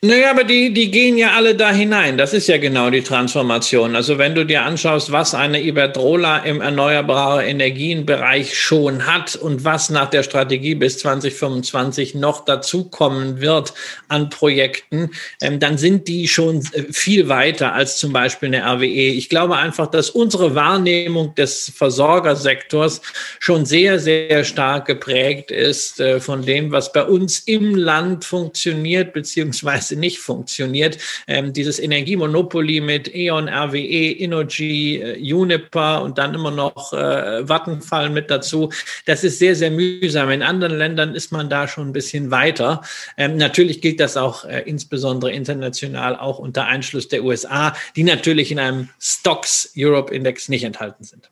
Naja, 0.00 0.30
aber 0.30 0.44
die, 0.44 0.72
die 0.72 0.92
gehen 0.92 1.18
ja 1.18 1.32
alle 1.32 1.56
da 1.56 1.72
hinein. 1.72 2.18
Das 2.18 2.32
ist 2.32 2.46
ja 2.46 2.56
genau 2.58 2.88
die 2.88 3.02
Transformation. 3.02 3.96
Also 3.96 4.16
wenn 4.16 4.36
du 4.36 4.46
dir 4.46 4.62
anschaust, 4.62 5.10
was 5.10 5.34
eine 5.34 5.60
Iberdrola 5.60 6.38
im 6.44 6.60
erneuerbare 6.60 7.44
Energienbereich 7.44 8.56
schon 8.56 9.06
hat 9.06 9.34
und 9.34 9.64
was 9.64 9.90
nach 9.90 10.08
der 10.08 10.22
Strategie 10.22 10.76
bis 10.76 11.00
2025 11.00 12.14
noch 12.14 12.44
dazukommen 12.44 13.40
wird 13.40 13.74
an 14.06 14.30
Projekten, 14.30 15.10
ähm, 15.42 15.58
dann 15.58 15.78
sind 15.78 16.06
die 16.06 16.28
schon 16.28 16.58
äh, 16.74 16.84
viel 16.92 17.28
weiter 17.28 17.72
als 17.72 17.98
zum 17.98 18.12
Beispiel 18.12 18.54
eine 18.54 18.64
RWE. 18.64 18.84
Ich 18.84 19.28
glaube 19.28 19.56
einfach, 19.56 19.88
dass 19.88 20.10
unsere 20.10 20.54
Wahrnehmung 20.54 21.34
des 21.34 21.72
Versorgersektors 21.74 23.02
schon 23.40 23.66
sehr, 23.66 23.98
sehr 23.98 24.44
stark 24.44 24.86
geprägt 24.86 25.50
ist 25.50 25.98
äh, 25.98 26.20
von 26.20 26.42
dem, 26.42 26.70
was 26.70 26.92
bei 26.92 27.02
uns 27.02 27.40
im 27.40 27.74
Land 27.74 28.24
funktioniert, 28.24 29.12
beziehungsweise 29.12 29.87
Ganze 29.88 29.96
nicht 29.96 30.18
funktioniert. 30.18 30.98
Ähm, 31.26 31.52
dieses 31.52 31.78
Energiemonopoly 31.78 32.80
mit 32.80 33.14
E.ON, 33.14 33.48
RWE, 33.48 34.12
Innogy, 34.12 34.96
äh, 34.96 35.34
Uniper 35.34 36.02
und 36.02 36.18
dann 36.18 36.34
immer 36.34 36.50
noch 36.50 36.92
äh, 36.92 37.48
Vattenfall 37.48 38.10
mit 38.10 38.30
dazu, 38.30 38.70
das 39.06 39.24
ist 39.24 39.38
sehr, 39.38 39.54
sehr 39.54 39.70
mühsam. 39.70 40.30
In 40.30 40.42
anderen 40.42 40.76
Ländern 40.76 41.14
ist 41.14 41.32
man 41.32 41.48
da 41.48 41.66
schon 41.66 41.88
ein 41.88 41.92
bisschen 41.92 42.30
weiter. 42.30 42.82
Ähm, 43.16 43.36
natürlich 43.36 43.80
gilt 43.80 44.00
das 44.00 44.16
auch 44.16 44.44
äh, 44.44 44.62
insbesondere 44.66 45.32
international 45.32 46.16
auch 46.16 46.38
unter 46.38 46.66
Einschluss 46.66 47.08
der 47.08 47.24
USA, 47.24 47.74
die 47.96 48.04
natürlich 48.04 48.52
in 48.52 48.58
einem 48.58 48.88
Stocks 49.00 49.72
Europe 49.76 50.14
Index 50.14 50.48
nicht 50.48 50.64
enthalten 50.64 51.04
sind. 51.04 51.30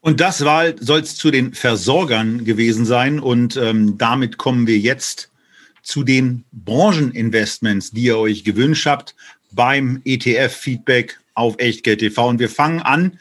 Und 0.00 0.20
das 0.20 0.38
soll 0.38 1.00
es 1.00 1.16
zu 1.16 1.30
den 1.30 1.54
Versorgern 1.54 2.44
gewesen 2.44 2.84
sein. 2.84 3.20
Und 3.20 3.56
ähm, 3.56 3.96
damit 3.96 4.36
kommen 4.36 4.66
wir 4.66 4.78
jetzt 4.78 5.30
zu 5.84 6.02
den 6.02 6.44
Brancheninvestments, 6.50 7.92
die 7.92 8.04
ihr 8.04 8.18
euch 8.18 8.42
gewünscht 8.42 8.86
habt 8.86 9.14
beim 9.52 10.00
ETF-Feedback 10.04 11.20
auf 11.34 11.56
Echtgeld 11.58 12.00
TV. 12.00 12.28
Und 12.28 12.40
wir 12.40 12.48
fangen 12.48 12.80
an 12.80 13.18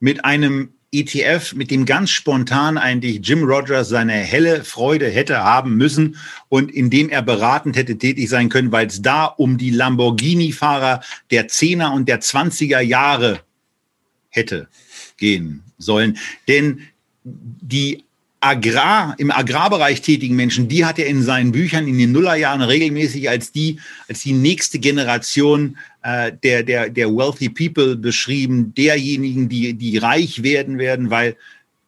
mit 0.00 0.24
einem 0.24 0.70
ETF, 0.92 1.54
mit 1.54 1.70
dem 1.70 1.84
ganz 1.84 2.10
spontan 2.10 2.76
eigentlich 2.76 3.20
Jim 3.22 3.44
Rogers 3.44 3.88
seine 3.88 4.14
helle 4.14 4.64
Freude 4.64 5.08
hätte 5.08 5.44
haben 5.44 5.76
müssen 5.76 6.16
und 6.48 6.72
in 6.72 6.90
dem 6.90 7.08
er 7.10 7.22
beratend 7.22 7.76
hätte 7.76 7.96
tätig 7.96 8.28
sein 8.28 8.48
können, 8.48 8.72
weil 8.72 8.88
es 8.88 9.00
da 9.00 9.26
um 9.26 9.56
die 9.56 9.70
Lamborghini-Fahrer 9.70 11.00
der 11.30 11.48
10er 11.48 11.92
und 11.92 12.08
der 12.08 12.20
20er 12.20 12.80
Jahre 12.80 13.40
hätte 14.30 14.68
gehen 15.16 15.62
sollen. 15.78 16.18
Denn 16.48 16.80
die 17.22 18.04
Agrar, 18.40 19.14
im 19.18 19.30
Agrarbereich 19.30 20.00
tätigen 20.00 20.34
Menschen, 20.34 20.66
die 20.66 20.86
hat 20.86 20.98
er 20.98 21.06
in 21.06 21.22
seinen 21.22 21.52
Büchern 21.52 21.86
in 21.86 21.98
den 21.98 22.12
Nullerjahren 22.12 22.62
regelmäßig 22.62 23.28
als 23.28 23.52
die, 23.52 23.78
als 24.08 24.20
die 24.20 24.32
nächste 24.32 24.78
Generation 24.78 25.76
äh, 26.02 26.32
der, 26.42 26.62
der, 26.62 26.88
der 26.88 27.08
wealthy 27.14 27.50
people 27.50 27.96
beschrieben, 27.96 28.72
derjenigen, 28.74 29.50
die, 29.50 29.74
die 29.74 29.98
reich 29.98 30.42
werden 30.42 30.78
werden, 30.78 31.10
weil 31.10 31.36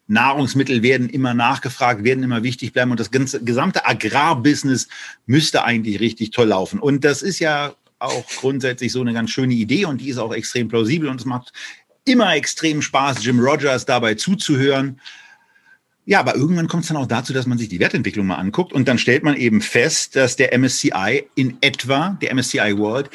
Nahrungsmittel 0.09 0.83
werden 0.83 1.09
immer 1.09 1.33
nachgefragt, 1.33 2.05
werden 2.05 2.23
immer 2.23 2.43
wichtig 2.43 2.75
bleiben 2.75 2.91
und 2.91 3.01
das 3.01 3.11
ganze, 3.11 3.43
gesamte 3.43 3.87
Agrarbusiness 3.87 4.89
müsste 5.25 5.65
eigentlich 5.65 6.01
richtig 6.01 6.33
toll 6.33 6.49
laufen. 6.49 6.81
Und 6.81 7.03
das 7.05 7.23
ist 7.23 7.39
ja 7.39 7.75
auch 7.99 8.27
grundsätzlich 8.37 8.93
so 8.93 9.01
eine 9.01 9.15
ganz 9.15 9.31
schöne 9.31 9.55
Idee 9.55 9.87
und 9.87 10.03
die 10.03 10.11
ist 10.11 10.19
auch 10.19 10.35
extrem 10.35 10.69
plausibel 10.69 11.09
und 11.09 11.21
es 11.21 11.25
macht 11.25 11.53
immer 12.05 12.35
extrem 12.35 12.83
Spaß, 12.83 13.25
Jim 13.25 13.39
Rogers 13.39 13.87
dabei 13.87 14.15
zuzuhören. 14.15 15.01
Ja, 16.05 16.19
aber 16.19 16.35
irgendwann 16.35 16.67
kommt 16.67 16.83
es 16.83 16.89
dann 16.89 16.97
auch 16.97 17.07
dazu, 17.07 17.33
dass 17.33 17.47
man 17.47 17.59
sich 17.59 17.69
die 17.69 17.79
Wertentwicklung 17.79 18.27
mal 18.27 18.37
anguckt 18.37 18.73
und 18.73 18.89
dann 18.89 18.99
stellt 18.99 19.23
man 19.23 19.37
eben 19.37 19.61
fest, 19.61 20.17
dass 20.17 20.35
der 20.37 20.57
MSCI 20.59 21.25
in 21.37 21.59
etwa, 21.61 22.19
der 22.21 22.35
MSCI 22.35 22.77
World, 22.77 23.09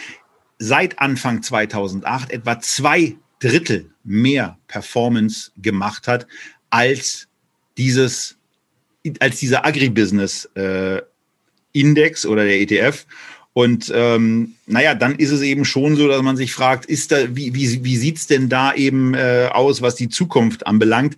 seit 0.57 0.99
Anfang 0.99 1.43
2008 1.43 2.31
etwa 2.31 2.59
zwei 2.59 3.15
Drittel 3.39 3.91
mehr 4.03 4.57
Performance 4.67 5.51
gemacht 5.57 6.07
hat 6.07 6.27
als 6.69 7.27
dieses, 7.77 8.38
als 9.19 9.39
dieser 9.39 9.65
Agribusiness 9.65 10.45
äh, 10.55 11.01
Index 11.73 12.25
oder 12.25 12.45
der 12.45 12.59
ETF. 12.59 13.05
Und 13.53 13.91
ähm, 13.93 14.53
naja, 14.67 14.93
dann 14.93 15.15
ist 15.15 15.31
es 15.31 15.41
eben 15.41 15.65
schon 15.65 15.95
so, 15.95 16.07
dass 16.07 16.21
man 16.21 16.38
sich 16.38 16.53
fragt, 16.53 16.85
ist 16.85 17.11
da, 17.11 17.35
wie, 17.35 17.53
wie, 17.55 17.83
wie 17.83 17.97
sieht's 17.97 18.27
denn 18.27 18.49
da 18.49 18.73
eben 18.73 19.13
äh, 19.13 19.49
aus, 19.51 19.81
was 19.81 19.95
die 19.95 20.09
Zukunft 20.09 20.67
anbelangt? 20.67 21.17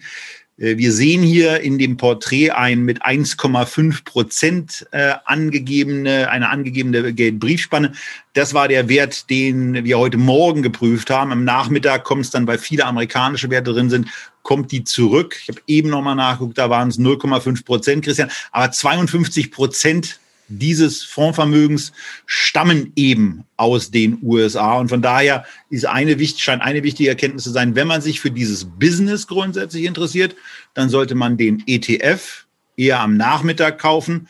Äh, 0.60 0.78
wir 0.78 0.92
sehen 0.92 1.24
hier 1.24 1.62
in 1.62 1.78
dem 1.78 1.98
Porträt 1.98 2.52
ein 2.52 2.84
mit 2.84 3.04
1,5 3.04 4.04
Prozent 4.04 4.88
äh, 4.92 5.14
angegebene, 5.26 6.30
eine 6.30 6.50
angegebene 6.50 7.14
Geldbriefspanne. 7.14 7.94
Das 8.34 8.54
war 8.54 8.68
der 8.68 8.90
Wert, 8.90 9.30
den 9.30 9.84
wir 9.84 9.98
heute 9.98 10.18
Morgen 10.18 10.62
geprüft 10.62 11.10
haben. 11.10 11.32
Am 11.32 11.44
Nachmittag 11.44 12.04
kommt 12.04 12.26
es 12.26 12.32
dann, 12.32 12.48
weil 12.48 12.58
viele 12.58 12.86
amerikanische 12.86 13.50
Werte 13.50 13.74
drin 13.74 13.90
sind, 13.90 14.08
kommt 14.44 14.72
die 14.72 14.84
zurück. 14.84 15.38
Ich 15.42 15.50
habe 15.50 15.62
eben 15.68 15.90
nochmal 15.90 16.16
nachgeguckt, 16.16 16.58
da 16.58 16.70
waren 16.70 16.90
es 16.90 17.00
0,5 17.00 17.66
Prozent, 17.66 18.06
Christian. 18.06 18.32
Aber 18.52 18.72
52 18.72 19.52
Prozent 19.52 20.20
dieses 20.50 21.04
Fondsvermögens 21.04 21.94
stammen 22.26 22.92
eben 22.96 23.46
aus 23.56 23.92
den 23.92 24.20
USA. 24.22 24.78
Und 24.80 24.90
von 24.90 25.02
daher 25.02 25.46
ist 25.70 25.86
eine, 25.86 26.18
scheint 26.28 26.62
eine 26.62 26.84
wichtige 26.84 27.10
Erkenntnis 27.10 27.44
zu 27.44 27.52
sein, 27.52 27.76
wenn 27.76 27.88
man 27.88 28.02
sich 28.02 28.20
für 28.20 28.32
dieses 28.32 28.66
Business 28.66 29.28
grundsätzlich 29.28 29.86
interessiert, 29.86 30.36
dann 30.74 30.90
sollte 30.90 31.16
man 31.16 31.38
den 31.38 31.64
ETF 31.68 32.46
eher 32.76 33.00
am 33.00 33.16
Nachmittag 33.16 33.80
kaufen. 33.80 34.28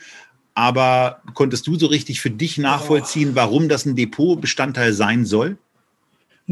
Aber 0.54 1.22
konntest 1.34 1.66
du 1.66 1.78
so 1.78 1.86
richtig 1.86 2.20
für 2.20 2.30
dich 2.30 2.58
nachvollziehen, 2.58 3.34
warum 3.34 3.68
das 3.68 3.86
ein 3.86 3.96
Depotbestandteil 3.96 4.92
sein 4.92 5.24
soll? 5.24 5.56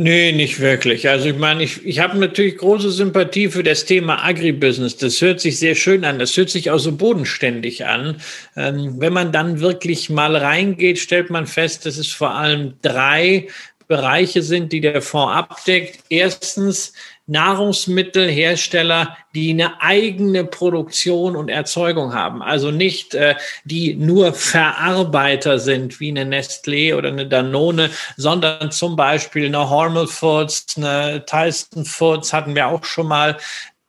Nee, 0.01 0.31
nicht 0.31 0.61
wirklich. 0.61 1.09
Also 1.09 1.31
ich 1.31 1.37
meine, 1.37 1.65
ich, 1.65 1.85
ich 1.85 1.99
habe 1.99 2.17
natürlich 2.19 2.59
große 2.59 2.93
Sympathie 2.93 3.49
für 3.49 3.65
das 3.65 3.85
Thema 3.85 4.25
Agribusiness. 4.25 4.97
Das 4.97 5.21
hört 5.21 5.41
sich 5.41 5.59
sehr 5.59 5.75
schön 5.75 6.05
an. 6.05 6.21
Das 6.21 6.37
hört 6.37 6.51
sich 6.51 6.71
auch 6.71 6.79
so 6.79 6.93
bodenständig 6.97 7.85
an. 7.85 8.21
Ähm, 8.55 8.95
wenn 9.01 9.13
man 9.13 9.33
dann 9.33 9.59
wirklich 9.59 10.09
mal 10.09 10.37
reingeht, 10.37 11.01
stellt 11.01 11.31
man 11.31 11.49
fest, 11.49 11.85
dass 11.85 11.99
es 11.99 12.13
vor 12.13 12.31
allem 12.31 12.75
drei 12.81 13.49
Bereiche 13.89 14.43
sind, 14.43 14.73
die 14.73 14.81
der 14.81 15.03
Fonds 15.03 15.35
abdeckt. 15.35 16.05
Erstens 16.11 16.93
Nahrungsmittelhersteller, 17.27 19.17
die 19.35 19.51
eine 19.51 19.83
eigene 19.83 20.45
Produktion 20.45 21.37
und 21.37 21.49
Erzeugung 21.49 22.15
haben. 22.15 22.43
Also 22.43 22.71
nicht, 22.71 23.15
äh, 23.15 23.35
die 23.65 23.95
nur 23.95 24.33
Verarbeiter 24.33 25.59
sind, 25.59 26.01
wie 26.01 26.11
eine 26.11 26.25
Nestlé 26.25 26.95
oder 26.95 27.09
eine 27.09 27.27
Danone, 27.27 27.91
sondern 28.17 28.71
zum 28.71 28.97
Beispiel 28.97 29.47
eine 29.47 29.69
Hormel 29.69 30.07
Foods, 30.07 30.77
eine 30.77 31.25
Tyson 31.27 31.85
Foods 31.85 32.33
hatten 32.33 32.55
wir 32.55 32.69
auch 32.69 32.85
schon 32.85 33.09
mal 33.09 33.37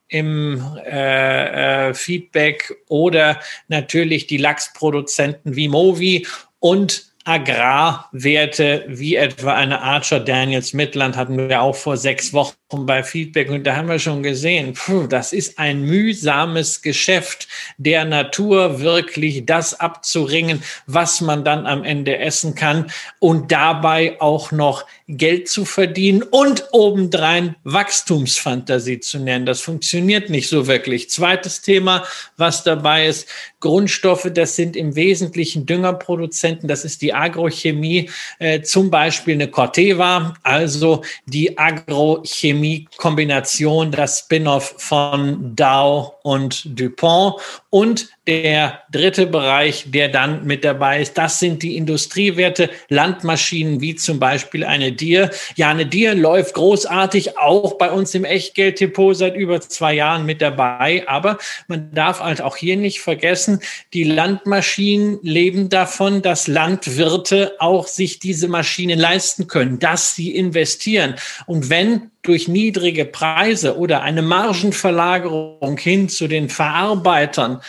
im 0.08 0.76
äh, 0.84 1.88
äh, 1.88 1.94
Feedback 1.94 2.76
oder 2.88 3.40
natürlich 3.68 4.26
die 4.26 4.38
Lachsproduzenten 4.38 5.56
wie 5.56 5.68
Movi 5.68 6.26
und 6.58 7.09
Agrarwerte 7.24 8.84
wie 8.88 9.16
etwa 9.16 9.52
eine 9.54 9.82
Archer 9.82 10.20
Daniels 10.20 10.72
Midland 10.72 11.16
hatten 11.16 11.36
wir 11.36 11.60
auch 11.60 11.76
vor 11.76 11.98
sechs 11.98 12.32
Wochen 12.32 12.54
bei 12.72 13.02
Feedback 13.02 13.50
und 13.50 13.64
da 13.64 13.76
haben 13.76 13.88
wir 13.88 13.98
schon 13.98 14.22
gesehen, 14.22 14.72
puh, 14.72 15.06
das 15.06 15.34
ist 15.34 15.58
ein 15.58 15.82
mühsames 15.82 16.80
Geschäft 16.80 17.46
der 17.76 18.06
Natur 18.06 18.80
wirklich 18.80 19.44
das 19.44 19.78
abzuringen, 19.78 20.62
was 20.86 21.20
man 21.20 21.44
dann 21.44 21.66
am 21.66 21.84
Ende 21.84 22.16
essen 22.18 22.54
kann 22.54 22.90
und 23.18 23.52
dabei 23.52 24.18
auch 24.20 24.50
noch 24.50 24.86
Geld 25.06 25.48
zu 25.48 25.64
verdienen 25.64 26.22
und 26.22 26.68
obendrein 26.72 27.56
Wachstumsfantasie 27.64 29.00
zu 29.00 29.18
nennen. 29.18 29.44
Das 29.44 29.60
funktioniert 29.60 30.30
nicht 30.30 30.48
so 30.48 30.66
wirklich. 30.66 31.10
Zweites 31.10 31.60
Thema, 31.60 32.04
was 32.36 32.62
dabei 32.62 33.06
ist, 33.06 33.28
Grundstoffe, 33.60 34.28
das 34.32 34.56
sind 34.56 34.74
im 34.76 34.96
Wesentlichen 34.96 35.66
Düngerproduzenten, 35.66 36.66
das 36.68 36.84
ist 36.84 37.02
die 37.02 37.14
Agrochemie, 37.14 38.10
äh, 38.38 38.62
zum 38.62 38.90
Beispiel 38.90 39.34
eine 39.34 39.48
Corteva, 39.48 40.34
also 40.42 41.02
die 41.26 41.58
Agrochemie-Kombination, 41.58 43.92
das 43.92 44.20
Spin-off 44.20 44.74
von 44.78 45.54
Dow 45.54 46.14
und 46.22 46.62
DuPont 46.78 47.34
und 47.70 48.08
der 48.26 48.82
dritte 48.90 49.26
Bereich, 49.26 49.84
der 49.86 50.08
dann 50.08 50.44
mit 50.44 50.64
dabei 50.64 51.00
ist, 51.00 51.16
das 51.16 51.38
sind 51.38 51.62
die 51.62 51.76
Industriewerte, 51.76 52.68
Landmaschinen 52.88 53.80
wie 53.80 53.94
zum 53.94 54.18
Beispiel 54.18 54.64
eine 54.64 54.90
Dir. 54.90 55.30
Ja, 55.54 55.70
eine 55.70 55.86
Dir 55.86 56.16
läuft 56.16 56.54
großartig, 56.54 57.38
auch 57.38 57.78
bei 57.78 57.92
uns 57.92 58.12
im 58.14 58.24
Echtgelddepot 58.24 59.16
seit 59.16 59.36
über 59.36 59.60
zwei 59.60 59.94
Jahren 59.94 60.26
mit 60.26 60.42
dabei. 60.42 61.04
Aber 61.06 61.38
man 61.68 61.92
darf 61.94 62.20
halt 62.20 62.42
auch 62.42 62.56
hier 62.56 62.76
nicht 62.76 63.00
vergessen, 63.00 63.60
die 63.92 64.04
Landmaschinen 64.04 65.20
leben 65.22 65.68
davon, 65.68 66.22
dass 66.22 66.48
Landwirte 66.48 67.54
auch 67.60 67.86
sich 67.86 68.18
diese 68.18 68.48
Maschinen 68.48 68.98
leisten 68.98 69.46
können, 69.46 69.78
dass 69.78 70.16
sie 70.16 70.34
investieren. 70.34 71.14
Und 71.46 71.70
wenn 71.70 72.10
durch 72.22 72.48
niedrige 72.48 73.04
Preise 73.04 73.78
oder 73.78 74.02
eine 74.02 74.22
Margenverlagerung 74.22 75.78
hin 75.78 76.08
zu 76.08 76.28
den 76.28 76.48
Verarbeitern 76.48 77.60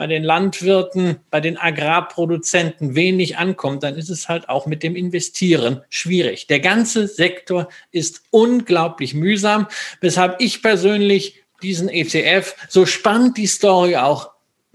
bei 0.00 0.06
den 0.06 0.24
Landwirten, 0.24 1.18
bei 1.30 1.40
den 1.40 1.58
Agrarproduzenten 1.58 2.94
wenig 2.94 3.36
ankommt, 3.36 3.82
dann 3.82 3.96
ist 3.96 4.08
es 4.08 4.30
halt 4.30 4.48
auch 4.48 4.64
mit 4.64 4.82
dem 4.82 4.96
Investieren 4.96 5.82
schwierig. 5.90 6.46
Der 6.46 6.60
ganze 6.60 7.06
Sektor 7.06 7.68
ist 7.90 8.22
unglaublich 8.30 9.12
mühsam, 9.12 9.66
weshalb 10.00 10.40
ich 10.40 10.62
persönlich 10.62 11.42
diesen 11.62 11.90
ETF, 11.90 12.56
so 12.70 12.86
spannend 12.86 13.36
die 13.36 13.46
Story 13.46 13.96
auch 13.96 14.30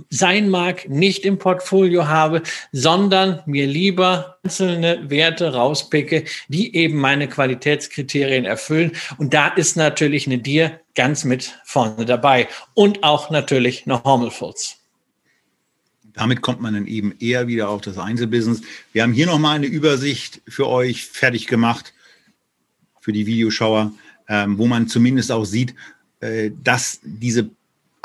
sein 0.10 0.50
mag, 0.50 0.90
nicht 0.90 1.24
im 1.26 1.38
Portfolio 1.38 2.08
habe, 2.08 2.44
sondern 2.72 3.42
mir 3.46 3.66
lieber 3.66 4.38
einzelne 4.44 5.10
Werte 5.10 5.54
rauspicke, 5.54 6.26
die 6.48 6.76
eben 6.76 6.98
meine 6.98 7.28
Qualitätskriterien 7.28 8.46
erfüllen. 8.46 8.92
Und 9.18 9.34
da 9.34 9.48
ist 9.48 9.78
natürlich 9.78 10.28
eine 10.28 10.38
Dir 10.40 10.80
ganz 10.96 11.24
mit 11.24 11.60
vorne 11.64 12.06
dabei 12.06 12.48
und 12.74 13.04
auch 13.04 13.30
natürlich 13.30 13.86
eine 13.86 14.04
Hormelfurz. 14.04 14.78
Damit 16.14 16.42
kommt 16.42 16.62
man 16.62 16.74
dann 16.74 16.88
eben 16.88 17.14
eher 17.20 17.48
wieder 17.48 17.70
auf 17.70 17.82
das 17.82 17.98
Einzelbusiness. 17.98 18.62
Wir 18.94 19.04
haben 19.04 19.12
hier 19.12 19.26
nochmal 19.26 19.58
eine 19.58 19.66
Übersicht 19.66 20.42
für 20.48 20.68
euch 20.68 21.06
fertig 21.06 21.48
gemacht, 21.48 21.94
für 23.02 23.12
die 23.12 23.26
Videoschauer, 23.26 23.92
ähm, 24.30 24.58
wo 24.58 24.66
man 24.66 24.88
zumindest 24.88 25.32
auch 25.32 25.44
sieht, 25.44 25.76
äh, 26.22 26.52
dass 26.64 27.00
diese 27.04 27.50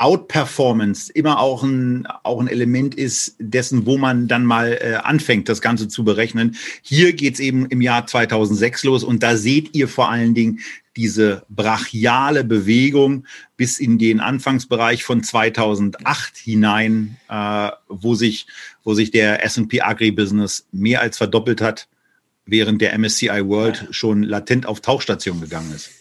Outperformance 0.01 1.11
immer 1.11 1.39
auch 1.39 1.61
ein, 1.61 2.07
auch 2.23 2.41
ein 2.41 2.47
Element 2.47 2.95
ist 2.95 3.35
dessen, 3.37 3.85
wo 3.85 3.99
man 3.99 4.27
dann 4.27 4.45
mal 4.45 4.79
äh, 4.81 4.95
anfängt, 4.95 5.47
das 5.47 5.61
Ganze 5.61 5.87
zu 5.87 6.03
berechnen. 6.03 6.55
Hier 6.81 7.13
geht's 7.13 7.39
eben 7.39 7.67
im 7.67 7.81
Jahr 7.81 8.07
2006 8.07 8.83
los 8.83 9.03
und 9.03 9.21
da 9.21 9.37
seht 9.37 9.75
ihr 9.75 9.87
vor 9.87 10.09
allen 10.09 10.33
Dingen 10.33 10.59
diese 10.97 11.45
brachiale 11.49 12.43
Bewegung 12.43 13.25
bis 13.57 13.77
in 13.77 13.99
den 13.99 14.19
Anfangsbereich 14.19 15.03
von 15.03 15.23
2008 15.23 16.35
hinein, 16.35 17.17
äh, 17.29 17.69
wo, 17.87 18.15
sich, 18.15 18.47
wo 18.83 18.95
sich 18.95 19.11
der 19.11 19.45
S&P 19.45 19.81
Agribusiness 19.81 20.65
mehr 20.71 21.01
als 21.01 21.17
verdoppelt 21.17 21.61
hat, 21.61 21.87
während 22.47 22.81
der 22.81 22.97
MSCI 22.97 23.47
World 23.47 23.87
schon 23.91 24.23
latent 24.23 24.65
auf 24.65 24.81
Tauchstation 24.81 25.39
gegangen 25.41 25.71
ist. 25.75 26.00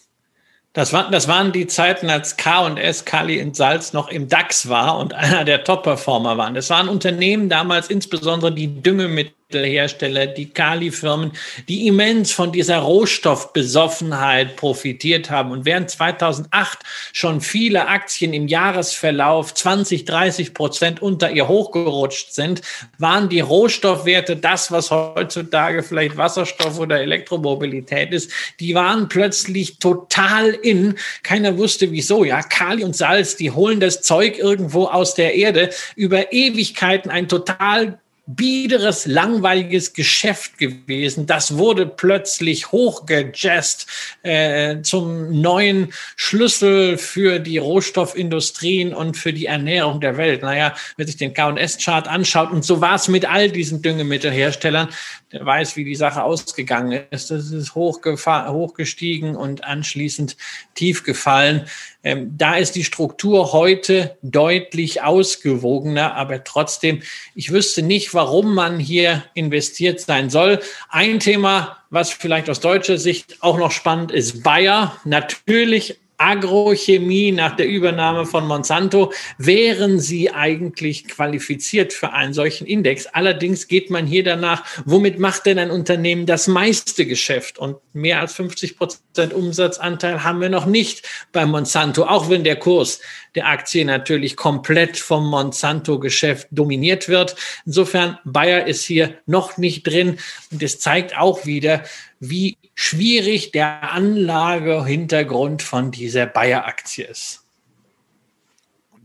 Das, 0.72 0.92
war, 0.92 1.10
das 1.10 1.26
waren 1.26 1.50
die 1.50 1.66
Zeiten, 1.66 2.10
als 2.10 2.36
K&S, 2.36 3.04
Kali 3.04 3.38
in 3.38 3.54
Salz 3.54 3.92
noch 3.92 4.08
im 4.08 4.28
DAX 4.28 4.68
war 4.68 4.98
und 4.98 5.14
einer 5.14 5.44
der 5.44 5.64
Top-Performer 5.64 6.38
waren. 6.38 6.54
Das 6.54 6.70
waren 6.70 6.88
Unternehmen 6.88 7.48
damals, 7.48 7.88
insbesondere 7.88 8.52
die 8.52 8.80
Düngemittel 8.80 9.34
Hersteller, 9.58 10.26
die 10.26 10.50
Kali-Firmen, 10.50 11.32
die 11.68 11.86
immens 11.86 12.32
von 12.32 12.52
dieser 12.52 12.78
Rohstoffbesoffenheit 12.78 14.56
profitiert 14.56 15.30
haben. 15.30 15.50
Und 15.50 15.64
während 15.64 15.90
2008 15.90 16.78
schon 17.12 17.40
viele 17.40 17.88
Aktien 17.88 18.32
im 18.32 18.48
Jahresverlauf 18.48 19.54
20, 19.54 20.04
30 20.04 20.54
Prozent 20.54 21.02
unter 21.02 21.30
ihr 21.30 21.48
hochgerutscht 21.48 22.32
sind, 22.32 22.62
waren 22.98 23.28
die 23.28 23.40
Rohstoffwerte 23.40 24.36
das, 24.36 24.70
was 24.70 24.90
heutzutage 24.90 25.82
vielleicht 25.82 26.16
Wasserstoff 26.16 26.78
oder 26.78 27.00
Elektromobilität 27.00 28.12
ist, 28.12 28.30
die 28.60 28.74
waren 28.74 29.08
plötzlich 29.08 29.78
total 29.78 30.50
in. 30.50 30.96
Keiner 31.22 31.58
wusste 31.58 31.90
wieso. 31.90 32.24
Ja, 32.24 32.42
Kali 32.42 32.84
und 32.84 32.96
Salz, 32.96 33.36
die 33.36 33.50
holen 33.50 33.80
das 33.80 34.02
Zeug 34.02 34.38
irgendwo 34.38 34.86
aus 34.86 35.14
der 35.14 35.34
Erde 35.34 35.70
über 35.96 36.32
Ewigkeiten 36.32 37.10
ein 37.10 37.28
total 37.28 37.98
biederes, 38.36 39.06
langweiliges 39.06 39.92
Geschäft 39.92 40.58
gewesen. 40.58 41.26
Das 41.26 41.56
wurde 41.56 41.86
plötzlich 41.86 42.72
hochgejazzt 42.72 43.86
äh, 44.22 44.82
zum 44.82 45.40
neuen 45.40 45.92
Schlüssel 46.16 46.98
für 46.98 47.38
die 47.38 47.58
Rohstoffindustrien 47.58 48.94
und 48.94 49.16
für 49.16 49.32
die 49.32 49.46
Ernährung 49.46 50.00
der 50.00 50.16
Welt. 50.16 50.42
Naja, 50.42 50.74
wenn 50.96 51.06
sich 51.06 51.16
den 51.16 51.34
K&S-Chart 51.34 52.06
anschaut, 52.08 52.50
und 52.50 52.64
so 52.64 52.80
war 52.80 52.94
es 52.94 53.08
mit 53.08 53.24
all 53.24 53.50
diesen 53.50 53.82
Düngemittelherstellern, 53.82 54.88
der 55.32 55.46
weiß, 55.46 55.76
wie 55.76 55.84
die 55.84 55.94
Sache 55.94 56.22
ausgegangen 56.22 57.04
ist. 57.10 57.30
Das 57.30 57.50
ist 57.50 57.74
hochgestiegen 57.74 59.36
und 59.36 59.64
anschließend 59.64 60.36
tief 60.74 61.04
gefallen. 61.04 61.66
Ähm, 62.02 62.34
da 62.36 62.56
ist 62.56 62.74
die 62.74 62.84
Struktur 62.84 63.52
heute 63.52 64.16
deutlich 64.22 65.02
ausgewogener, 65.02 66.14
aber 66.14 66.42
trotzdem, 66.44 67.02
ich 67.34 67.52
wüsste 67.52 67.82
nicht, 67.82 68.12
warum 68.14 68.54
man 68.54 68.78
hier 68.78 69.24
investiert 69.34 70.00
sein 70.00 70.30
soll. 70.30 70.60
Ein 70.88 71.20
Thema, 71.20 71.78
was 71.90 72.10
vielleicht 72.10 72.50
aus 72.50 72.60
deutscher 72.60 72.98
Sicht 72.98 73.36
auch 73.40 73.58
noch 73.58 73.70
spannend 73.70 74.10
ist, 74.10 74.42
Bayer. 74.42 74.96
Natürlich 75.04 75.98
Agrochemie 76.20 77.32
nach 77.32 77.56
der 77.56 77.66
Übernahme 77.66 78.26
von 78.26 78.46
Monsanto, 78.46 79.12
wären 79.38 79.98
sie 79.98 80.30
eigentlich 80.30 81.08
qualifiziert 81.08 81.94
für 81.94 82.12
einen 82.12 82.34
solchen 82.34 82.66
Index. 82.66 83.06
Allerdings 83.06 83.68
geht 83.68 83.88
man 83.90 84.06
hier 84.06 84.22
danach, 84.22 84.64
womit 84.84 85.18
macht 85.18 85.46
denn 85.46 85.58
ein 85.58 85.70
Unternehmen 85.70 86.26
das 86.26 86.46
meiste 86.46 87.06
Geschäft? 87.06 87.58
Und 87.58 87.76
mehr 87.94 88.20
als 88.20 88.34
50 88.34 88.76
Prozent 88.76 89.32
Umsatzanteil 89.32 90.22
haben 90.22 90.42
wir 90.42 90.50
noch 90.50 90.66
nicht 90.66 91.08
bei 91.32 91.46
Monsanto, 91.46 92.04
auch 92.04 92.28
wenn 92.28 92.44
der 92.44 92.56
Kurs 92.56 93.00
der 93.34 93.48
Aktie 93.48 93.84
natürlich 93.84 94.36
komplett 94.36 94.96
vom 94.96 95.26
Monsanto-Geschäft 95.28 96.48
dominiert 96.50 97.08
wird. 97.08 97.36
Insofern, 97.66 98.18
Bayer 98.24 98.66
ist 98.66 98.84
hier 98.84 99.14
noch 99.26 99.56
nicht 99.56 99.86
drin. 99.86 100.18
Und 100.50 100.62
es 100.62 100.80
zeigt 100.80 101.16
auch 101.16 101.46
wieder, 101.46 101.84
wie 102.18 102.56
schwierig 102.74 103.52
der 103.52 103.92
Anlagehintergrund 103.92 105.62
von 105.62 105.90
dieser 105.90 106.26
Bayer-Aktie 106.26 107.06
ist. 107.06 107.44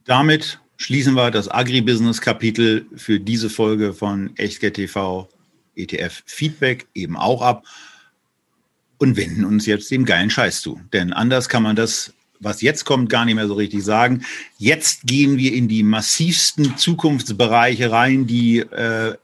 damit 0.06 0.60
schließen 0.78 1.14
wir 1.14 1.32
das 1.32 1.50
Agribusiness-Kapitel 1.50 2.86
für 2.96 3.20
diese 3.20 3.50
Folge 3.50 3.94
von 3.94 4.36
Echtgeld 4.38 4.76
TV 4.76 5.30
ETF 5.76 6.24
Feedback 6.26 6.88
eben 6.94 7.18
auch 7.18 7.42
ab 7.42 7.66
und 8.98 9.18
wenden 9.18 9.46
uns 9.46 9.66
jetzt 9.66 9.92
dem 9.92 10.06
geilen 10.06 10.30
Scheiß 10.30 10.62
zu. 10.62 10.80
Denn 10.94 11.14
anders 11.14 11.50
kann 11.50 11.64
man 11.64 11.76
das, 11.76 12.14
was 12.40 12.62
jetzt 12.62 12.86
kommt, 12.86 13.10
gar 13.10 13.26
nicht 13.26 13.36
mehr 13.36 13.48
so 13.48 13.54
richtig 13.54 13.84
sagen. 13.84 14.26
Jetzt 14.58 15.04
gehen 15.04 15.38
wir 15.38 15.54
in 15.54 15.68
die 15.68 15.84
massivsten 15.84 16.78
Zukunftsbereiche 16.78 17.92
rein, 17.92 18.28
die 18.28 18.60
äh, 18.60 19.16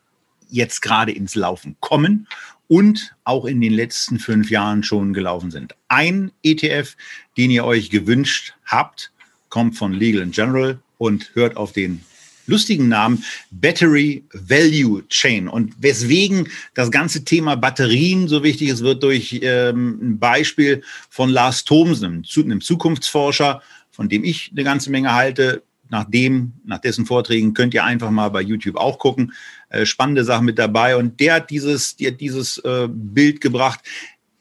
jetzt 0.49 0.81
gerade 0.81 1.11
ins 1.11 1.35
Laufen 1.35 1.75
kommen 1.79 2.27
und 2.67 3.15
auch 3.23 3.45
in 3.45 3.59
den 3.59 3.73
letzten 3.73 4.19
fünf 4.19 4.49
Jahren 4.49 4.83
schon 4.83 5.13
gelaufen 5.13 5.51
sind. 5.51 5.75
Ein 5.87 6.31
ETF, 6.43 6.95
den 7.37 7.51
ihr 7.51 7.65
euch 7.65 7.89
gewünscht 7.89 8.53
habt, 8.65 9.11
kommt 9.49 9.77
von 9.77 9.93
Legal 9.93 10.25
General 10.27 10.79
und 10.97 11.31
hört 11.33 11.57
auf 11.57 11.73
den 11.73 12.03
lustigen 12.51 12.89
Namen 12.89 13.23
Battery 13.49 14.23
Value 14.33 15.07
Chain. 15.07 15.47
Und 15.47 15.73
weswegen 15.79 16.49
das 16.75 16.91
ganze 16.91 17.23
Thema 17.23 17.55
Batterien 17.55 18.27
so 18.27 18.43
wichtig 18.43 18.69
ist, 18.69 18.83
wird 18.83 19.01
durch 19.01 19.39
ähm, 19.41 19.97
ein 20.01 20.19
Beispiel 20.19 20.83
von 21.09 21.29
Lars 21.29 21.63
Thomsen, 21.63 22.23
einem 22.35 22.61
Zukunftsforscher, 22.61 23.61
von 23.89 24.09
dem 24.09 24.23
ich 24.23 24.51
eine 24.51 24.63
ganze 24.63 24.91
Menge 24.91 25.13
halte. 25.13 25.63
Nach 25.89 26.05
dem, 26.05 26.53
nach 26.63 26.79
dessen 26.79 27.05
Vorträgen 27.05 27.53
könnt 27.53 27.73
ihr 27.73 27.83
einfach 27.83 28.11
mal 28.11 28.29
bei 28.29 28.41
YouTube 28.41 28.77
auch 28.77 28.97
gucken. 28.97 29.33
Äh, 29.69 29.85
spannende 29.85 30.23
Sachen 30.23 30.45
mit 30.45 30.57
dabei. 30.57 30.95
Und 30.95 31.19
der 31.19 31.35
hat 31.35 31.49
dieses, 31.49 31.95
der 31.97 32.11
hat 32.11 32.21
dieses 32.21 32.59
äh, 32.59 32.87
Bild 32.89 33.41
gebracht. 33.41 33.81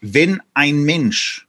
Wenn 0.01 0.41
ein 0.55 0.83
Mensch 0.83 1.49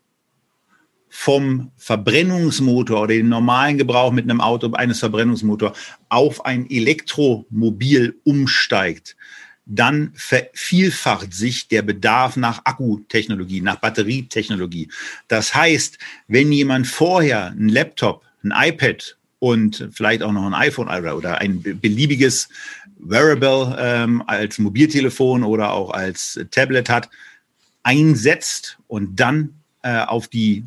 vom 1.14 1.72
Verbrennungsmotor 1.76 3.02
oder 3.02 3.14
den 3.14 3.28
normalen 3.28 3.78
Gebrauch 3.78 4.14
mit 4.14 4.24
einem 4.24 4.40
Auto 4.40 4.72
eines 4.72 5.00
Verbrennungsmotor 5.00 5.74
auf 6.08 6.46
ein 6.46 6.70
Elektromobil 6.70 8.16
umsteigt, 8.24 9.18
dann 9.66 10.14
vervielfacht 10.16 11.34
sich 11.34 11.68
der 11.68 11.82
Bedarf 11.82 12.38
nach 12.38 12.62
Akkutechnologie, 12.64 13.60
nach 13.60 13.76
Batterietechnologie. 13.76 14.88
Das 15.28 15.54
heißt, 15.54 15.98
wenn 16.30 16.50
jemand 16.54 16.88
vorher 16.88 17.48
ein 17.48 17.68
Laptop, 17.68 18.24
ein 18.44 18.54
iPad 18.56 19.18
und 19.40 19.90
vielleicht 19.92 20.24
auch 20.24 20.32
noch 20.32 20.46
ein 20.46 20.54
iPhone 20.54 20.88
oder 20.88 21.40
ein 21.40 21.62
beliebiges 21.62 22.48
Wearable 23.00 23.76
ähm, 23.78 24.24
als 24.28 24.60
Mobiltelefon 24.60 25.44
oder 25.44 25.74
auch 25.74 25.92
als 25.92 26.40
Tablet 26.52 26.90
hat, 26.90 27.10
einsetzt 27.84 28.78
und 28.88 29.20
dann 29.20 29.56
äh, 29.84 30.06
auf 30.06 30.30
die 30.30 30.64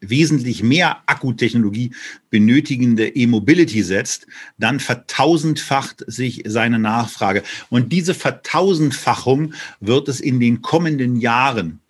wesentlich 0.00 0.62
mehr 0.62 0.98
Akkutechnologie 1.06 1.92
benötigende 2.30 3.08
E-Mobility 3.08 3.82
setzt, 3.82 4.26
dann 4.58 4.80
vertausendfacht 4.80 6.04
sich 6.06 6.42
seine 6.46 6.78
Nachfrage. 6.78 7.42
Und 7.70 7.92
diese 7.92 8.14
Vertausendfachung 8.14 9.54
wird 9.80 10.08
es 10.08 10.20
in 10.20 10.40
den 10.40 10.62
kommenden 10.62 11.16
Jahren 11.16 11.80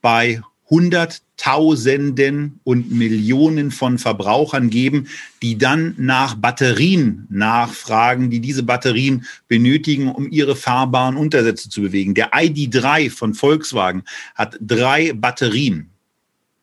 bei 0.00 0.40
Hunderttausenden 0.70 2.60
und 2.62 2.92
Millionen 2.92 3.72
von 3.72 3.98
Verbrauchern 3.98 4.70
geben, 4.70 5.08
die 5.42 5.58
dann 5.58 5.94
nach 5.98 6.36
Batterien 6.36 7.26
nachfragen, 7.28 8.30
die 8.30 8.38
diese 8.38 8.62
Batterien 8.62 9.26
benötigen, 9.48 10.08
um 10.08 10.30
ihre 10.30 10.54
fahrbaren 10.54 11.16
Untersätze 11.16 11.68
zu 11.68 11.82
bewegen. 11.82 12.14
Der 12.14 12.30
ID3 12.30 13.10
von 13.10 13.34
Volkswagen 13.34 14.04
hat 14.36 14.56
drei 14.60 15.12
Batterien. 15.12 15.90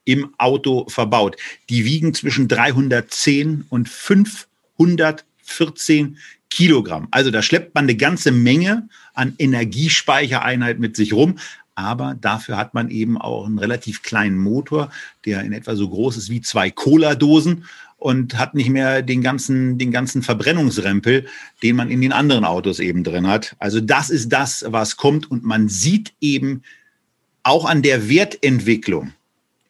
Im 0.08 0.34
Auto 0.38 0.88
verbaut. 0.88 1.36
Die 1.68 1.84
wiegen 1.84 2.14
zwischen 2.14 2.48
310 2.48 3.66
und 3.68 3.90
514 3.90 6.16
Kilogramm. 6.48 7.08
Also 7.10 7.30
da 7.30 7.42
schleppt 7.42 7.74
man 7.74 7.84
eine 7.84 7.94
ganze 7.94 8.32
Menge 8.32 8.88
an 9.12 9.34
Energiespeichereinheit 9.36 10.78
mit 10.78 10.96
sich 10.96 11.12
rum. 11.12 11.36
Aber 11.74 12.16
dafür 12.18 12.56
hat 12.56 12.72
man 12.72 12.90
eben 12.90 13.18
auch 13.18 13.44
einen 13.44 13.58
relativ 13.58 14.02
kleinen 14.02 14.38
Motor, 14.38 14.90
der 15.26 15.42
in 15.42 15.52
etwa 15.52 15.76
so 15.76 15.90
groß 15.90 16.16
ist 16.16 16.30
wie 16.30 16.40
zwei 16.40 16.70
Cola-Dosen 16.70 17.66
und 17.98 18.38
hat 18.38 18.54
nicht 18.54 18.70
mehr 18.70 19.02
den 19.02 19.22
ganzen, 19.22 19.76
den 19.76 19.92
ganzen 19.92 20.22
Verbrennungsrempel, 20.22 21.26
den 21.62 21.76
man 21.76 21.90
in 21.90 22.00
den 22.00 22.12
anderen 22.12 22.46
Autos 22.46 22.80
eben 22.80 23.04
drin 23.04 23.26
hat. 23.26 23.56
Also 23.58 23.82
das 23.82 24.08
ist 24.08 24.30
das, 24.30 24.64
was 24.68 24.96
kommt. 24.96 25.30
Und 25.30 25.44
man 25.44 25.68
sieht 25.68 26.14
eben 26.22 26.62
auch 27.42 27.66
an 27.66 27.82
der 27.82 28.08
Wertentwicklung, 28.08 29.12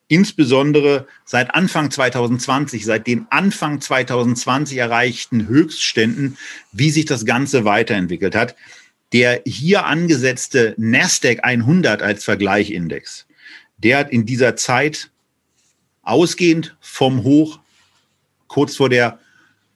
insbesondere 0.08 1.06
seit 1.24 1.54
Anfang 1.54 1.90
2020, 1.90 2.84
seit 2.84 3.06
den 3.06 3.26
Anfang 3.30 3.80
2020 3.80 4.78
erreichten 4.78 5.46
Höchstständen, 5.46 6.38
wie 6.72 6.90
sich 6.90 7.04
das 7.04 7.24
Ganze 7.24 7.64
weiterentwickelt 7.64 8.34
hat. 8.34 8.56
Der 9.12 9.42
hier 9.46 9.86
angesetzte 9.86 10.74
Nasdaq 10.76 11.40
100 11.42 12.02
als 12.02 12.24
Vergleichindex, 12.24 13.26
der 13.78 13.98
hat 13.98 14.10
in 14.10 14.26
dieser 14.26 14.56
Zeit 14.56 15.10
ausgehend 16.02 16.76
vom 16.80 17.22
Hoch 17.22 17.60
kurz 18.48 18.76
vor 18.76 18.88
der 18.88 19.18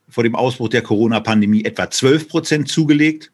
vor 0.08 0.24
dem 0.24 0.34
Ausbruch 0.34 0.68
der 0.68 0.82
Corona-Pandemie 0.82 1.64
etwa 1.64 1.90
12 1.90 2.28
Prozent 2.28 2.68
zugelegt. 2.68 3.32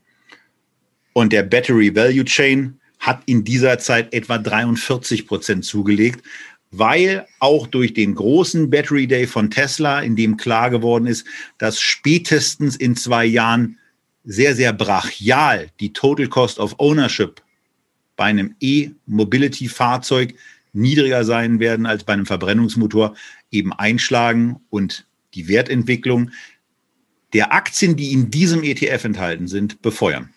Und 1.13 1.33
der 1.33 1.43
Battery 1.43 1.93
Value 1.97 2.25
Chain 2.25 2.79
hat 3.01 3.23
in 3.27 3.43
dieser 3.43 3.79
Zeit 3.81 4.15
etwa 4.15 4.39
43 4.39 5.27
Prozent 5.27 5.65
zugelegt 5.65 6.23
weil 6.71 7.27
auch 7.39 7.67
durch 7.67 7.95
den 7.95 8.15
großen 8.15 8.71
Battery 8.71 9.07
Day 9.07 9.27
von 9.27 9.51
Tesla, 9.51 10.01
in 10.01 10.17
dem 10.17 10.37
klar 10.37 10.71
geworden 10.71 11.07
ist, 11.07 11.27
dass 11.59 11.81
spätestens 11.81 12.77
in 12.77 12.97
zwei 12.97 13.25
Jahren 13.25 13.79
sehr, 14.25 14.55
sehr 14.55 14.73
brachial 14.73 15.71
die 15.81 15.93
Total 15.93 16.29
Cost 16.29 16.59
of 16.59 16.75
Ownership 16.79 17.43
bei 18.17 18.25
einem 18.25 18.55
E-Mobility-Fahrzeug 18.61 20.35
niedriger 20.73 21.25
sein 21.25 21.61
werden 21.61 21.87
als 21.87 22.05
bei 22.05 22.13
einem 22.13 22.27
Verbrennungsmotor, 22.27 23.17
eben 23.51 23.73
einschlagen 23.73 24.61
und 24.69 25.07
die 25.35 25.49
Wertentwicklung 25.49 26.31
der 27.33 27.53
Aktien, 27.53 27.97
die 27.97 28.13
in 28.13 28.31
diesem 28.31 28.63
ETF 28.63 29.05
enthalten 29.05 29.49
sind, 29.49 29.81
befeuern. 29.83 30.31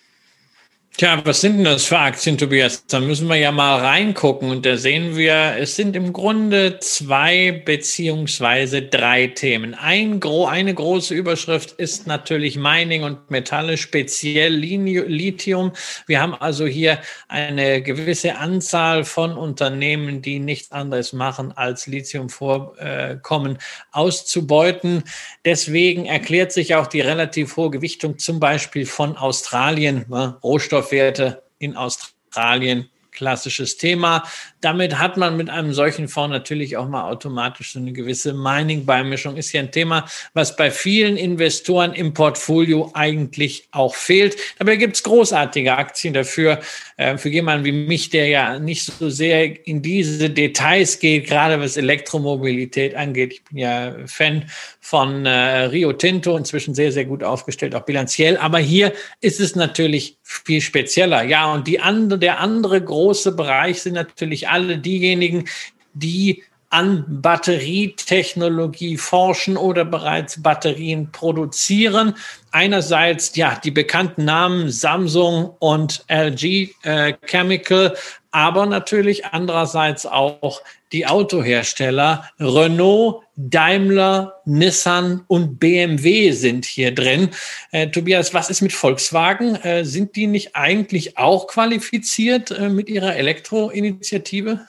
Tja, 0.97 1.21
was 1.23 1.39
sind 1.39 1.55
denn 1.55 1.63
das 1.63 1.85
für 1.85 1.97
Aktien, 1.97 2.37
Tobias? 2.37 2.85
Da 2.85 2.99
müssen 2.99 3.27
wir 3.29 3.37
ja 3.37 3.51
mal 3.53 3.79
reingucken 3.79 4.51
und 4.51 4.65
da 4.65 4.75
sehen 4.75 5.15
wir, 5.15 5.55
es 5.57 5.77
sind 5.77 5.95
im 5.95 6.11
Grunde 6.11 6.79
zwei 6.79 7.63
beziehungsweise 7.65 8.81
drei 8.81 9.27
Themen. 9.27 9.73
Ein, 9.73 10.21
eine 10.21 10.73
große 10.73 11.15
Überschrift 11.15 11.71
ist 11.71 12.07
natürlich 12.07 12.57
Mining 12.57 13.03
und 13.03 13.31
Metalle, 13.31 13.77
speziell 13.77 14.53
Lithium. 14.53 15.71
Wir 16.07 16.21
haben 16.21 16.35
also 16.35 16.67
hier 16.67 16.99
eine 17.29 17.81
gewisse 17.81 18.35
Anzahl 18.35 19.05
von 19.05 19.37
Unternehmen, 19.37 20.21
die 20.21 20.39
nichts 20.39 20.73
anderes 20.73 21.13
machen, 21.13 21.53
als 21.53 21.87
Lithiumvorkommen 21.87 23.59
auszubeuten. 23.93 25.03
Deswegen 25.45 26.05
erklärt 26.05 26.51
sich 26.51 26.75
auch 26.75 26.85
die 26.85 27.01
relativ 27.01 27.55
hohe 27.55 27.71
Gewichtung 27.71 28.19
zum 28.19 28.41
Beispiel 28.41 28.85
von 28.85 29.15
Australien, 29.15 30.05
ne? 30.09 30.35
Rohstoffwerte 30.81 31.43
in 31.59 31.77
Australien 31.77 32.89
klassisches 33.21 33.77
Thema. 33.77 34.23
Damit 34.61 34.97
hat 34.97 35.15
man 35.15 35.37
mit 35.37 35.47
einem 35.47 35.73
solchen 35.73 36.07
Fonds 36.07 36.31
natürlich 36.31 36.75
auch 36.75 36.87
mal 36.87 37.03
automatisch 37.03 37.73
so 37.73 37.79
eine 37.79 37.93
gewisse 37.93 38.33
Mining-Beimischung. 38.33 39.37
Ist 39.37 39.51
ja 39.51 39.61
ein 39.61 39.71
Thema, 39.71 40.07
was 40.33 40.55
bei 40.55 40.71
vielen 40.71 41.17
Investoren 41.17 41.93
im 41.93 42.15
Portfolio 42.15 42.89
eigentlich 42.95 43.67
auch 43.69 43.93
fehlt. 43.93 44.37
Dabei 44.57 44.75
gibt 44.75 44.95
es 44.95 45.03
großartige 45.03 45.77
Aktien 45.77 46.15
dafür. 46.15 46.61
Äh, 46.97 47.17
für 47.17 47.29
jemanden 47.29 47.63
wie 47.63 47.71
mich, 47.71 48.09
der 48.09 48.27
ja 48.27 48.57
nicht 48.57 48.85
so 48.85 49.11
sehr 49.11 49.67
in 49.67 49.83
diese 49.83 50.31
Details 50.31 50.97
geht, 50.97 51.27
gerade 51.27 51.59
was 51.59 51.77
Elektromobilität 51.77 52.95
angeht. 52.95 53.33
Ich 53.33 53.43
bin 53.43 53.59
ja 53.59 53.95
Fan 54.07 54.45
von 54.79 55.27
äh, 55.27 55.65
Rio 55.65 55.93
Tinto, 55.93 56.35
inzwischen 56.35 56.73
sehr, 56.73 56.91
sehr 56.91 57.05
gut 57.05 57.23
aufgestellt, 57.23 57.75
auch 57.75 57.85
bilanziell. 57.85 58.37
Aber 58.37 58.57
hier 58.57 58.93
ist 59.19 59.39
es 59.39 59.55
natürlich 59.55 60.17
viel 60.23 60.61
spezieller. 60.61 61.23
Ja, 61.23 61.53
und 61.53 61.67
die 61.67 61.79
andere, 61.79 62.17
der 62.17 62.39
andere 62.39 62.81
große 62.81 63.10
Bereich 63.35 63.81
sind 63.81 63.93
natürlich 63.93 64.49
alle 64.49 64.77
diejenigen, 64.77 65.47
die 65.93 66.43
an 66.71 67.03
Batterietechnologie 67.21 68.97
forschen 68.97 69.57
oder 69.57 69.83
bereits 69.83 70.41
Batterien 70.41 71.11
produzieren. 71.11 72.15
Einerseits 72.51 73.35
ja 73.35 73.59
die 73.61 73.71
bekannten 73.71 74.23
Namen 74.23 74.71
Samsung 74.71 75.53
und 75.59 76.05
LG 76.07 76.69
äh, 76.83 77.13
Chemical, 77.25 77.95
aber 78.31 78.65
natürlich 78.65 79.25
andererseits 79.25 80.05
auch 80.05 80.61
die 80.93 81.05
Autohersteller 81.05 82.29
Renault, 82.39 83.23
Daimler, 83.49 84.41
Nissan 84.45 85.23
und 85.27 85.59
BMW 85.59 86.31
sind 86.31 86.65
hier 86.65 86.93
drin. 86.93 87.29
Äh, 87.71 87.87
Tobias, 87.87 88.33
was 88.33 88.49
ist 88.49 88.61
mit 88.61 88.73
Volkswagen? 88.73 89.55
Äh, 89.55 89.85
sind 89.85 90.15
die 90.15 90.27
nicht 90.27 90.55
eigentlich 90.55 91.17
auch 91.17 91.47
qualifiziert 91.47 92.51
äh, 92.51 92.69
mit 92.69 92.89
ihrer 92.89 93.15
Elektroinitiative? 93.15 94.61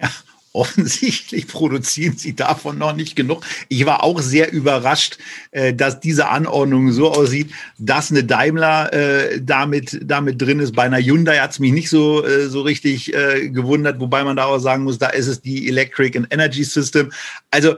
Ja, 0.00 0.10
offensichtlich 0.52 1.46
produzieren 1.46 2.16
sie 2.16 2.34
davon 2.34 2.76
noch 2.76 2.94
nicht 2.94 3.14
genug. 3.14 3.44
Ich 3.68 3.86
war 3.86 4.02
auch 4.02 4.20
sehr 4.20 4.52
überrascht, 4.52 5.18
äh, 5.52 5.72
dass 5.72 6.00
diese 6.00 6.28
Anordnung 6.28 6.90
so 6.92 7.12
aussieht, 7.12 7.50
dass 7.78 8.10
eine 8.10 8.24
Daimler 8.24 8.92
äh, 8.92 9.40
damit, 9.40 10.00
damit 10.02 10.42
drin 10.42 10.58
ist. 10.58 10.74
Bei 10.74 10.82
einer 10.84 11.00
Hyundai 11.00 11.38
hat 11.38 11.52
es 11.52 11.58
mich 11.60 11.72
nicht 11.72 11.88
so, 11.88 12.24
äh, 12.24 12.48
so 12.48 12.62
richtig 12.62 13.12
gewundert, 13.12 14.00
wobei 14.00 14.24
man 14.24 14.36
da 14.36 14.44
auch 14.44 14.58
sagen 14.58 14.84
muss, 14.84 14.98
da 14.98 15.08
ist 15.08 15.26
es 15.26 15.40
die 15.40 15.68
Electric 15.68 16.16
and 16.16 16.32
Energy 16.32 16.64
System. 16.64 17.12
Also 17.50 17.76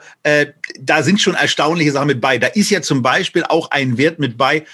da 0.80 1.02
sind 1.02 1.20
schon 1.20 1.34
erstaunliche 1.34 1.92
Sachen 1.92 2.08
mit 2.08 2.20
bei. 2.20 2.38
Da 2.38 2.48
ist 2.48 2.70
ja 2.70 2.82
zum 2.82 3.02
Beispiel 3.02 3.44
auch 3.44 3.70
ein 3.70 3.98
Wert 3.98 4.18
mit 4.18 4.36
bei, 4.36 4.64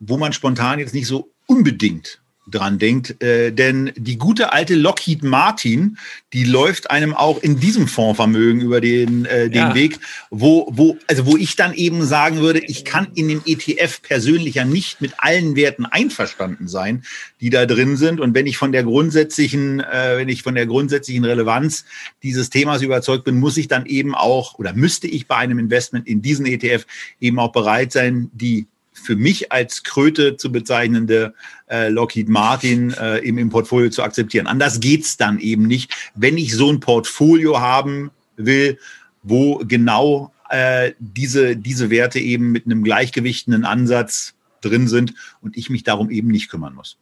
wo 0.00 0.16
man 0.16 0.32
spontan 0.32 0.78
jetzt 0.78 0.94
nicht 0.94 1.06
so 1.06 1.30
unbedingt 1.46 2.20
dran 2.50 2.78
denkt. 2.78 3.22
Äh, 3.22 3.52
denn 3.52 3.92
die 3.96 4.18
gute 4.18 4.52
alte 4.52 4.74
Lockheed 4.74 5.22
Martin, 5.22 5.98
die 6.32 6.44
läuft 6.44 6.90
einem 6.90 7.14
auch 7.14 7.42
in 7.42 7.58
diesem 7.60 7.88
Fondsvermögen 7.88 8.60
über 8.60 8.80
den, 8.80 9.24
äh, 9.24 9.50
den 9.50 9.54
ja. 9.54 9.74
Weg, 9.74 9.98
wo, 10.30 10.68
wo, 10.70 10.96
also 11.06 11.26
wo 11.26 11.36
ich 11.36 11.56
dann 11.56 11.74
eben 11.74 12.04
sagen 12.04 12.40
würde, 12.40 12.60
ich 12.60 12.84
kann 12.84 13.08
in 13.14 13.28
dem 13.28 13.42
ETF 13.44 14.02
persönlich 14.02 14.56
ja 14.56 14.64
nicht 14.64 15.00
mit 15.00 15.12
allen 15.18 15.56
Werten 15.56 15.86
einverstanden 15.86 16.68
sein, 16.68 17.04
die 17.40 17.50
da 17.50 17.66
drin 17.66 17.96
sind. 17.96 18.20
Und 18.20 18.34
wenn 18.34 18.46
ich 18.46 18.58
von 18.58 18.72
der 18.72 18.84
grundsätzlichen, 18.84 19.80
äh, 19.80 20.16
wenn 20.16 20.28
ich 20.28 20.42
von 20.42 20.54
der 20.54 20.66
grundsätzlichen 20.66 21.24
Relevanz 21.24 21.84
dieses 22.22 22.50
Themas 22.50 22.82
überzeugt 22.82 23.24
bin, 23.24 23.38
muss 23.38 23.56
ich 23.56 23.68
dann 23.68 23.86
eben 23.86 24.14
auch 24.14 24.58
oder 24.58 24.72
müsste 24.72 25.06
ich 25.06 25.26
bei 25.26 25.36
einem 25.36 25.58
Investment 25.58 26.06
in 26.06 26.22
diesen 26.22 26.46
ETF 26.46 26.86
eben 27.20 27.38
auch 27.38 27.52
bereit 27.52 27.92
sein, 27.92 28.30
die 28.32 28.66
für 28.98 29.16
mich 29.16 29.52
als 29.52 29.82
Kröte 29.82 30.36
zu 30.36 30.52
bezeichnende 30.52 31.34
äh, 31.70 31.88
Lockheed 31.88 32.28
Martin 32.28 32.92
äh, 32.92 33.18
im, 33.18 33.38
im 33.38 33.50
Portfolio 33.50 33.90
zu 33.90 34.02
akzeptieren. 34.02 34.46
Anders 34.46 34.80
geht's 34.80 35.16
dann 35.16 35.38
eben 35.38 35.66
nicht, 35.66 35.94
wenn 36.14 36.36
ich 36.36 36.54
so 36.54 36.70
ein 36.70 36.80
Portfolio 36.80 37.60
haben 37.60 38.10
will, 38.36 38.78
wo 39.22 39.62
genau 39.66 40.32
äh, 40.50 40.92
diese, 40.98 41.56
diese 41.56 41.90
Werte 41.90 42.18
eben 42.18 42.52
mit 42.52 42.66
einem 42.66 42.82
gleichgewichtenden 42.82 43.64
Ansatz 43.64 44.34
drin 44.60 44.88
sind 44.88 45.14
und 45.40 45.56
ich 45.56 45.70
mich 45.70 45.84
darum 45.84 46.10
eben 46.10 46.28
nicht 46.28 46.50
kümmern 46.50 46.74
muss. 46.74 46.98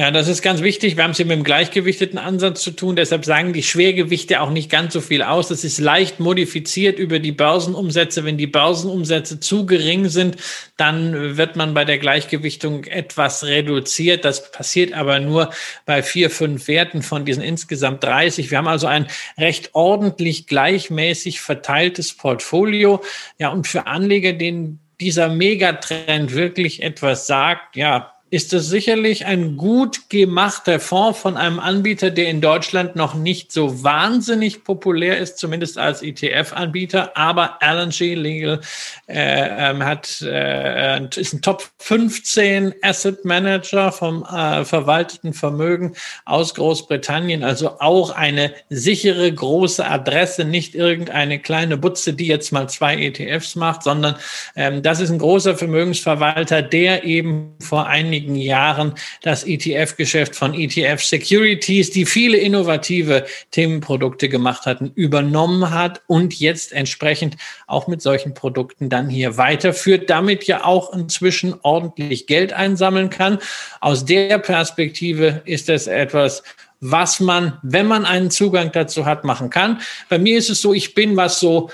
Ja, 0.00 0.10
das 0.10 0.28
ist 0.28 0.40
ganz 0.40 0.62
wichtig. 0.62 0.96
Wir 0.96 1.04
haben 1.04 1.10
es 1.10 1.18
hier 1.18 1.26
mit 1.26 1.34
einem 1.34 1.44
gleichgewichteten 1.44 2.18
Ansatz 2.18 2.62
zu 2.62 2.70
tun. 2.70 2.96
Deshalb 2.96 3.26
sagen 3.26 3.52
die 3.52 3.62
Schwergewichte 3.62 4.40
auch 4.40 4.48
nicht 4.48 4.70
ganz 4.70 4.94
so 4.94 5.02
viel 5.02 5.22
aus. 5.22 5.48
Das 5.48 5.62
ist 5.62 5.78
leicht 5.78 6.20
modifiziert 6.20 6.98
über 6.98 7.18
die 7.18 7.32
Börsenumsätze. 7.32 8.24
Wenn 8.24 8.38
die 8.38 8.46
Börsenumsätze 8.46 9.40
zu 9.40 9.66
gering 9.66 10.08
sind, 10.08 10.38
dann 10.78 11.36
wird 11.36 11.56
man 11.56 11.74
bei 11.74 11.84
der 11.84 11.98
Gleichgewichtung 11.98 12.84
etwas 12.84 13.44
reduziert. 13.44 14.24
Das 14.24 14.50
passiert 14.50 14.94
aber 14.94 15.20
nur 15.20 15.50
bei 15.84 16.02
vier, 16.02 16.30
fünf 16.30 16.66
Werten 16.66 17.02
von 17.02 17.26
diesen 17.26 17.42
insgesamt 17.42 18.02
30. 18.02 18.50
Wir 18.50 18.56
haben 18.56 18.68
also 18.68 18.86
ein 18.86 19.06
recht 19.36 19.74
ordentlich 19.74 20.46
gleichmäßig 20.46 21.42
verteiltes 21.42 22.16
Portfolio. 22.16 23.02
Ja, 23.38 23.50
und 23.50 23.68
für 23.68 23.86
Anleger, 23.86 24.32
denen 24.32 24.80
dieser 24.98 25.28
Megatrend 25.28 26.34
wirklich 26.34 26.82
etwas 26.82 27.26
sagt, 27.26 27.76
ja, 27.76 28.14
ist 28.30 28.52
das 28.52 28.68
sicherlich 28.68 29.26
ein 29.26 29.56
gut 29.56 30.08
gemachter 30.08 30.78
Fonds 30.78 31.18
von 31.18 31.36
einem 31.36 31.58
Anbieter, 31.58 32.10
der 32.10 32.28
in 32.28 32.40
Deutschland 32.40 32.94
noch 32.94 33.14
nicht 33.14 33.50
so 33.50 33.82
wahnsinnig 33.82 34.62
populär 34.62 35.18
ist, 35.18 35.38
zumindest 35.38 35.78
als 35.78 36.00
ETF-Anbieter. 36.02 37.16
Aber 37.16 37.58
LNG 37.60 38.14
Legal 38.14 38.60
äh, 39.08 39.70
ähm, 39.70 39.84
hat, 39.84 40.22
äh, 40.22 41.04
ist 41.16 41.32
ein 41.32 41.42
Top 41.42 41.68
15 41.78 42.74
Asset 42.82 43.24
Manager 43.24 43.90
vom 43.90 44.24
äh, 44.24 44.64
verwalteten 44.64 45.32
Vermögen 45.32 45.94
aus 46.24 46.54
Großbritannien. 46.54 47.42
Also 47.42 47.80
auch 47.80 48.10
eine 48.10 48.52
sichere 48.68 49.32
große 49.32 49.84
Adresse, 49.84 50.44
nicht 50.44 50.76
irgendeine 50.76 51.40
kleine 51.40 51.76
Butze, 51.76 52.12
die 52.12 52.28
jetzt 52.28 52.52
mal 52.52 52.68
zwei 52.68 52.96
ETFs 52.96 53.56
macht, 53.56 53.82
sondern 53.82 54.14
ähm, 54.54 54.84
das 54.84 55.00
ist 55.00 55.10
ein 55.10 55.18
großer 55.18 55.56
Vermögensverwalter, 55.56 56.62
der 56.62 57.02
eben 57.02 57.56
vor 57.58 57.88
einigen 57.88 58.19
einigen 58.20 58.36
Jahren 58.36 58.94
das 59.22 59.44
ETF-Geschäft 59.44 60.36
von 60.36 60.54
ETF 60.54 61.02
Securities, 61.02 61.90
die 61.90 62.04
viele 62.04 62.36
innovative 62.36 63.24
Themenprodukte 63.50 64.28
gemacht 64.28 64.66
hatten, 64.66 64.92
übernommen 64.94 65.70
hat 65.70 66.02
und 66.06 66.38
jetzt 66.38 66.72
entsprechend 66.72 67.36
auch 67.66 67.88
mit 67.88 68.02
solchen 68.02 68.34
Produkten 68.34 68.88
dann 68.88 69.08
hier 69.08 69.36
weiterführt, 69.36 70.10
damit 70.10 70.44
ja 70.44 70.64
auch 70.64 70.92
inzwischen 70.92 71.54
ordentlich 71.62 72.26
Geld 72.26 72.52
einsammeln 72.52 73.10
kann. 73.10 73.38
Aus 73.80 74.04
der 74.04 74.38
Perspektive 74.38 75.42
ist 75.44 75.68
es 75.68 75.86
etwas, 75.86 76.42
was 76.80 77.20
man, 77.20 77.58
wenn 77.62 77.86
man 77.86 78.04
einen 78.06 78.30
Zugang 78.30 78.72
dazu 78.72 79.04
hat, 79.04 79.24
machen 79.24 79.50
kann. 79.50 79.80
Bei 80.08 80.18
mir 80.18 80.38
ist 80.38 80.48
es 80.50 80.62
so, 80.62 80.72
ich 80.72 80.94
bin 80.94 81.16
was 81.16 81.38
so 81.40 81.70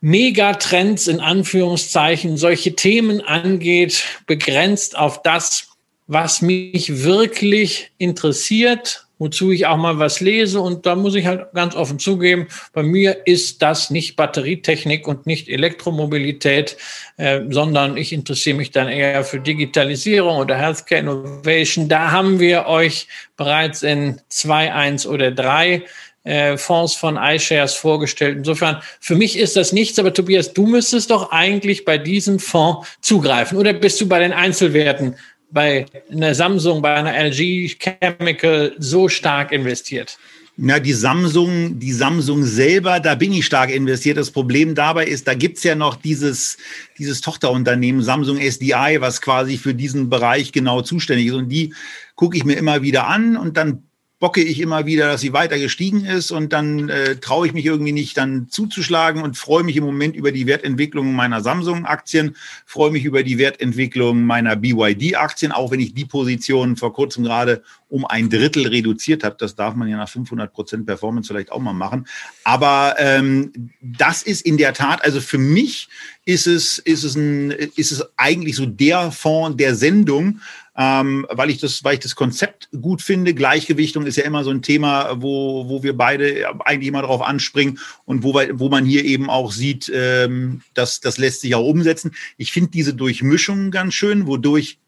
Megatrends 0.00 1.08
in 1.08 1.20
Anführungszeichen, 1.20 2.36
solche 2.36 2.76
Themen 2.76 3.20
angeht, 3.20 4.04
begrenzt 4.26 4.96
auf 4.96 5.22
das, 5.22 5.68
was 6.08 6.40
mich 6.40 7.04
wirklich 7.04 7.92
interessiert, 7.98 9.06
wozu 9.18 9.52
ich 9.52 9.66
auch 9.66 9.76
mal 9.76 9.98
was 9.98 10.20
lese. 10.20 10.60
Und 10.60 10.86
da 10.86 10.96
muss 10.96 11.14
ich 11.14 11.26
halt 11.26 11.52
ganz 11.52 11.74
offen 11.74 11.98
zugeben, 11.98 12.48
bei 12.72 12.82
mir 12.82 13.26
ist 13.26 13.60
das 13.60 13.90
nicht 13.90 14.16
Batterietechnik 14.16 15.06
und 15.06 15.26
nicht 15.26 15.48
Elektromobilität, 15.48 16.78
äh, 17.18 17.42
sondern 17.50 17.98
ich 17.98 18.12
interessiere 18.12 18.56
mich 18.56 18.70
dann 18.70 18.88
eher 18.88 19.22
für 19.22 19.38
Digitalisierung 19.38 20.38
oder 20.38 20.56
Healthcare 20.56 21.02
Innovation. 21.02 21.88
Da 21.88 22.10
haben 22.10 22.40
wir 22.40 22.66
euch 22.66 23.06
bereits 23.36 23.82
in 23.82 24.18
zwei, 24.30 24.72
eins 24.72 25.06
oder 25.06 25.30
drei 25.30 25.84
äh, 26.24 26.56
Fonds 26.56 26.94
von 26.94 27.18
iShares 27.18 27.74
vorgestellt. 27.74 28.38
Insofern, 28.38 28.80
für 28.98 29.14
mich 29.14 29.38
ist 29.38 29.56
das 29.56 29.74
nichts, 29.74 29.98
aber 29.98 30.14
Tobias, 30.14 30.54
du 30.54 30.66
müsstest 30.66 31.10
doch 31.10 31.32
eigentlich 31.32 31.84
bei 31.84 31.98
diesem 31.98 32.38
Fonds 32.38 32.88
zugreifen. 33.02 33.58
Oder 33.58 33.74
bist 33.74 34.00
du 34.00 34.08
bei 34.08 34.20
den 34.20 34.32
Einzelwerten 34.32 35.16
bei 35.50 35.86
einer 36.10 36.34
Samsung, 36.34 36.82
bei 36.82 36.94
einer 36.94 37.14
LG 37.14 37.76
Chemical 37.78 38.74
so 38.78 39.08
stark 39.08 39.52
investiert? 39.52 40.18
Na, 40.60 40.80
die 40.80 40.92
Samsung, 40.92 41.78
die 41.78 41.92
Samsung 41.92 42.42
selber, 42.42 42.98
da 42.98 43.14
bin 43.14 43.32
ich 43.32 43.46
stark 43.46 43.70
investiert. 43.70 44.16
Das 44.16 44.32
Problem 44.32 44.74
dabei 44.74 45.06
ist, 45.06 45.28
da 45.28 45.34
gibt's 45.34 45.62
ja 45.62 45.76
noch 45.76 45.94
dieses, 45.94 46.56
dieses 46.98 47.20
Tochterunternehmen 47.20 48.02
Samsung 48.02 48.38
SDI, 48.38 48.96
was 48.98 49.20
quasi 49.20 49.56
für 49.56 49.72
diesen 49.72 50.10
Bereich 50.10 50.50
genau 50.50 50.82
zuständig 50.82 51.26
ist. 51.26 51.34
Und 51.34 51.48
die 51.48 51.72
gucke 52.16 52.36
ich 52.36 52.44
mir 52.44 52.54
immer 52.54 52.82
wieder 52.82 53.06
an 53.06 53.36
und 53.36 53.56
dann 53.56 53.84
bocke 54.20 54.42
ich 54.42 54.60
immer 54.60 54.84
wieder, 54.84 55.06
dass 55.06 55.20
sie 55.20 55.32
weiter 55.32 55.58
gestiegen 55.58 56.04
ist 56.04 56.32
und 56.32 56.52
dann 56.52 56.88
äh, 56.88 57.16
traue 57.16 57.46
ich 57.46 57.52
mich 57.52 57.64
irgendwie 57.64 57.92
nicht 57.92 58.16
dann 58.16 58.48
zuzuschlagen 58.50 59.22
und 59.22 59.36
freue 59.36 59.62
mich 59.62 59.76
im 59.76 59.84
Moment 59.84 60.16
über 60.16 60.32
die 60.32 60.46
Wertentwicklung 60.46 61.14
meiner 61.14 61.40
Samsung-Aktien, 61.40 62.36
freue 62.66 62.90
mich 62.90 63.04
über 63.04 63.22
die 63.22 63.38
Wertentwicklung 63.38 64.24
meiner 64.24 64.56
BYD-Aktien, 64.56 65.52
auch 65.52 65.70
wenn 65.70 65.80
ich 65.80 65.94
die 65.94 66.04
Position 66.04 66.76
vor 66.76 66.92
kurzem 66.92 67.22
gerade 67.24 67.62
um 67.88 68.04
ein 68.04 68.28
Drittel 68.28 68.66
reduziert 68.66 69.22
habe. 69.22 69.36
Das 69.38 69.54
darf 69.54 69.74
man 69.74 69.88
ja 69.88 69.96
nach 69.96 70.08
500 70.08 70.52
Prozent 70.52 70.86
Performance 70.86 71.28
vielleicht 71.28 71.52
auch 71.52 71.60
mal 71.60 71.72
machen. 71.72 72.06
Aber 72.44 72.96
ähm, 72.98 73.70
das 73.80 74.22
ist 74.22 74.42
in 74.42 74.58
der 74.58 74.74
Tat, 74.74 75.04
also 75.04 75.20
für 75.20 75.38
mich 75.38 75.88
ist 76.28 76.46
es, 76.46 76.76
ist 76.76 77.04
es, 77.04 77.16
ein, 77.16 77.50
ist 77.50 77.90
es 77.90 78.04
eigentlich 78.18 78.56
so 78.56 78.66
der 78.66 79.12
Fonds 79.12 79.56
der 79.56 79.74
Sendung, 79.74 80.40
ähm, 80.76 81.26
weil 81.30 81.48
ich 81.48 81.56
das, 81.56 81.82
weil 81.84 81.94
ich 81.94 82.00
das 82.00 82.16
Konzept 82.16 82.68
gut 82.82 83.00
finde. 83.00 83.32
Gleichgewichtung 83.32 84.04
ist 84.04 84.16
ja 84.16 84.24
immer 84.24 84.44
so 84.44 84.50
ein 84.50 84.60
Thema, 84.60 85.22
wo, 85.22 85.70
wo 85.70 85.82
wir 85.82 85.96
beide 85.96 86.46
eigentlich 86.66 86.88
immer 86.88 87.00
darauf 87.00 87.22
anspringen 87.22 87.78
und 88.04 88.24
wo, 88.24 88.34
wo 88.34 88.68
man 88.68 88.84
hier 88.84 89.06
eben 89.06 89.30
auch 89.30 89.52
sieht, 89.52 89.90
ähm, 89.94 90.60
dass 90.74 91.00
das 91.00 91.16
lässt 91.16 91.40
sich 91.40 91.54
auch 91.54 91.66
umsetzen. 91.66 92.14
Ich 92.36 92.52
finde 92.52 92.72
diese 92.72 92.92
Durchmischung 92.92 93.70
ganz 93.70 93.94
schön, 93.94 94.26
wodurch 94.26 94.78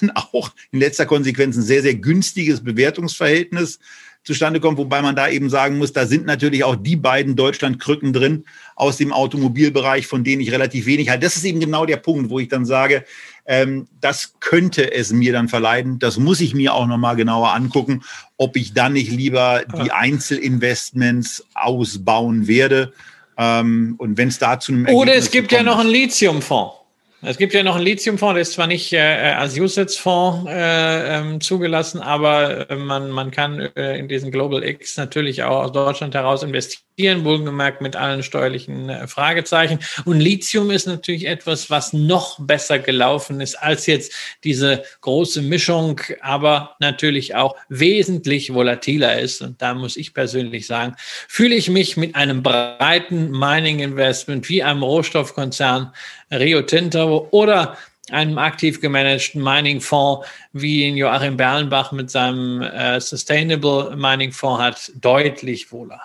dann 0.00 0.10
auch 0.14 0.50
in 0.72 0.80
letzter 0.80 1.04
Konsequenz 1.04 1.58
ein 1.58 1.62
sehr, 1.62 1.82
sehr 1.82 1.96
günstiges 1.96 2.64
Bewertungsverhältnis 2.64 3.80
zustande 4.22 4.60
kommt, 4.60 4.78
wobei 4.78 5.00
man 5.02 5.16
da 5.16 5.28
eben 5.28 5.48
sagen 5.48 5.78
muss, 5.78 5.92
da 5.92 6.06
sind 6.06 6.26
natürlich 6.26 6.64
auch 6.64 6.76
die 6.76 6.96
beiden 6.96 7.36
Deutschlandkrücken 7.36 8.12
drin 8.12 8.44
aus 8.76 8.96
dem 8.96 9.12
Automobilbereich, 9.12 10.06
von 10.06 10.24
denen 10.24 10.42
ich 10.42 10.52
relativ 10.52 10.86
wenig 10.86 11.08
halte. 11.08 11.24
Das 11.24 11.36
ist 11.36 11.44
eben 11.44 11.60
genau 11.60 11.86
der 11.86 11.96
Punkt, 11.96 12.30
wo 12.30 12.38
ich 12.38 12.48
dann 12.48 12.66
sage, 12.66 13.04
ähm, 13.46 13.88
das 14.00 14.34
könnte 14.40 14.92
es 14.92 15.12
mir 15.12 15.32
dann 15.32 15.48
verleiden. 15.48 15.98
Das 15.98 16.18
muss 16.18 16.40
ich 16.40 16.54
mir 16.54 16.74
auch 16.74 16.86
nochmal 16.86 17.16
genauer 17.16 17.52
angucken, 17.52 18.02
ob 18.36 18.56
ich 18.56 18.74
dann 18.74 18.92
nicht 18.92 19.10
lieber 19.10 19.62
die 19.82 19.90
Einzelinvestments 19.90 21.46
ausbauen 21.54 22.46
werde. 22.46 22.92
Ähm, 23.38 23.94
und 23.98 24.18
wenn 24.18 24.28
es 24.28 24.38
dazu 24.38 24.72
einem 24.72 24.86
Oder 24.86 25.14
es 25.14 25.30
gibt 25.30 25.50
ja 25.50 25.62
noch 25.62 25.78
einen 25.78 25.90
Lithiumfonds. 25.90 26.79
Es 27.22 27.36
gibt 27.36 27.52
ja 27.52 27.62
noch 27.62 27.76
einen 27.76 27.84
Lithiumfonds, 27.84 28.32
der 28.32 28.42
ist 28.42 28.52
zwar 28.54 28.66
nicht 28.66 28.94
äh, 28.94 28.98
als 28.98 29.58
USITS-Fonds 29.58 30.48
äh, 30.48 31.18
ähm, 31.18 31.40
zugelassen, 31.42 32.00
aber 32.00 32.70
äh, 32.70 32.76
man, 32.76 33.10
man 33.10 33.30
kann 33.30 33.60
äh, 33.76 33.98
in 33.98 34.08
diesen 34.08 34.30
Global 34.30 34.64
X 34.64 34.96
natürlich 34.96 35.42
auch 35.42 35.64
aus 35.64 35.72
Deutschland 35.72 36.14
heraus 36.14 36.42
investieren, 36.42 37.22
wohlgemerkt 37.22 37.82
mit 37.82 37.94
allen 37.94 38.22
steuerlichen 38.22 38.88
äh, 38.88 39.06
Fragezeichen. 39.06 39.80
Und 40.06 40.18
Lithium 40.18 40.70
ist 40.70 40.86
natürlich 40.86 41.26
etwas, 41.26 41.68
was 41.68 41.92
noch 41.92 42.38
besser 42.40 42.78
gelaufen 42.78 43.42
ist 43.42 43.54
als 43.56 43.84
jetzt 43.84 44.14
diese 44.42 44.82
große 45.02 45.42
Mischung, 45.42 46.00
aber 46.22 46.76
natürlich 46.80 47.34
auch 47.34 47.54
wesentlich 47.68 48.54
volatiler 48.54 49.20
ist. 49.20 49.42
Und 49.42 49.60
da 49.60 49.74
muss 49.74 49.98
ich 49.98 50.14
persönlich 50.14 50.66
sagen, 50.66 50.94
fühle 51.28 51.54
ich 51.54 51.68
mich 51.68 51.98
mit 51.98 52.14
einem 52.14 52.42
breiten 52.42 53.30
Mining-Investment 53.30 54.48
wie 54.48 54.62
einem 54.62 54.82
Rohstoffkonzern 54.82 55.92
Rio 56.30 56.62
Tinto 56.62 57.28
oder 57.30 57.76
einem 58.10 58.38
aktiv 58.38 58.80
gemanagten 58.80 59.42
Mining-Fonds, 59.42 60.26
wie 60.52 60.84
ihn 60.84 60.96
Joachim 60.96 61.36
Berlenbach 61.36 61.92
mit 61.92 62.10
seinem 62.10 62.62
äh, 62.62 63.00
Sustainable 63.00 63.96
Mining-Fonds 63.96 64.62
hat, 64.62 64.92
deutlich 65.00 65.70
wohler. 65.72 66.00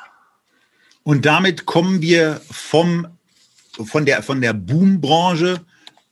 Und 1.04 1.26
damit 1.26 1.66
kommen 1.66 2.02
wir 2.02 2.42
vom, 2.50 3.08
von 3.72 4.06
der, 4.06 4.24
von 4.24 4.42
der 4.42 4.54
Boom-Branche, 4.54 5.62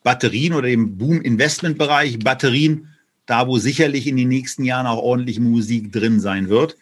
Batterien 0.03 0.53
oder 0.53 0.67
dem 0.67 0.97
Boom-Investment-Bereich, 0.97 2.19
Batterien, 2.19 2.89
da 3.25 3.47
wo 3.47 3.57
sicherlich 3.57 4.05
in 4.07 4.17
den 4.17 4.27
nächsten 4.27 4.63
Jahren 4.63 4.85
auch 4.85 5.01
ordentlich 5.01 5.39
Musik 5.39 5.91
drin 5.91 6.19
sein 6.19 6.49
wird, 6.49 6.75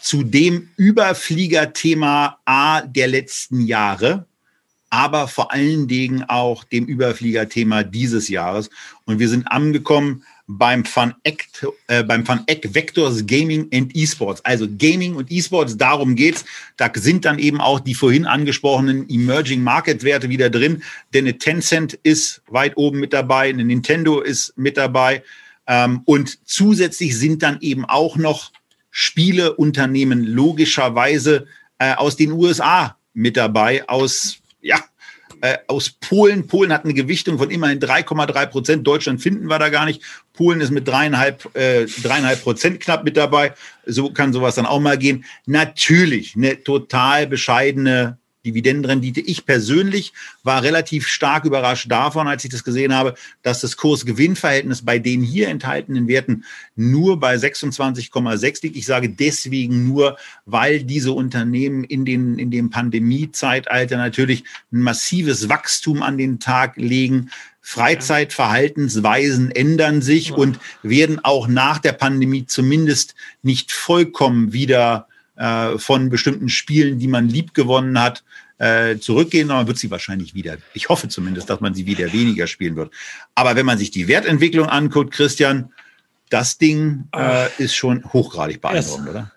zu 0.00 0.22
dem 0.22 0.68
Überfliegerthema 0.76 2.38
A 2.44 2.82
der 2.82 3.08
letzten 3.08 3.62
Jahre, 3.62 4.26
aber 4.94 5.26
vor 5.26 5.50
allen 5.50 5.88
Dingen 5.88 6.22
auch 6.28 6.62
dem 6.62 6.86
Überfliegerthema 6.86 7.82
dieses 7.82 8.28
Jahres. 8.28 8.70
Und 9.06 9.18
wir 9.18 9.28
sind 9.28 9.48
angekommen 9.48 10.22
beim 10.46 10.84
Fun 10.84 11.12
Act, 11.24 11.66
äh, 11.88 12.04
beim 12.04 12.24
Fun 12.24 12.44
Act 12.46 12.76
Vectors 12.76 13.26
Gaming 13.26 13.68
and 13.74 13.90
Esports. 13.96 14.44
Also 14.44 14.68
Gaming 14.78 15.16
und 15.16 15.32
Esports, 15.32 15.76
darum 15.76 16.14
geht's. 16.14 16.44
Da 16.76 16.92
sind 16.94 17.24
dann 17.24 17.40
eben 17.40 17.60
auch 17.60 17.80
die 17.80 17.96
vorhin 17.96 18.24
angesprochenen 18.24 19.10
Emerging 19.10 19.64
Market 19.64 20.04
Werte 20.04 20.28
wieder 20.28 20.48
drin. 20.48 20.84
Denn 21.12 21.24
eine 21.24 21.38
Tencent 21.38 21.94
ist 22.04 22.42
weit 22.46 22.76
oben 22.76 23.00
mit 23.00 23.12
dabei, 23.12 23.48
eine 23.48 23.64
Nintendo 23.64 24.20
ist 24.20 24.56
mit 24.56 24.76
dabei. 24.76 25.24
Ähm, 25.66 26.02
und 26.04 26.38
zusätzlich 26.44 27.18
sind 27.18 27.42
dann 27.42 27.58
eben 27.62 27.84
auch 27.84 28.16
noch 28.16 28.52
Spieleunternehmen 28.92 30.22
logischerweise 30.22 31.48
äh, 31.80 31.94
aus 31.94 32.14
den 32.14 32.30
USA 32.30 32.96
mit 33.12 33.36
dabei, 33.36 33.88
aus 33.88 34.38
ja, 34.64 34.82
äh, 35.40 35.58
aus 35.68 35.90
Polen. 35.90 36.46
Polen 36.46 36.72
hat 36.72 36.84
eine 36.84 36.94
Gewichtung 36.94 37.38
von 37.38 37.50
immerhin 37.50 37.78
3,3 37.78 38.46
Prozent. 38.46 38.86
Deutschland 38.86 39.20
finden 39.20 39.46
wir 39.46 39.58
da 39.58 39.68
gar 39.68 39.84
nicht. 39.84 40.02
Polen 40.32 40.60
ist 40.60 40.70
mit 40.70 40.88
dreieinhalb, 40.88 41.54
äh, 41.54 41.86
dreieinhalb 42.02 42.42
Prozent 42.42 42.80
knapp 42.80 43.04
mit 43.04 43.16
dabei. 43.16 43.52
So 43.84 44.10
kann 44.10 44.32
sowas 44.32 44.54
dann 44.54 44.66
auch 44.66 44.80
mal 44.80 44.98
gehen. 44.98 45.24
Natürlich 45.46 46.34
eine 46.34 46.62
total 46.62 47.26
bescheidene 47.26 48.18
Dividendenrendite. 48.44 49.20
Ich 49.20 49.46
persönlich 49.46 50.12
war 50.42 50.62
relativ 50.62 51.06
stark 51.06 51.44
überrascht 51.44 51.90
davon, 51.90 52.28
als 52.28 52.44
ich 52.44 52.50
das 52.50 52.64
gesehen 52.64 52.94
habe, 52.94 53.14
dass 53.42 53.60
das 53.60 53.76
Kurs-Gewinn-Verhältnis 53.76 54.82
bei 54.82 54.98
den 54.98 55.22
hier 55.22 55.48
enthaltenen 55.48 56.08
Werten 56.08 56.44
nur 56.76 57.18
bei 57.18 57.36
26,6 57.36 58.62
liegt. 58.62 58.76
Ich 58.76 58.86
sage 58.86 59.08
deswegen 59.08 59.86
nur, 59.88 60.16
weil 60.46 60.84
diese 60.84 61.12
Unternehmen 61.12 61.84
in, 61.84 62.04
den, 62.04 62.38
in 62.38 62.50
dem 62.50 62.70
Pandemie-Zeitalter 62.70 63.96
natürlich 63.96 64.44
ein 64.72 64.80
massives 64.80 65.48
Wachstum 65.48 66.02
an 66.02 66.18
den 66.18 66.40
Tag 66.40 66.76
legen. 66.76 67.30
Freizeitverhaltensweisen 67.66 69.50
ändern 69.50 70.02
sich 70.02 70.32
und 70.32 70.58
werden 70.82 71.24
auch 71.24 71.48
nach 71.48 71.78
der 71.78 71.92
Pandemie 71.92 72.44
zumindest 72.44 73.14
nicht 73.42 73.72
vollkommen 73.72 74.52
wieder 74.52 75.08
äh, 75.36 75.78
von 75.78 76.10
bestimmten 76.10 76.48
Spielen, 76.48 76.98
die 76.98 77.08
man 77.08 77.28
lieb 77.28 77.54
gewonnen 77.54 78.00
hat, 78.00 78.24
äh, 78.58 78.98
zurückgehen, 78.98 79.50
aber 79.50 79.60
man 79.60 79.66
wird 79.66 79.78
sie 79.78 79.90
wahrscheinlich 79.90 80.34
wieder, 80.34 80.56
ich 80.74 80.88
hoffe 80.88 81.08
zumindest, 81.08 81.50
dass 81.50 81.60
man 81.60 81.74
sie 81.74 81.86
wieder 81.86 82.12
weniger 82.12 82.46
spielen 82.46 82.76
wird. 82.76 82.92
Aber 83.34 83.56
wenn 83.56 83.66
man 83.66 83.78
sich 83.78 83.90
die 83.90 84.06
Wertentwicklung 84.08 84.68
anguckt, 84.68 85.12
Christian, 85.12 85.72
das 86.30 86.58
Ding 86.58 87.04
äh, 87.14 87.48
ist 87.58 87.74
schon 87.74 88.04
hochgradig 88.12 88.60
beeindruckend, 88.60 89.08
oder? 89.08 89.30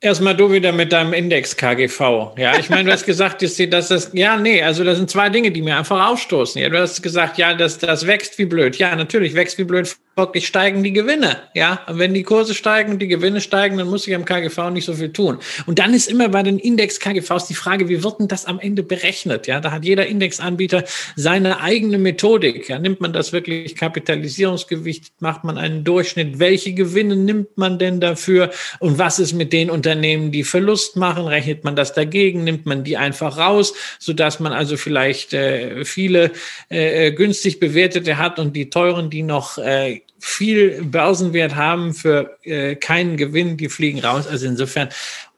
Erstmal 0.00 0.36
du 0.36 0.52
wieder 0.52 0.72
mit 0.72 0.92
deinem 0.92 1.14
Index 1.14 1.56
KGV. 1.56 2.34
Ja, 2.36 2.58
ich 2.58 2.68
meine, 2.68 2.84
du 2.84 2.92
hast 2.92 3.06
gesagt, 3.06 3.42
dass 3.42 3.88
das, 3.88 4.10
ja, 4.12 4.36
nee, 4.36 4.62
also 4.62 4.84
das 4.84 4.98
sind 4.98 5.08
zwei 5.08 5.30
Dinge, 5.30 5.50
die 5.50 5.62
mir 5.62 5.78
einfach 5.78 6.08
aufstoßen. 6.08 6.60
Ja, 6.60 6.68
du 6.68 6.78
hast 6.78 7.02
gesagt, 7.02 7.38
ja, 7.38 7.54
das, 7.54 7.78
das 7.78 8.06
wächst 8.06 8.38
wie 8.38 8.44
blöd. 8.44 8.76
Ja, 8.76 8.94
natürlich 8.94 9.34
wächst 9.34 9.56
wie 9.56 9.64
blöd 9.64 9.96
wirklich 10.16 10.46
steigen 10.46 10.82
die 10.82 10.94
Gewinne. 10.94 11.42
Ja, 11.54 11.80
und 11.86 11.98
wenn 11.98 12.14
die 12.14 12.22
Kurse 12.22 12.54
steigen 12.54 12.92
und 12.92 13.00
die 13.00 13.06
Gewinne 13.06 13.42
steigen, 13.42 13.76
dann 13.76 13.88
muss 13.88 14.08
ich 14.08 14.14
am 14.14 14.24
KGV 14.24 14.70
nicht 14.70 14.86
so 14.86 14.94
viel 14.94 15.12
tun. 15.12 15.38
Und 15.66 15.78
dann 15.78 15.92
ist 15.92 16.08
immer 16.08 16.30
bei 16.30 16.42
den 16.42 16.58
Index 16.58 16.98
KGVs 17.00 17.46
die 17.48 17.54
Frage, 17.54 17.90
wie 17.90 18.02
wird 18.02 18.20
denn 18.20 18.28
das 18.28 18.46
am 18.46 18.58
Ende 18.58 18.82
berechnet? 18.82 19.46
Ja, 19.46 19.60
da 19.60 19.72
hat 19.72 19.84
jeder 19.84 20.06
Indexanbieter 20.06 20.84
seine 21.16 21.60
eigene 21.60 21.98
Methodik. 21.98 22.66
Ja, 22.68 22.78
nimmt 22.78 23.02
man 23.02 23.12
das 23.12 23.34
wirklich 23.34 23.76
Kapitalisierungsgewicht? 23.76 25.12
Macht 25.20 25.44
man 25.44 25.58
einen 25.58 25.84
Durchschnitt? 25.84 26.38
Welche 26.38 26.72
Gewinne 26.72 27.14
nimmt 27.14 27.58
man 27.58 27.78
denn 27.78 28.00
dafür? 28.00 28.50
Und 28.78 28.98
was 28.98 29.18
ist 29.18 29.34
mit 29.34 29.52
den 29.52 29.68
Unternehmen, 29.68 30.32
die 30.32 30.44
Verlust 30.44 30.96
machen? 30.96 31.26
Rechnet 31.26 31.62
man 31.64 31.76
das 31.76 31.92
dagegen? 31.92 32.42
Nimmt 32.42 32.64
man 32.64 32.84
die 32.84 32.96
einfach 32.96 33.36
raus, 33.36 33.74
sodass 33.98 34.40
man 34.40 34.54
also 34.54 34.78
vielleicht 34.78 35.34
äh, 35.34 35.84
viele 35.84 36.32
äh, 36.70 37.12
günstig 37.12 37.60
bewertete 37.60 38.16
hat 38.16 38.38
und 38.38 38.56
die 38.56 38.70
teuren, 38.70 39.10
die 39.10 39.22
noch 39.22 39.58
äh, 39.58 40.00
viel 40.18 40.82
Börsenwert 40.84 41.54
haben 41.54 41.94
für 41.94 42.38
äh, 42.42 42.74
keinen 42.76 43.16
Gewinn, 43.16 43.56
die 43.56 43.68
fliegen 43.68 44.00
raus. 44.00 44.26
Also 44.26 44.46
insofern 44.46 44.88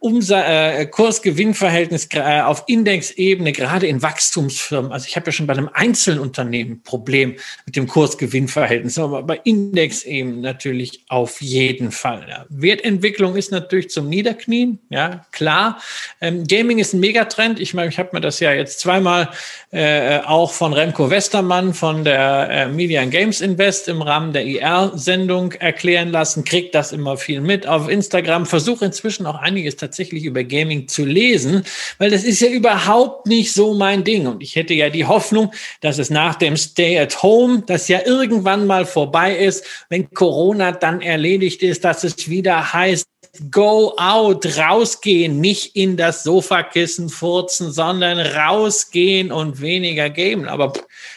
Umsa 0.01 0.43
äh, 0.45 0.87
Kurs-Gewinn-Verhältnis 0.87 2.09
äh, 2.13 2.41
auf 2.41 2.65
Indexebene, 2.67 3.53
gerade 3.53 3.87
in 3.87 4.01
Wachstumsfirmen. 4.01 4.93
Also 4.93 5.07
ich 5.09 5.17
habe 5.17 5.27
ja 5.27 5.33
schon 5.33 5.47
bei 5.47 5.55
einem 5.55 5.69
Einzelunternehmen 5.73 6.83
Problem 6.83 7.35
mit 7.67 7.75
dem 7.75 7.89
Kurs-Gewinn-Verhältnis, 7.89 8.99
aber 8.99 9.23
bei 9.25 9.41
Indexebene 9.43 10.37
natürlich 10.37 11.05
auf 11.09 11.41
jeden 11.41 11.91
Fall. 11.91 12.27
Ja. 12.29 12.47
Wertentwicklung 12.49 13.35
ist 13.35 13.51
natürlich 13.51 13.91
zum 13.91 14.09
Niederknien, 14.09 14.79
ja, 14.89 15.27
klar. 15.33 15.81
Ähm, 16.21 16.47
Gaming 16.47 16.79
ist 16.79 16.95
ein 16.95 17.01
Megatrend. 17.01 17.59
Ich 17.59 17.75
meine, 17.75 17.89
ich 17.89 17.99
habe 17.99 18.11
mir 18.13 18.21
das 18.21 18.39
ja 18.39 18.53
jetzt 18.53 18.81
zweimal 18.81 19.31
äh, 19.71 20.19
auch 20.21 20.53
von 20.53 20.73
Remco 20.73 21.11
Westermann 21.11 21.75
von 21.75 22.05
der 22.05 22.49
äh, 22.51 22.69
Media 22.69 23.05
Games 23.05 23.41
Invest 23.41 23.89
im 23.89 24.03
Rahmen 24.03 24.33
der 24.33 24.45
IR-Sendung 24.45 25.53
erklären 25.53 26.11
lassen, 26.11 26.45
kriegt 26.45 26.75
das 26.75 26.93
immer 26.93 27.17
viel 27.17 27.41
mit 27.41 27.67
auf 27.67 27.89
Instagram, 27.89 28.47
versuche 28.47 28.85
inzwischen 28.85 29.27
auch 29.27 29.37
einiges 29.37 29.77
tatsächlich 29.89 30.25
über 30.25 30.45
Gaming 30.45 30.87
zu 30.87 31.05
lesen, 31.05 31.65
weil 31.97 32.11
das 32.11 32.23
ist 32.23 32.41
ja 32.41 32.49
überhaupt 32.49 33.27
nicht 33.27 33.53
so 33.53 33.75
mein 33.75 34.05
Ding. 34.05 34.27
Und 34.27 34.43
ich 34.43 34.55
hätte 34.55 34.75
ja 34.75 34.91
die 34.91 35.07
Hoffnung, 35.07 35.53
dass 35.81 35.99
es 35.99 36.11
nach 36.11 36.35
dem 36.35 36.57
Stay 36.57 36.99
at 36.99 37.23
Home, 37.23 37.63
das 37.67 37.89
ja 37.89 38.01
irgendwann 38.05 38.67
mal 38.67 38.85
vorbei 38.85 39.35
ist, 39.37 39.65
wenn 39.89 40.11
Corona 40.11 40.73
dann 40.73 41.01
erledigt 41.01 41.63
ist, 41.63 41.85
dass 41.85 42.05
es 42.05 42.29
wieder 42.29 42.73
heißt, 42.73 43.07
Go 43.51 43.95
out, 43.99 44.59
rausgehen, 44.59 45.41
nicht 45.41 45.77
in 45.77 45.97
das 45.97 46.25
Sofakissen 46.25 47.09
furzen, 47.09 47.71
sondern 47.71 48.19
rausgehen 48.19 49.31
und 49.31 49.61
weniger 49.61 50.11
gamen. 50.11 50.49
Aber 50.49 50.73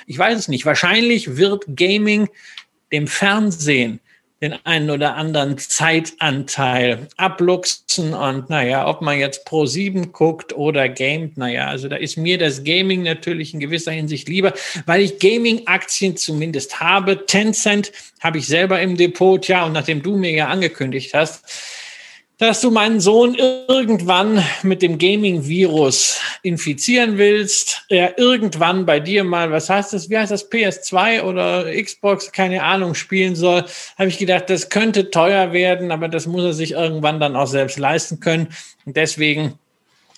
ich 0.06 0.18
weiß 0.18 0.38
es 0.38 0.48
nicht. 0.48 0.66
Wahrscheinlich 0.66 1.38
wird 1.38 1.64
Gaming 1.76 2.30
dem 2.92 3.08
Fernsehen 3.08 4.02
den 4.42 4.56
einen 4.66 4.90
oder 4.90 5.16
anderen 5.16 5.58
Zeitanteil 5.60 7.08
abluchsen 7.16 8.14
und 8.16 8.50
naja, 8.50 8.88
ob 8.88 9.02
man 9.02 9.20
jetzt 9.20 9.46
Pro 9.46 9.68
7 9.68 10.12
guckt 10.12 10.54
oder 10.54 10.90
gamet, 10.90 11.38
naja, 11.38 11.68
also 11.68 11.88
da 11.88 11.96
ist 11.96 12.18
mir 12.18 12.40
das 12.40 12.64
Gaming 12.64 13.04
natürlich 13.04 13.54
in 13.54 13.60
gewisser 13.60 13.92
Hinsicht 13.92 14.28
lieber, 14.28 14.54
weil 14.88 15.02
ich 15.02 15.20
Gaming-Aktien 15.20 16.18
zumindest 16.18 16.80
habe. 16.80 17.26
Tencent 17.28 17.92
habe 18.20 18.40
ich 18.40 18.48
selber 18.48 18.82
im 18.82 18.98
Depot, 18.98 19.48
ja, 19.48 19.66
und 19.66 19.74
nachdem 19.74 20.02
du 20.02 20.18
mir 20.18 20.32
ja 20.32 20.48
angekündigt 20.48 21.14
hast, 21.14 21.46
dass 22.42 22.60
du 22.60 22.72
meinen 22.72 23.00
Sohn 23.00 23.36
irgendwann 23.36 24.44
mit 24.64 24.82
dem 24.82 24.98
Gaming-Virus 24.98 26.20
infizieren 26.42 27.20
willst, 27.20 27.86
er 27.88 28.18
irgendwann 28.18 28.88
bei 28.88 29.00
dir 29.00 29.24
mal, 29.24 29.52
was 29.52 29.70
heißt 29.70 29.94
das, 29.94 30.10
wie 30.10 30.18
heißt 30.18 30.32
das, 30.32 30.52
PS2 30.52 31.22
oder 31.22 31.72
Xbox, 31.72 32.32
keine 32.32 32.64
Ahnung, 32.64 32.96
spielen 32.96 33.36
soll, 33.36 33.64
habe 33.96 34.10
ich 34.10 34.18
gedacht, 34.18 34.50
das 34.50 34.70
könnte 34.70 35.12
teuer 35.12 35.54
werden, 35.54 35.92
aber 35.92 36.08
das 36.08 36.26
muss 36.26 36.44
er 36.44 36.54
sich 36.54 36.72
irgendwann 36.72 37.20
dann 37.20 37.36
auch 37.36 37.46
selbst 37.46 37.78
leisten 37.78 38.22
können. 38.22 38.48
Und 38.88 38.98
deswegen 38.98 39.60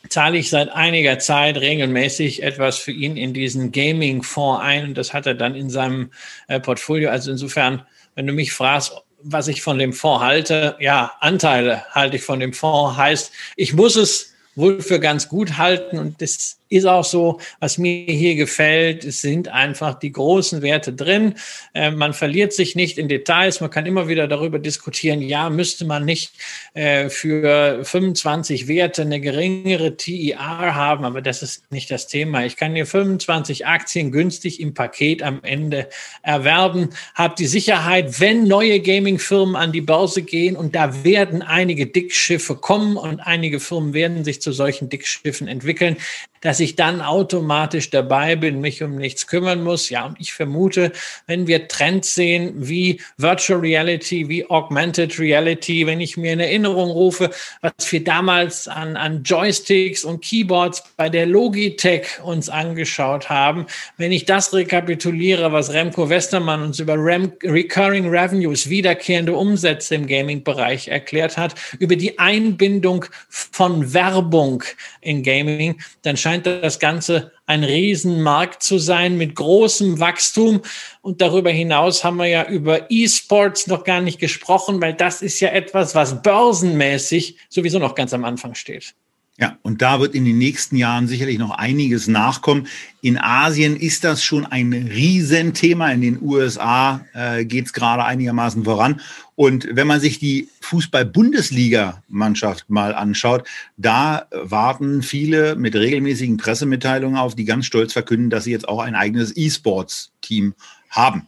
zahle 0.08 0.38
ich 0.38 0.50
seit 0.50 0.70
einiger 0.70 1.20
Zeit 1.20 1.58
regelmäßig 1.58 2.42
etwas 2.42 2.78
für 2.78 2.94
ihn 2.94 3.18
in 3.18 3.34
diesen 3.34 3.74
Gaming-Fonds 3.74 4.64
ein 4.64 4.86
und 4.86 4.98
das 4.98 5.14
hat 5.14 5.26
er 5.26 5.36
dann 5.36 5.56
in 5.56 5.70
seinem 5.70 6.12
äh, 6.48 6.62
Portfolio. 6.62 7.10
Also 7.10 7.32
insofern, 7.32 7.82
wenn 8.16 8.28
du 8.28 8.32
mich 8.32 8.54
fragst, 8.54 8.94
was 9.24 9.48
ich 9.48 9.62
von 9.62 9.80
dem 9.80 9.94
Fonds 9.94 10.24
halte, 10.24 10.76
ja, 10.80 11.14
Anteile 11.20 11.86
halte 11.92 12.18
ich 12.18 12.24
von 12.24 12.40
dem 12.40 12.54
Fonds, 12.54 12.98
heißt, 12.98 13.32
ich 13.56 13.74
muss 13.74 13.96
es 13.96 14.34
wohl 14.56 14.82
für 14.82 15.00
ganz 15.00 15.28
gut 15.30 15.58
halten 15.58 15.98
und 15.98 16.22
das 16.22 16.58
ist 16.74 16.86
auch 16.86 17.04
so, 17.04 17.40
was 17.60 17.78
mir 17.78 18.06
hier 18.06 18.36
gefällt, 18.36 19.06
es 19.06 19.22
sind 19.22 19.48
einfach 19.48 19.96
die 19.96 20.12
großen 20.12 20.62
Werte 20.62 20.94
drin. 20.94 21.36
Äh, 21.74 21.92
man 21.92 22.14
verliert 22.14 22.54
sich 22.54 22.76
nicht 22.76 22.98
in 22.98 23.08
Details, 23.08 23.62
man 23.62 23.70
kann 23.70 23.86
immer 23.86 24.08
wieder 24.08 24.28
darüber 24.28 24.60
diskutieren, 24.60 25.22
ja, 25.22 25.50
müsste 25.50 25.86
man 25.86 26.06
nicht 26.06 26.34
äh, 26.74 27.10
für 27.10 27.84
25 27.84 28.68
Werte 28.68 29.04
eine 29.04 29.20
geringere 29.20 29.98
TER 29.98 30.76
haben, 30.76 31.06
aber 31.06 31.22
das 31.22 31.44
ist 31.44 31.72
nicht 31.72 31.92
das 31.92 32.08
Thema. 32.08 32.46
Ich 32.46 32.58
kann 32.58 32.76
hier 32.76 32.86
25 32.86 33.66
Aktien 33.66 34.12
günstig 34.12 34.60
im 34.60 34.74
Paket 34.74 35.24
am 35.24 35.40
Ende 35.44 35.88
erwerben, 36.22 36.90
habe 37.16 37.36
die 37.38 37.46
Sicherheit, 37.46 38.20
wenn 38.20 38.48
neue 38.48 38.80
Gaming-Firmen 38.80 39.56
an 39.56 39.72
die 39.72 39.82
Börse 39.82 40.24
gehen 40.24 40.56
und 40.56 40.76
da 40.76 41.04
werden 41.04 41.42
einige 41.42 41.88
Dickschiffe 41.88 42.56
kommen 42.56 42.98
und 42.98 43.20
einige 43.20 43.60
Firmen 43.60 43.94
werden 43.94 44.24
sich 44.24 44.42
zu 44.42 44.52
solchen 44.52 44.90
Dickschiffen 44.90 45.48
entwickeln, 45.48 45.98
dass 46.44 46.60
ich 46.60 46.76
dann 46.76 47.02
automatisch 47.02 47.90
dabei 47.90 48.36
bin, 48.36 48.60
mich 48.60 48.84
um 48.84 48.96
nichts 48.98 49.28
kümmern 49.28 49.64
muss. 49.64 49.90
Ja, 49.90 50.06
und 50.06 50.20
ich 50.20 50.34
vermute, 50.34 50.92
wenn 51.26 51.48
wir 51.48 51.70
Trends 51.70 52.14
sehen 52.14 52.52
wie 52.56 53.00
Virtual 53.18 53.60
Reality, 53.60 54.28
wie 54.28 54.50
Augmented 54.50 55.18
Reality, 55.20 55.88
wenn 55.88 56.02
ich 56.02 56.18
mir 56.18 56.34
in 56.34 56.42
Erinnerung 56.42 56.92
rufe, 56.92 57.32
was 57.62 57.92
wir 57.92 58.04
damals 58.04 58.68
an, 58.68 58.98
an 58.98 59.24
Joysticks 59.24 60.04
und 60.04 60.22
Keyboards 60.22 60.84
bei 60.98 61.10
der 61.10 61.26
Logitech 61.26 62.22
uns 62.22 62.50
angeschaut 62.50 63.30
haben, 63.30 63.66
wenn 63.98 64.12
ich 64.12 64.26
das 64.26 64.54
rekapituliere, 64.54 65.54
was 65.54 65.72
Remco 65.72 66.10
Westermann 66.10 66.62
uns 66.62 66.80
über 66.80 66.96
Rem 66.96 67.32
Recurring 67.42 68.10
Revenues, 68.10 68.70
wiederkehrende 68.70 69.34
Umsätze 69.34 69.96
im 69.96 70.08
Gaming-Bereich 70.08 70.90
erklärt 70.90 71.38
hat, 71.38 71.56
über 71.80 71.96
die 71.96 72.20
Einbindung 72.20 73.06
von 73.30 73.94
Werbung 73.94 74.64
in 75.00 75.24
Gaming, 75.24 75.82
dann 76.02 76.18
scheint 76.18 76.33
scheint 76.34 76.46
das 76.48 76.80
Ganze 76.80 77.32
ein 77.46 77.64
Riesenmarkt 77.64 78.64
zu 78.64 78.80
sein 78.80 79.18
mit 79.18 79.36
großem 79.36 80.00
Wachstum. 80.00 80.62
Und 81.02 81.22
darüber 81.22 81.52
hinaus 81.52 82.04
haben 82.04 82.18
wir 82.18 82.26
ja 82.26 82.48
über 82.48 82.90
E-Sports 82.90 83.68
noch 83.68 83.84
gar 83.84 84.02
nicht 84.02 84.20
gesprochen, 84.20 84.82
weil 84.82 84.96
das 84.96 85.22
ist 85.22 85.40
ja 85.42 85.50
etwas, 85.50 85.94
was 85.94 86.24
börsenmäßig 86.24 87.38
sowieso 87.50 87.78
noch 87.78 87.94
ganz 87.94 88.14
am 88.14 88.26
Anfang 88.26 88.56
steht. 88.56 88.96
Ja, 89.40 89.58
und 89.64 89.82
da 89.82 90.00
wird 90.00 90.14
in 90.14 90.26
den 90.26 90.38
nächsten 90.38 90.76
Jahren 90.76 91.08
sicherlich 91.08 91.40
noch 91.40 91.50
einiges 91.50 92.08
nachkommen. 92.08 92.68
In 93.02 93.18
Asien 93.18 93.76
ist 93.76 94.04
das 94.04 94.24
schon 94.24 94.46
ein 94.46 94.72
Riesenthema. 94.74 95.92
In 95.92 96.02
den 96.02 96.22
USA 96.22 97.04
äh, 97.14 97.44
geht 97.44 97.66
es 97.66 97.74
gerade 97.74 98.06
einigermaßen 98.06 98.64
voran. 98.64 99.02
Und 99.34 99.68
wenn 99.72 99.88
man 99.88 100.00
sich 100.00 100.20
die 100.20 100.50
Fußball-Bundesliga-Mannschaft 100.62 102.70
mal 102.70 102.94
anschaut, 102.94 103.48
da 103.76 104.28
warten 104.32 105.02
viele 105.02 105.56
mit 105.56 105.76
regelmäßigen 105.76 106.38
Pressemitteilungen 106.38 107.18
auf, 107.18 107.34
die 107.34 107.46
ganz 107.46 107.66
stolz 107.66 107.92
verkünden, 107.92 108.30
dass 108.30 108.44
sie 108.44 108.52
jetzt 108.52 108.70
auch 108.70 108.82
ein 108.82 108.94
eigenes 108.94 109.36
E-Sports-Team 109.36 110.54
haben. 110.92 111.28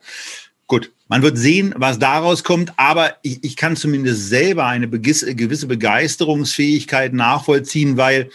Gut, 0.68 0.92
man 1.08 1.22
wird 1.22 1.38
sehen, 1.38 1.74
was 1.78 2.00
daraus 2.00 2.44
kommt, 2.44 2.74
aber 2.78 3.16
ich, 3.22 3.44
ich 3.44 3.56
kann 3.56 3.76
zumindest 3.76 4.30
selber 4.30 4.66
eine 4.66 4.90
gewisse 4.90 5.68
Begeisterungsfähigkeit 5.68 7.14
nachvollziehen, 7.14 7.98
weil 7.98 8.30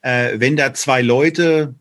äh, 0.00 0.38
wenn 0.38 0.56
da 0.56 0.72
zwei 0.74 1.02
Leute 1.02 1.74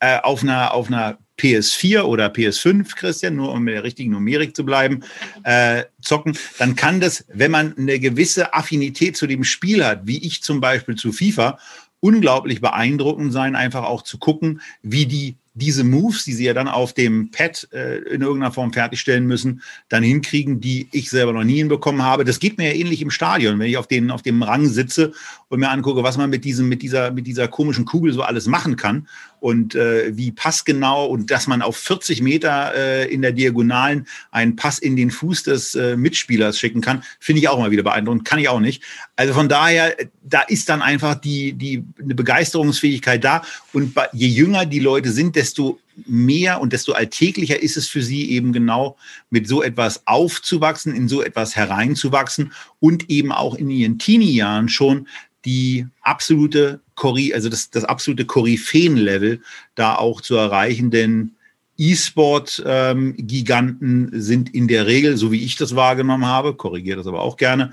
äh, 0.00 0.18
auf 0.20 0.42
einer, 0.42 0.74
auf 0.74 0.88
einer 0.88 1.18
PS4 1.38 2.02
oder 2.02 2.26
PS5, 2.28 2.94
Christian, 2.94 3.36
nur 3.36 3.52
um 3.52 3.62
mit 3.62 3.74
der 3.74 3.84
richtigen 3.84 4.12
Numerik 4.12 4.54
zu 4.54 4.64
bleiben, 4.64 5.02
äh, 5.44 5.84
zocken, 6.00 6.36
dann 6.58 6.76
kann 6.76 7.00
das, 7.00 7.24
wenn 7.32 7.50
man 7.50 7.76
eine 7.76 7.98
gewisse 7.98 8.54
Affinität 8.54 9.16
zu 9.16 9.26
dem 9.26 9.44
Spiel 9.44 9.84
hat, 9.84 10.06
wie 10.06 10.24
ich 10.24 10.42
zum 10.42 10.60
Beispiel 10.60 10.94
zu 10.94 11.12
FIFA, 11.12 11.58
unglaublich 12.00 12.60
beeindruckend 12.60 13.32
sein, 13.32 13.56
einfach 13.56 13.84
auch 13.84 14.02
zu 14.02 14.18
gucken, 14.18 14.60
wie 14.82 15.06
die 15.06 15.36
diese 15.54 15.84
Moves, 15.84 16.24
die 16.24 16.32
sie 16.32 16.44
ja 16.44 16.54
dann 16.54 16.68
auf 16.68 16.94
dem 16.94 17.30
Pad 17.30 17.68
äh, 17.72 17.98
in 17.98 18.22
irgendeiner 18.22 18.52
Form 18.52 18.72
fertigstellen 18.72 19.26
müssen, 19.26 19.62
dann 19.88 20.02
hinkriegen, 20.02 20.60
die 20.60 20.88
ich 20.92 21.10
selber 21.10 21.32
noch 21.32 21.44
nie 21.44 21.56
hinbekommen 21.56 22.02
habe. 22.02 22.24
Das 22.24 22.40
geht 22.40 22.56
mir 22.56 22.68
ja 22.68 22.80
ähnlich 22.80 23.02
im 23.02 23.10
Stadion, 23.10 23.58
wenn 23.58 23.68
ich 23.68 23.76
auf, 23.76 23.86
den, 23.86 24.10
auf 24.10 24.22
dem 24.22 24.42
Rang 24.42 24.66
sitze 24.68 25.12
und 25.48 25.60
mir 25.60 25.70
angucke, 25.70 26.02
was 26.02 26.16
man 26.16 26.30
mit, 26.30 26.44
diesem, 26.44 26.68
mit, 26.68 26.80
dieser, 26.80 27.10
mit 27.10 27.26
dieser 27.26 27.48
komischen 27.48 27.84
Kugel 27.84 28.14
so 28.14 28.22
alles 28.22 28.46
machen 28.46 28.76
kann 28.76 29.06
und 29.40 29.74
äh, 29.74 30.16
wie 30.16 30.30
passgenau 30.30 31.06
und 31.06 31.30
dass 31.30 31.46
man 31.46 31.62
auf 31.62 31.76
40 31.76 32.22
Meter 32.22 32.74
äh, 32.74 33.12
in 33.12 33.20
der 33.20 33.32
Diagonalen 33.32 34.06
einen 34.30 34.56
Pass 34.56 34.78
in 34.78 34.96
den 34.96 35.10
Fuß 35.10 35.42
des 35.42 35.74
äh, 35.74 35.96
Mitspielers 35.96 36.58
schicken 36.58 36.80
kann, 36.80 37.02
finde 37.18 37.40
ich 37.40 37.48
auch 37.48 37.58
mal 37.58 37.72
wieder 37.72 37.82
beeindruckend. 37.82 38.24
Kann 38.24 38.38
ich 38.38 38.48
auch 38.48 38.60
nicht. 38.60 38.82
Also 39.16 39.34
von 39.34 39.48
daher, 39.48 39.96
da 40.22 40.40
ist 40.42 40.68
dann 40.68 40.80
einfach 40.80 41.16
die, 41.16 41.52
die 41.52 41.84
eine 42.00 42.14
Begeisterungsfähigkeit 42.14 43.22
da. 43.22 43.42
Und 43.72 43.94
je 44.12 44.28
jünger 44.28 44.66
die 44.66 44.80
Leute 44.80 45.12
sind, 45.12 45.36
desto 45.36 45.78
mehr 46.06 46.60
und 46.60 46.72
desto 46.72 46.92
alltäglicher 46.92 47.62
ist 47.62 47.76
es 47.76 47.88
für 47.88 48.02
sie 48.02 48.30
eben 48.30 48.52
genau 48.52 48.96
mit 49.30 49.48
so 49.48 49.62
etwas 49.62 50.06
aufzuwachsen, 50.06 50.94
in 50.94 51.08
so 51.08 51.22
etwas 51.22 51.56
hereinzuwachsen 51.56 52.52
und 52.80 53.08
eben 53.10 53.32
auch 53.32 53.54
in 53.54 53.70
ihren 53.70 53.98
Teenie-Jahren 53.98 54.68
schon 54.68 55.08
die 55.44 55.86
absolute 56.02 56.80
Korri, 56.94 57.34
also 57.34 57.48
das, 57.48 57.70
das 57.70 57.84
absolute 57.84 58.26
Koryphäen-Level 58.26 59.40
da 59.74 59.96
auch 59.96 60.20
zu 60.20 60.36
erreichen, 60.36 60.90
denn 60.90 61.32
E-Sport-Giganten 61.78 64.10
ähm, 64.12 64.20
sind 64.20 64.54
in 64.54 64.68
der 64.68 64.86
Regel, 64.86 65.16
so 65.16 65.32
wie 65.32 65.42
ich 65.42 65.56
das 65.56 65.74
wahrgenommen 65.74 66.26
habe, 66.26 66.54
korrigiere 66.54 66.98
das 66.98 67.06
aber 67.06 67.22
auch 67.22 67.36
gerne, 67.36 67.72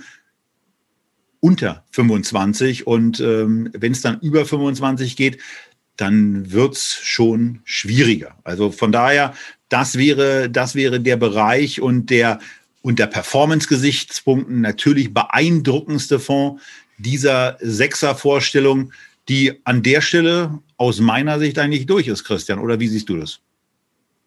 unter 1.42 1.86
25 1.92 2.88
und 2.88 3.20
ähm, 3.20 3.70
wenn 3.74 3.92
es 3.94 4.02
dann 4.02 4.20
über 4.20 4.46
25 4.46 5.16
geht, 5.16 5.38
dann 6.00 6.52
wird's 6.52 7.00
schon 7.04 7.62
schwieriger. 7.66 8.36
Also 8.44 8.72
von 8.72 8.92
daher, 8.92 9.34
das 9.70 9.98
wäre, 9.98 10.50
das 10.50 10.76
wäre 10.76 11.00
der 11.00 11.18
Bereich 11.18 11.82
und 11.82 12.10
der 12.10 12.40
unter 12.82 13.08
Performance-Gesichtspunkten 13.08 14.62
natürlich 14.62 15.14
beeindruckendste 15.14 16.20
Fonds 16.20 16.64
dieser 16.98 17.58
Sechser-Vorstellung, 17.60 18.94
die 19.28 19.60
an 19.66 19.84
der 19.84 20.02
Stelle 20.02 20.60
aus 20.78 21.00
meiner 21.00 21.40
Sicht 21.40 21.60
eigentlich 21.60 21.86
durch 21.86 22.08
ist, 22.08 22.24
Christian. 22.24 22.60
Oder 22.60 22.80
wie 22.80 22.88
siehst 22.88 23.10
du 23.10 23.18
das? 23.18 23.40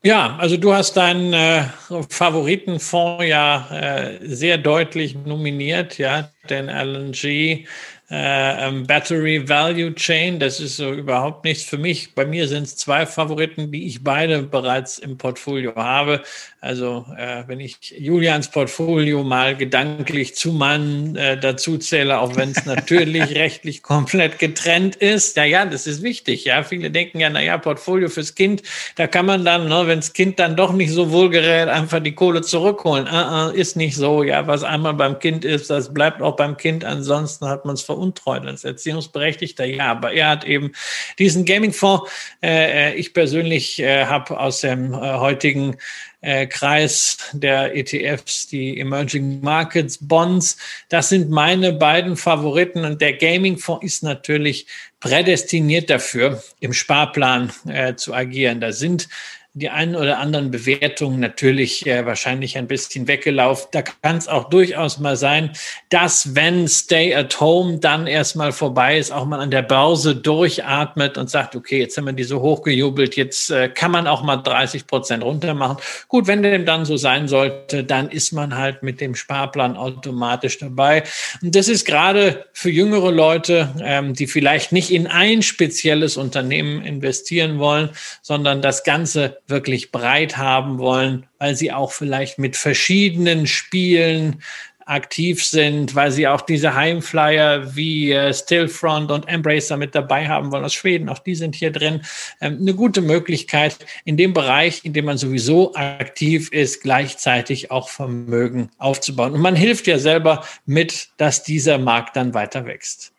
Ja, 0.04 0.36
also 0.36 0.56
du 0.56 0.74
hast 0.74 0.96
deinen 0.96 1.32
äh, 1.32 1.64
Favoritenfonds 2.08 3.24
ja 3.24 3.68
äh, 3.70 4.18
sehr 4.22 4.58
deutlich 4.58 5.14
nominiert, 5.14 5.96
ja, 5.98 6.28
den 6.50 6.66
LNG 6.66 7.66
äh, 8.12 8.68
ähm, 8.68 8.86
Battery 8.86 9.48
Value 9.48 9.94
Chain. 9.94 10.38
Das 10.38 10.60
ist 10.60 10.76
so 10.76 10.92
überhaupt 10.92 11.44
nichts 11.44 11.64
für 11.64 11.78
mich. 11.78 12.14
Bei 12.14 12.26
mir 12.26 12.46
sind 12.46 12.64
es 12.64 12.76
zwei 12.76 13.06
Favoriten, 13.06 13.72
die 13.72 13.86
ich 13.86 14.04
beide 14.04 14.42
bereits 14.42 14.98
im 14.98 15.16
Portfolio 15.16 15.74
habe. 15.76 16.20
Also 16.60 17.06
äh, 17.16 17.44
wenn 17.46 17.58
ich 17.58 17.78
Julians 17.98 18.50
Portfolio 18.50 19.24
mal 19.24 19.56
gedanklich 19.56 20.34
zu 20.34 20.52
Mann 20.52 21.16
äh, 21.16 21.40
dazu 21.40 21.78
zähle, 21.78 22.20
auch 22.20 22.36
wenn 22.36 22.50
es 22.50 22.66
natürlich 22.66 23.34
rechtlich 23.34 23.82
komplett 23.82 24.38
getrennt 24.38 24.96
ist. 24.96 25.34
Ja, 25.38 25.44
ja, 25.44 25.64
das 25.64 25.86
ist 25.86 26.02
wichtig. 26.02 26.44
Ja, 26.44 26.64
viele 26.64 26.90
denken 26.90 27.18
ja, 27.18 27.30
naja, 27.30 27.56
Portfolio 27.56 28.10
fürs 28.10 28.34
Kind, 28.34 28.62
da 28.96 29.06
kann 29.06 29.24
man 29.24 29.42
dann, 29.46 29.70
ne, 29.70 29.86
wenn 29.86 30.00
das 30.00 30.12
Kind 30.12 30.38
dann 30.38 30.54
doch 30.54 30.74
nicht 30.74 30.92
so 30.92 31.10
wohl 31.10 31.30
gerät, 31.30 31.68
einfach 31.68 32.00
die 32.00 32.14
Kohle 32.14 32.42
zurückholen. 32.42 33.06
Uh, 33.10 33.48
uh, 33.48 33.50
ist 33.52 33.76
nicht 33.76 33.96
so. 33.96 34.22
Ja, 34.22 34.46
was 34.46 34.64
einmal 34.64 34.92
beim 34.92 35.18
Kind 35.18 35.46
ist, 35.46 35.70
das 35.70 35.94
bleibt 35.94 36.20
auch 36.20 36.36
beim 36.36 36.58
Kind. 36.58 36.84
Ansonsten 36.84 37.48
hat 37.48 37.64
man 37.64 37.74
es 37.74 37.82
verunsichert 37.82 38.01
untreu 38.02 38.38
als 38.38 38.64
Erziehungsberechtigter, 38.64 39.64
ja, 39.64 39.92
aber 39.92 40.12
er 40.12 40.28
hat 40.28 40.44
eben 40.44 40.72
diesen 41.18 41.44
Gaming-Fonds. 41.44 42.10
Äh, 42.42 42.90
äh, 42.90 42.94
ich 42.94 43.14
persönlich 43.14 43.78
äh, 43.78 44.06
habe 44.06 44.38
aus 44.38 44.60
dem 44.60 44.92
äh, 44.92 44.96
heutigen 44.96 45.76
äh, 46.20 46.46
Kreis 46.46 47.18
der 47.32 47.76
ETFs 47.76 48.46
die 48.46 48.78
Emerging 48.78 49.40
Markets 49.40 49.98
Bonds. 50.00 50.56
Das 50.88 51.08
sind 51.08 51.30
meine 51.30 51.72
beiden 51.72 52.16
Favoriten 52.16 52.84
und 52.84 53.00
der 53.00 53.14
Gaming-Fonds 53.14 53.84
ist 53.84 54.02
natürlich 54.02 54.66
prädestiniert 55.00 55.90
dafür, 55.90 56.42
im 56.60 56.72
Sparplan 56.72 57.52
äh, 57.66 57.94
zu 57.96 58.14
agieren. 58.14 58.60
Da 58.60 58.72
sind 58.72 59.08
die 59.54 59.68
einen 59.68 59.96
oder 59.96 60.18
anderen 60.18 60.50
Bewertungen 60.50 61.20
natürlich 61.20 61.86
äh, 61.86 62.06
wahrscheinlich 62.06 62.56
ein 62.56 62.68
bisschen 62.68 63.06
weggelaufen. 63.06 63.68
Da 63.72 63.82
kann 63.82 64.16
es 64.16 64.26
auch 64.26 64.48
durchaus 64.48 64.98
mal 64.98 65.14
sein, 65.16 65.52
dass 65.90 66.34
wenn 66.34 66.66
Stay 66.68 67.14
at 67.14 67.38
Home 67.38 67.78
dann 67.78 68.06
erstmal 68.06 68.52
vorbei 68.52 68.96
ist, 68.96 69.12
auch 69.12 69.26
mal 69.26 69.40
an 69.40 69.50
der 69.50 69.60
Börse 69.60 70.16
durchatmet 70.16 71.18
und 71.18 71.28
sagt, 71.28 71.54
okay, 71.54 71.80
jetzt 71.80 71.98
haben 71.98 72.06
wir 72.06 72.14
die 72.14 72.24
so 72.24 72.40
hochgejubelt, 72.40 73.14
jetzt 73.16 73.50
äh, 73.50 73.68
kann 73.68 73.90
man 73.90 74.06
auch 74.06 74.22
mal 74.22 74.38
30 74.38 74.86
Prozent 74.86 75.22
runter 75.22 75.52
machen. 75.52 75.76
Gut, 76.08 76.26
wenn 76.28 76.42
dem 76.42 76.64
dann 76.64 76.86
so 76.86 76.96
sein 76.96 77.28
sollte, 77.28 77.84
dann 77.84 78.08
ist 78.08 78.32
man 78.32 78.56
halt 78.56 78.82
mit 78.82 79.02
dem 79.02 79.14
Sparplan 79.14 79.76
automatisch 79.76 80.60
dabei. 80.60 81.02
Und 81.42 81.54
das 81.54 81.68
ist 81.68 81.84
gerade 81.84 82.46
für 82.54 82.70
jüngere 82.70 83.12
Leute, 83.12 83.68
ähm, 83.82 84.14
die 84.14 84.28
vielleicht 84.28 84.72
nicht 84.72 84.90
in 84.90 85.06
ein 85.06 85.42
spezielles 85.42 86.16
Unternehmen 86.16 86.82
investieren 86.82 87.58
wollen, 87.58 87.90
sondern 88.22 88.62
das 88.62 88.82
Ganze 88.82 89.41
wirklich 89.46 89.92
breit 89.92 90.36
haben 90.36 90.78
wollen, 90.78 91.26
weil 91.38 91.56
sie 91.56 91.72
auch 91.72 91.92
vielleicht 91.92 92.38
mit 92.38 92.56
verschiedenen 92.56 93.46
Spielen 93.46 94.42
aktiv 94.86 95.44
sind, 95.44 95.94
weil 95.94 96.10
sie 96.10 96.26
auch 96.28 96.40
diese 96.40 96.74
Heimflyer 96.74 97.74
wie 97.76 98.12
äh, 98.12 98.32
Stillfront 98.32 99.10
und 99.10 99.28
Embracer 99.28 99.76
mit 99.76 99.94
dabei 99.94 100.28
haben 100.28 100.50
wollen 100.50 100.64
aus 100.64 100.74
Schweden. 100.74 101.08
Auch 101.08 101.18
die 101.18 101.34
sind 101.34 101.54
hier 101.54 101.70
drin. 101.70 102.02
Ähm, 102.40 102.58
eine 102.60 102.74
gute 102.74 103.00
Möglichkeit, 103.00 103.76
in 104.04 104.16
dem 104.16 104.32
Bereich, 104.32 104.84
in 104.84 104.92
dem 104.92 105.06
man 105.06 105.18
sowieso 105.18 105.74
aktiv 105.74 106.50
ist, 106.52 106.82
gleichzeitig 106.82 107.70
auch 107.70 107.88
Vermögen 107.88 108.70
aufzubauen. 108.78 109.32
Und 109.32 109.40
man 109.40 109.56
hilft 109.56 109.86
ja 109.86 109.98
selber 109.98 110.44
mit, 110.66 111.10
dass 111.16 111.42
dieser 111.42 111.78
Markt 111.78 112.16
dann 112.16 112.34
weiter 112.34 112.66
wächst. 112.66 113.12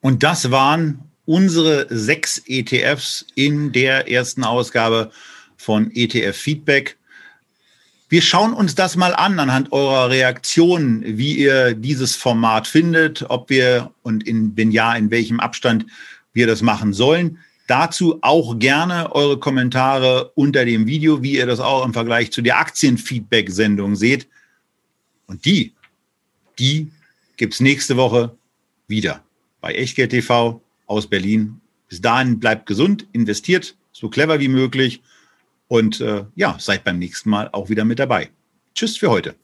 Und 0.00 0.22
das 0.22 0.50
waren 0.50 1.10
unsere 1.26 1.86
sechs 1.90 2.42
ETFs 2.46 3.26
in 3.34 3.72
der 3.72 4.10
ersten 4.10 4.44
Ausgabe 4.44 5.10
von 5.56 5.90
ETF 5.92 6.36
Feedback. 6.36 6.96
Wir 8.08 8.22
schauen 8.22 8.52
uns 8.52 8.76
das 8.76 8.94
mal 8.94 9.14
an 9.14 9.38
anhand 9.40 9.72
eurer 9.72 10.10
Reaktionen, 10.10 11.18
wie 11.18 11.38
ihr 11.38 11.74
dieses 11.74 12.14
Format 12.14 12.68
findet, 12.68 13.28
ob 13.28 13.50
wir 13.50 13.90
und 14.02 14.26
in, 14.26 14.56
wenn 14.56 14.70
ja, 14.70 14.94
in 14.94 15.10
welchem 15.10 15.40
Abstand 15.40 15.86
wir 16.32 16.46
das 16.46 16.62
machen 16.62 16.92
sollen. 16.92 17.38
Dazu 17.66 18.20
auch 18.22 18.60
gerne 18.60 19.12
eure 19.12 19.40
Kommentare 19.40 20.30
unter 20.36 20.64
dem 20.64 20.86
Video, 20.86 21.20
wie 21.24 21.32
ihr 21.32 21.46
das 21.46 21.58
auch 21.58 21.84
im 21.84 21.92
Vergleich 21.92 22.30
zu 22.30 22.42
der 22.42 22.60
Aktienfeedback-Sendung 22.60 23.96
seht. 23.96 24.28
Und 25.26 25.44
die, 25.44 25.72
die 26.60 26.92
gibt's 27.36 27.58
nächste 27.58 27.96
Woche 27.96 28.36
wieder 28.86 29.24
bei 29.60 29.74
Echtgeld 29.74 30.10
TV 30.10 30.62
aus 30.86 31.06
Berlin. 31.06 31.60
Bis 31.88 32.00
dahin 32.00 32.40
bleibt 32.40 32.66
gesund, 32.66 33.06
investiert 33.12 33.76
so 33.92 34.08
clever 34.08 34.40
wie 34.40 34.48
möglich 34.48 35.02
und 35.68 36.00
äh, 36.00 36.24
ja, 36.34 36.56
seid 36.58 36.84
beim 36.84 36.98
nächsten 36.98 37.30
Mal 37.30 37.48
auch 37.52 37.68
wieder 37.68 37.84
mit 37.84 37.98
dabei. 37.98 38.30
Tschüss 38.74 38.96
für 38.96 39.10
heute. 39.10 39.34